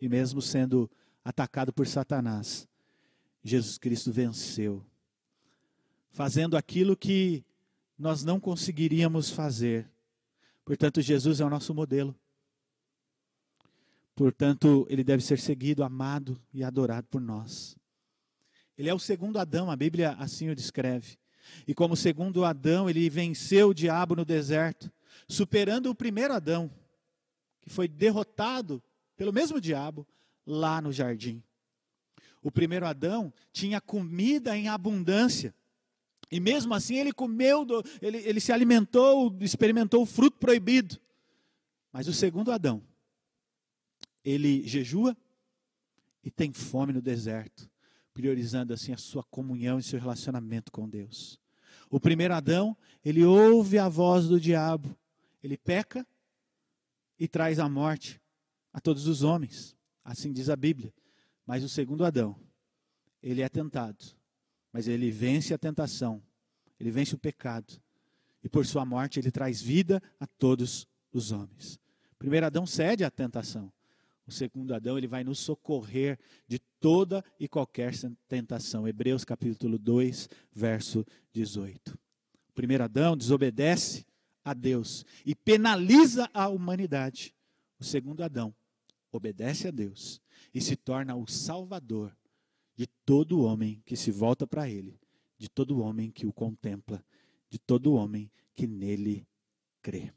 E 0.00 0.08
mesmo 0.08 0.40
sendo 0.40 0.88
atacado 1.24 1.72
por 1.72 1.86
Satanás, 1.86 2.68
Jesus 3.42 3.76
Cristo 3.76 4.12
venceu, 4.12 4.86
fazendo 6.10 6.56
aquilo 6.56 6.96
que 6.96 7.44
nós 7.98 8.22
não 8.22 8.38
conseguiríamos 8.38 9.30
fazer. 9.30 9.90
Portanto, 10.64 11.02
Jesus 11.02 11.40
é 11.40 11.44
o 11.44 11.50
nosso 11.50 11.74
modelo. 11.74 12.14
Portanto, 14.14 14.86
ele 14.88 15.04
deve 15.04 15.22
ser 15.22 15.38
seguido, 15.38 15.82
amado 15.82 16.40
e 16.52 16.62
adorado 16.62 17.06
por 17.08 17.20
nós. 17.20 17.76
Ele 18.78 18.88
é 18.88 18.94
o 18.94 18.98
segundo 18.98 19.38
Adão, 19.38 19.70
a 19.70 19.76
Bíblia 19.76 20.12
assim 20.12 20.48
o 20.48 20.54
descreve. 20.54 21.18
E 21.66 21.74
como 21.74 21.96
segundo 21.96 22.44
Adão, 22.44 22.88
ele 22.88 23.08
venceu 23.10 23.68
o 23.68 23.74
diabo 23.74 24.14
no 24.16 24.24
deserto, 24.24 24.90
superando 25.28 25.90
o 25.90 25.94
primeiro 25.94 26.34
Adão, 26.34 26.70
que 27.60 27.70
foi 27.70 27.88
derrotado 27.88 28.82
pelo 29.16 29.32
mesmo 29.32 29.60
diabo 29.60 30.06
lá 30.46 30.80
no 30.80 30.92
jardim. 30.92 31.42
O 32.42 32.50
primeiro 32.50 32.86
Adão 32.86 33.32
tinha 33.52 33.80
comida 33.80 34.56
em 34.56 34.68
abundância. 34.68 35.54
E 36.30 36.38
mesmo 36.38 36.74
assim 36.74 36.96
ele 36.96 37.12
comeu, 37.12 37.66
ele, 38.00 38.18
ele 38.18 38.40
se 38.40 38.52
alimentou, 38.52 39.36
experimentou 39.40 40.02
o 40.02 40.06
fruto 40.06 40.38
proibido. 40.38 41.00
Mas 41.92 42.06
o 42.08 42.12
segundo 42.12 42.52
Adão, 42.52 42.82
ele 44.24 44.66
jejua 44.66 45.16
e 46.22 46.30
tem 46.30 46.52
fome 46.52 46.92
no 46.92 47.00
deserto, 47.00 47.70
priorizando 48.16 48.72
assim 48.72 48.94
a 48.94 48.96
sua 48.96 49.22
comunhão 49.24 49.78
e 49.78 49.82
seu 49.82 50.00
relacionamento 50.00 50.72
com 50.72 50.88
Deus. 50.88 51.38
O 51.90 52.00
primeiro 52.00 52.32
Adão, 52.32 52.74
ele 53.04 53.22
ouve 53.22 53.78
a 53.78 53.90
voz 53.90 54.26
do 54.26 54.40
diabo, 54.40 54.96
ele 55.42 55.58
peca 55.58 56.04
e 57.18 57.28
traz 57.28 57.58
a 57.58 57.68
morte 57.68 58.18
a 58.72 58.80
todos 58.80 59.06
os 59.06 59.22
homens, 59.22 59.76
assim 60.02 60.32
diz 60.32 60.48
a 60.48 60.56
Bíblia. 60.56 60.94
Mas 61.44 61.62
o 61.62 61.68
segundo 61.68 62.06
Adão, 62.06 62.40
ele 63.22 63.42
é 63.42 63.50
tentado, 63.50 64.02
mas 64.72 64.88
ele 64.88 65.10
vence 65.10 65.52
a 65.52 65.58
tentação, 65.58 66.22
ele 66.80 66.90
vence 66.90 67.14
o 67.14 67.18
pecado, 67.18 67.78
e 68.42 68.48
por 68.48 68.64
sua 68.64 68.86
morte 68.86 69.20
ele 69.20 69.30
traz 69.30 69.60
vida 69.60 70.02
a 70.18 70.26
todos 70.26 70.88
os 71.12 71.32
homens. 71.32 71.78
O 72.12 72.16
primeiro 72.18 72.46
Adão 72.46 72.64
cede 72.64 73.04
à 73.04 73.10
tentação, 73.10 73.70
o 74.26 74.32
segundo 74.32 74.74
Adão, 74.74 74.96
ele 74.96 75.06
vai 75.06 75.22
nos 75.22 75.38
socorrer 75.38 76.18
de 76.48 76.58
toda 76.80 77.24
e 77.38 77.48
qualquer 77.48 77.92
tentação. 78.28 78.86
Hebreus 78.86 79.24
capítulo 79.24 79.78
2, 79.78 80.28
verso 80.52 81.04
18. 81.32 81.98
O 82.48 82.52
primeiro 82.52 82.84
Adão 82.84 83.16
desobedece 83.16 84.06
a 84.44 84.54
Deus 84.54 85.04
e 85.24 85.34
penaliza 85.34 86.30
a 86.32 86.48
humanidade. 86.48 87.34
O 87.78 87.84
segundo 87.84 88.22
Adão 88.22 88.54
obedece 89.10 89.68
a 89.68 89.70
Deus 89.70 90.20
e 90.54 90.60
se 90.60 90.76
torna 90.76 91.14
o 91.14 91.26
salvador 91.26 92.16
de 92.76 92.86
todo 93.04 93.42
homem 93.42 93.82
que 93.84 93.96
se 93.96 94.10
volta 94.10 94.46
para 94.46 94.68
ele, 94.68 95.00
de 95.38 95.48
todo 95.48 95.80
homem 95.80 96.10
que 96.10 96.26
o 96.26 96.32
contempla, 96.32 97.04
de 97.50 97.58
todo 97.58 97.94
homem 97.94 98.30
que 98.54 98.66
nele 98.66 99.26
crê. 99.82 100.12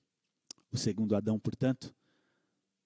O 0.71 0.77
segundo 0.77 1.15
Adão, 1.15 1.39
portanto, 1.39 1.95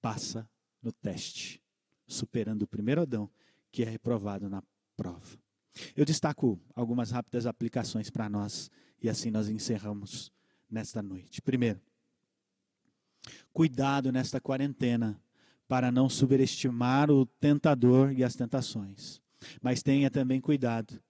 passa 0.02 0.50
no 0.82 0.92
teste, 0.92 1.62
superando 2.08 2.64
o 2.64 2.68
primeiro 2.68 3.02
Adão, 3.02 3.30
que 3.74 3.82
é 3.82 3.90
reprovado 3.90 4.48
na 4.48 4.64
prova. 4.96 5.38
Eu 5.96 6.06
destaco 6.06 6.62
algumas 6.76 7.10
rápidas 7.10 7.48
aplicações 7.48 8.10
para 8.12 8.30
nós 8.30 8.70
e 9.02 9.10
assim 9.10 9.32
nós 9.32 9.50
encerramos 9.50 10.32
nesta 10.70 11.02
noite. 11.02 11.42
Primeiro, 11.42 11.82
cuidado 13.52 14.12
nesta 14.12 14.40
quarentena 14.40 15.20
para 15.68 15.92
não 15.92 16.08
subestimar 16.08 17.10
o 17.10 17.26
tentador 17.26 18.14
e 18.14 18.24
as 18.24 18.36
tentações, 18.36 19.20
mas 19.60 19.82
tenha 19.82 20.12
também 20.12 20.40
cuidado 20.40 21.02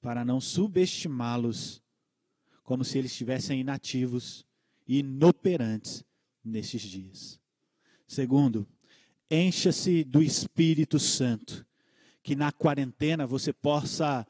para 0.00 0.24
não 0.24 0.40
subestimá-los 0.40 1.82
como 2.62 2.84
se 2.84 2.98
eles 2.98 3.10
estivessem 3.10 3.60
inativos 3.60 4.46
e 4.86 5.00
inoperantes 5.00 6.04
nesses 6.44 6.82
dias. 6.82 7.40
Segundo, 8.06 8.64
encha-se 9.28 10.04
do 10.04 10.22
Espírito 10.22 11.00
Santo. 11.00 11.66
Que 12.22 12.36
na 12.36 12.52
quarentena 12.52 13.26
você 13.26 13.52
possa 13.52 14.26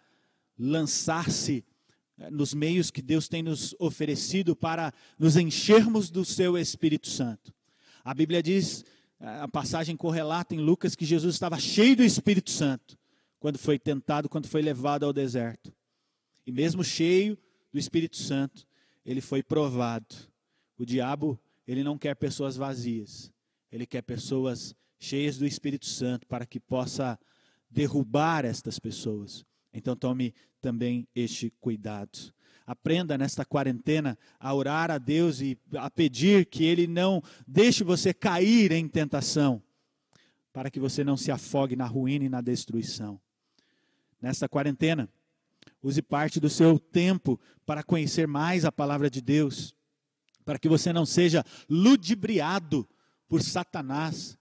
lançar-se 0.58 1.64
eh, 2.18 2.30
nos 2.30 2.54
meios 2.54 2.90
que 2.90 3.02
Deus 3.02 3.28
tem 3.28 3.42
nos 3.42 3.74
oferecido 3.78 4.54
para 4.54 4.92
nos 5.18 5.36
enchermos 5.36 6.10
do 6.10 6.24
seu 6.24 6.56
Espírito 6.56 7.08
Santo. 7.08 7.52
A 8.04 8.14
Bíblia 8.14 8.42
diz, 8.42 8.84
eh, 9.20 9.40
a 9.40 9.48
passagem 9.48 9.96
correlata 9.96 10.54
em 10.54 10.58
Lucas, 10.58 10.94
que 10.94 11.04
Jesus 11.04 11.34
estava 11.34 11.58
cheio 11.58 11.96
do 11.96 12.02
Espírito 12.02 12.50
Santo 12.50 12.98
quando 13.42 13.58
foi 13.58 13.76
tentado, 13.76 14.28
quando 14.28 14.46
foi 14.46 14.62
levado 14.62 15.04
ao 15.04 15.12
deserto. 15.12 15.74
E 16.46 16.52
mesmo 16.52 16.84
cheio 16.84 17.36
do 17.72 17.78
Espírito 17.78 18.16
Santo, 18.16 18.64
ele 19.04 19.20
foi 19.20 19.42
provado. 19.42 20.14
O 20.78 20.86
diabo, 20.86 21.38
ele 21.66 21.82
não 21.82 21.98
quer 21.98 22.14
pessoas 22.14 22.56
vazias, 22.56 23.32
ele 23.70 23.84
quer 23.84 24.02
pessoas 24.02 24.76
cheias 24.98 25.38
do 25.38 25.44
Espírito 25.44 25.86
Santo, 25.86 26.24
para 26.28 26.46
que 26.46 26.60
possa 26.60 27.18
derrubar 27.72 28.44
estas 28.44 28.78
pessoas. 28.78 29.44
Então 29.72 29.96
tome 29.96 30.34
também 30.60 31.08
este 31.14 31.50
cuidado. 31.60 32.32
Aprenda 32.66 33.18
nesta 33.18 33.44
quarentena 33.44 34.16
a 34.38 34.54
orar 34.54 34.90
a 34.90 34.98
Deus 34.98 35.40
e 35.40 35.58
a 35.76 35.90
pedir 35.90 36.46
que 36.46 36.64
Ele 36.64 36.86
não 36.86 37.22
deixe 37.46 37.82
você 37.82 38.14
cair 38.14 38.70
em 38.70 38.86
tentação, 38.86 39.62
para 40.52 40.70
que 40.70 40.78
você 40.78 41.02
não 41.02 41.16
se 41.16 41.32
afogue 41.32 41.74
na 41.74 41.86
ruína 41.86 42.26
e 42.26 42.28
na 42.28 42.40
destruição. 42.40 43.20
Nesta 44.20 44.48
quarentena, 44.48 45.08
use 45.82 46.00
parte 46.00 46.38
do 46.38 46.48
seu 46.48 46.78
tempo 46.78 47.40
para 47.66 47.82
conhecer 47.82 48.28
mais 48.28 48.64
a 48.64 48.70
palavra 48.70 49.10
de 49.10 49.20
Deus, 49.20 49.74
para 50.44 50.58
que 50.58 50.68
você 50.68 50.92
não 50.92 51.04
seja 51.04 51.44
ludibriado 51.68 52.88
por 53.28 53.42
Satanás 53.42 54.38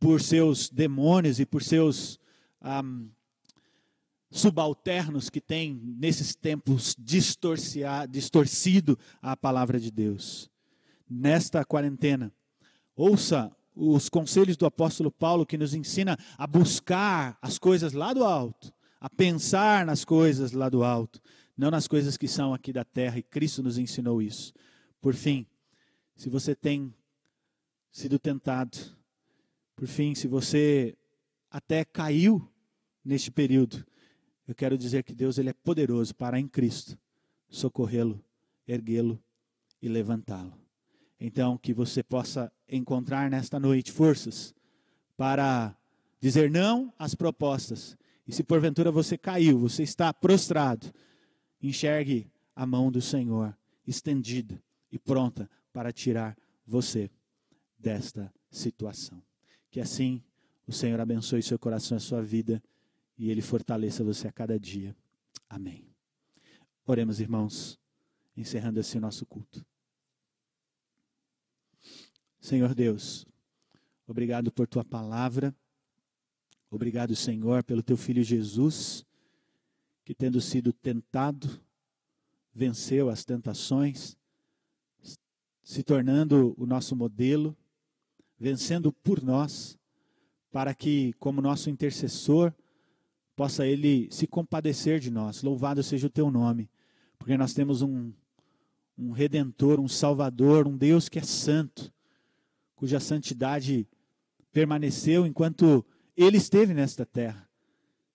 por 0.00 0.20
seus 0.20 0.68
demônios 0.68 1.40
e 1.40 1.46
por 1.46 1.62
seus 1.62 2.18
um, 2.62 3.08
subalternos 4.30 5.30
que 5.30 5.40
têm, 5.40 5.80
nesses 5.98 6.34
tempos, 6.34 6.94
distorcido 6.98 8.98
a 9.22 9.36
palavra 9.36 9.80
de 9.80 9.90
Deus. 9.90 10.50
Nesta 11.08 11.64
quarentena, 11.64 12.32
ouça 12.94 13.50
os 13.74 14.08
conselhos 14.08 14.56
do 14.56 14.66
apóstolo 14.66 15.10
Paulo 15.10 15.46
que 15.46 15.56
nos 15.56 15.72
ensina 15.72 16.18
a 16.36 16.46
buscar 16.46 17.38
as 17.40 17.58
coisas 17.58 17.92
lá 17.92 18.12
do 18.12 18.24
alto, 18.24 18.72
a 19.00 19.08
pensar 19.08 19.86
nas 19.86 20.04
coisas 20.04 20.52
lá 20.52 20.68
do 20.68 20.84
alto. 20.84 21.20
não 21.58 21.72
nas 21.72 21.88
coisas 21.88 22.16
que 22.16 22.28
são 22.28 22.54
aqui 22.54 22.72
da 22.72 22.84
terra, 22.84 23.18
e 23.18 23.22
Cristo 23.22 23.64
nos 23.64 23.78
ensinou 23.78 24.22
isso. 24.22 24.54
Por 25.00 25.12
fim, 25.12 25.44
se 26.14 26.30
você 26.30 26.54
tem 26.54 26.94
sido 27.90 28.16
tentado, 28.16 28.78
por 29.78 29.86
fim, 29.86 30.12
se 30.12 30.26
você 30.26 30.98
até 31.48 31.84
caiu 31.84 32.50
neste 33.04 33.30
período, 33.30 33.86
eu 34.44 34.52
quero 34.52 34.76
dizer 34.76 35.04
que 35.04 35.14
Deus 35.14 35.38
ele 35.38 35.50
é 35.50 35.52
poderoso 35.52 36.12
para 36.16 36.36
em 36.36 36.48
Cristo 36.48 36.98
socorrê-lo, 37.48 38.20
erguê-lo 38.66 39.22
e 39.80 39.88
levantá-lo. 39.88 40.52
Então, 41.20 41.56
que 41.56 41.72
você 41.72 42.02
possa 42.02 42.50
encontrar 42.68 43.30
nesta 43.30 43.60
noite 43.60 43.92
forças 43.92 44.52
para 45.16 45.76
dizer 46.20 46.50
não 46.50 46.92
às 46.98 47.14
propostas. 47.14 47.96
E 48.26 48.32
se 48.32 48.42
porventura 48.42 48.90
você 48.90 49.16
caiu, 49.16 49.60
você 49.60 49.84
está 49.84 50.12
prostrado, 50.12 50.92
enxergue 51.62 52.28
a 52.56 52.66
mão 52.66 52.90
do 52.90 53.00
Senhor 53.00 53.56
estendida 53.86 54.60
e 54.90 54.98
pronta 54.98 55.48
para 55.72 55.92
tirar 55.92 56.36
você 56.66 57.08
desta 57.78 58.34
situação. 58.50 59.27
Que 59.70 59.80
assim 59.80 60.22
o 60.66 60.72
Senhor 60.72 61.00
abençoe 61.00 61.42
seu 61.42 61.58
coração 61.58 61.96
e 61.96 62.00
sua 62.00 62.22
vida 62.22 62.62
e 63.16 63.30
ele 63.30 63.42
fortaleça 63.42 64.04
você 64.04 64.28
a 64.28 64.32
cada 64.32 64.58
dia. 64.58 64.96
Amém. 65.48 65.88
Oremos, 66.86 67.20
irmãos, 67.20 67.78
encerrando 68.36 68.78
assim 68.78 68.98
o 68.98 69.00
nosso 69.00 69.26
culto. 69.26 69.64
Senhor 72.40 72.74
Deus, 72.74 73.26
obrigado 74.06 74.52
por 74.52 74.66
tua 74.66 74.84
palavra. 74.84 75.54
Obrigado, 76.70 77.16
Senhor, 77.16 77.64
pelo 77.64 77.82
teu 77.82 77.96
filho 77.96 78.22
Jesus, 78.22 79.04
que 80.04 80.14
tendo 80.14 80.40
sido 80.40 80.72
tentado, 80.72 81.60
venceu 82.54 83.08
as 83.08 83.24
tentações, 83.24 84.16
se 85.62 85.82
tornando 85.82 86.54
o 86.56 86.66
nosso 86.66 86.94
modelo, 86.94 87.56
vencendo 88.38 88.92
por 88.92 89.22
nós, 89.22 89.78
para 90.50 90.74
que, 90.74 91.12
como 91.14 91.42
nosso 91.42 91.68
intercessor, 91.68 92.52
possa 93.34 93.66
ele 93.66 94.08
se 94.10 94.26
compadecer 94.26 95.00
de 95.00 95.10
nós. 95.10 95.42
Louvado 95.42 95.82
seja 95.82 96.06
o 96.06 96.10
teu 96.10 96.30
nome, 96.30 96.70
porque 97.18 97.36
nós 97.36 97.52
temos 97.52 97.82
um, 97.82 98.12
um 98.96 99.12
redentor, 99.12 99.78
um 99.78 99.88
salvador, 99.88 100.66
um 100.66 100.76
Deus 100.76 101.08
que 101.08 101.18
é 101.18 101.22
santo, 101.22 101.92
cuja 102.74 103.00
santidade 103.00 103.86
permaneceu 104.52 105.26
enquanto 105.26 105.84
ele 106.16 106.36
esteve 106.36 106.74
nesta 106.74 107.06
terra, 107.06 107.48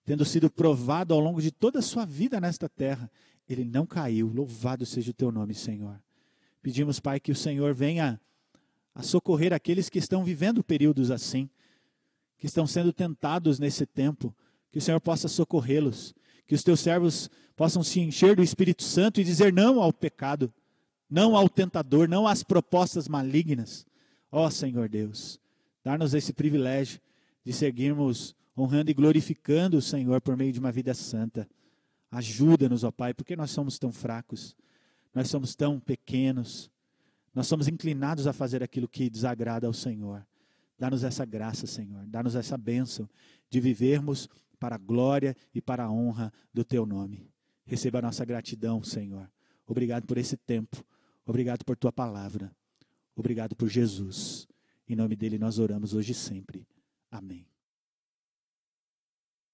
tendo 0.04 0.24
sido 0.24 0.50
provado 0.50 1.14
ao 1.14 1.20
longo 1.20 1.40
de 1.40 1.50
toda 1.50 1.78
a 1.78 1.82
sua 1.82 2.04
vida 2.04 2.40
nesta 2.40 2.68
terra. 2.68 3.10
Ele 3.48 3.64
não 3.64 3.86
caiu. 3.86 4.30
Louvado 4.32 4.84
seja 4.84 5.10
o 5.10 5.14
teu 5.14 5.30
nome, 5.30 5.54
Senhor. 5.54 6.02
Pedimos, 6.62 6.98
Pai, 6.98 7.20
que 7.20 7.32
o 7.32 7.36
Senhor 7.36 7.74
venha 7.74 8.20
a 8.94 9.02
socorrer 9.02 9.52
aqueles 9.52 9.88
que 9.88 9.98
estão 9.98 10.24
vivendo 10.24 10.62
períodos 10.62 11.10
assim, 11.10 11.48
que 12.38 12.46
estão 12.46 12.66
sendo 12.66 12.92
tentados 12.92 13.58
nesse 13.58 13.84
tempo, 13.84 14.34
que 14.70 14.78
o 14.78 14.80
Senhor 14.80 15.00
possa 15.00 15.28
socorrê-los, 15.28 16.14
que 16.46 16.54
os 16.54 16.62
teus 16.62 16.80
servos 16.80 17.30
possam 17.56 17.82
se 17.82 18.00
encher 18.00 18.36
do 18.36 18.42
Espírito 18.42 18.82
Santo 18.82 19.20
e 19.20 19.24
dizer 19.24 19.52
não 19.52 19.80
ao 19.80 19.92
pecado, 19.92 20.52
não 21.08 21.36
ao 21.36 21.48
tentador, 21.48 22.08
não 22.08 22.26
às 22.26 22.42
propostas 22.42 23.08
malignas. 23.08 23.86
Ó 24.30 24.46
oh, 24.46 24.50
Senhor 24.50 24.88
Deus, 24.88 25.40
dar-nos 25.82 26.14
esse 26.14 26.32
privilégio 26.32 27.00
de 27.44 27.52
seguirmos 27.52 28.34
honrando 28.56 28.90
e 28.90 28.94
glorificando 28.94 29.76
o 29.76 29.82
Senhor 29.82 30.20
por 30.20 30.36
meio 30.36 30.52
de 30.52 30.58
uma 30.58 30.72
vida 30.72 30.94
santa. 30.94 31.48
Ajuda-nos, 32.10 32.84
ó 32.84 32.90
Pai, 32.90 33.12
porque 33.12 33.36
nós 33.36 33.50
somos 33.50 33.78
tão 33.78 33.92
fracos, 33.92 34.56
nós 35.14 35.28
somos 35.28 35.54
tão 35.54 35.78
pequenos, 35.80 36.70
nós 37.34 37.46
somos 37.46 37.68
inclinados 37.68 38.26
a 38.26 38.32
fazer 38.32 38.62
aquilo 38.62 38.88
que 38.88 39.10
desagrada 39.10 39.66
ao 39.66 39.72
Senhor. 39.72 40.24
Dá-nos 40.78 41.04
essa 41.04 41.24
graça, 41.24 41.66
Senhor, 41.66 42.06
dá-nos 42.06 42.34
essa 42.34 42.56
bênção 42.56 43.08
de 43.50 43.60
vivermos 43.60 44.28
para 44.58 44.76
a 44.76 44.78
glória 44.78 45.36
e 45.54 45.60
para 45.60 45.84
a 45.84 45.90
honra 45.90 46.32
do 46.52 46.64
Teu 46.64 46.86
nome. 46.86 47.28
Receba 47.66 47.98
a 47.98 48.02
nossa 48.02 48.24
gratidão, 48.24 48.82
Senhor. 48.82 49.30
Obrigado 49.66 50.06
por 50.06 50.18
esse 50.18 50.36
tempo, 50.36 50.84
obrigado 51.24 51.64
por 51.64 51.76
Tua 51.76 51.92
palavra. 51.92 52.54
Obrigado 53.16 53.54
por 53.54 53.68
Jesus. 53.68 54.46
Em 54.88 54.96
nome 54.96 55.16
dele 55.16 55.38
nós 55.38 55.58
oramos 55.58 55.94
hoje 55.94 56.12
e 56.12 56.14
sempre. 56.14 56.66
Amém. 57.10 57.53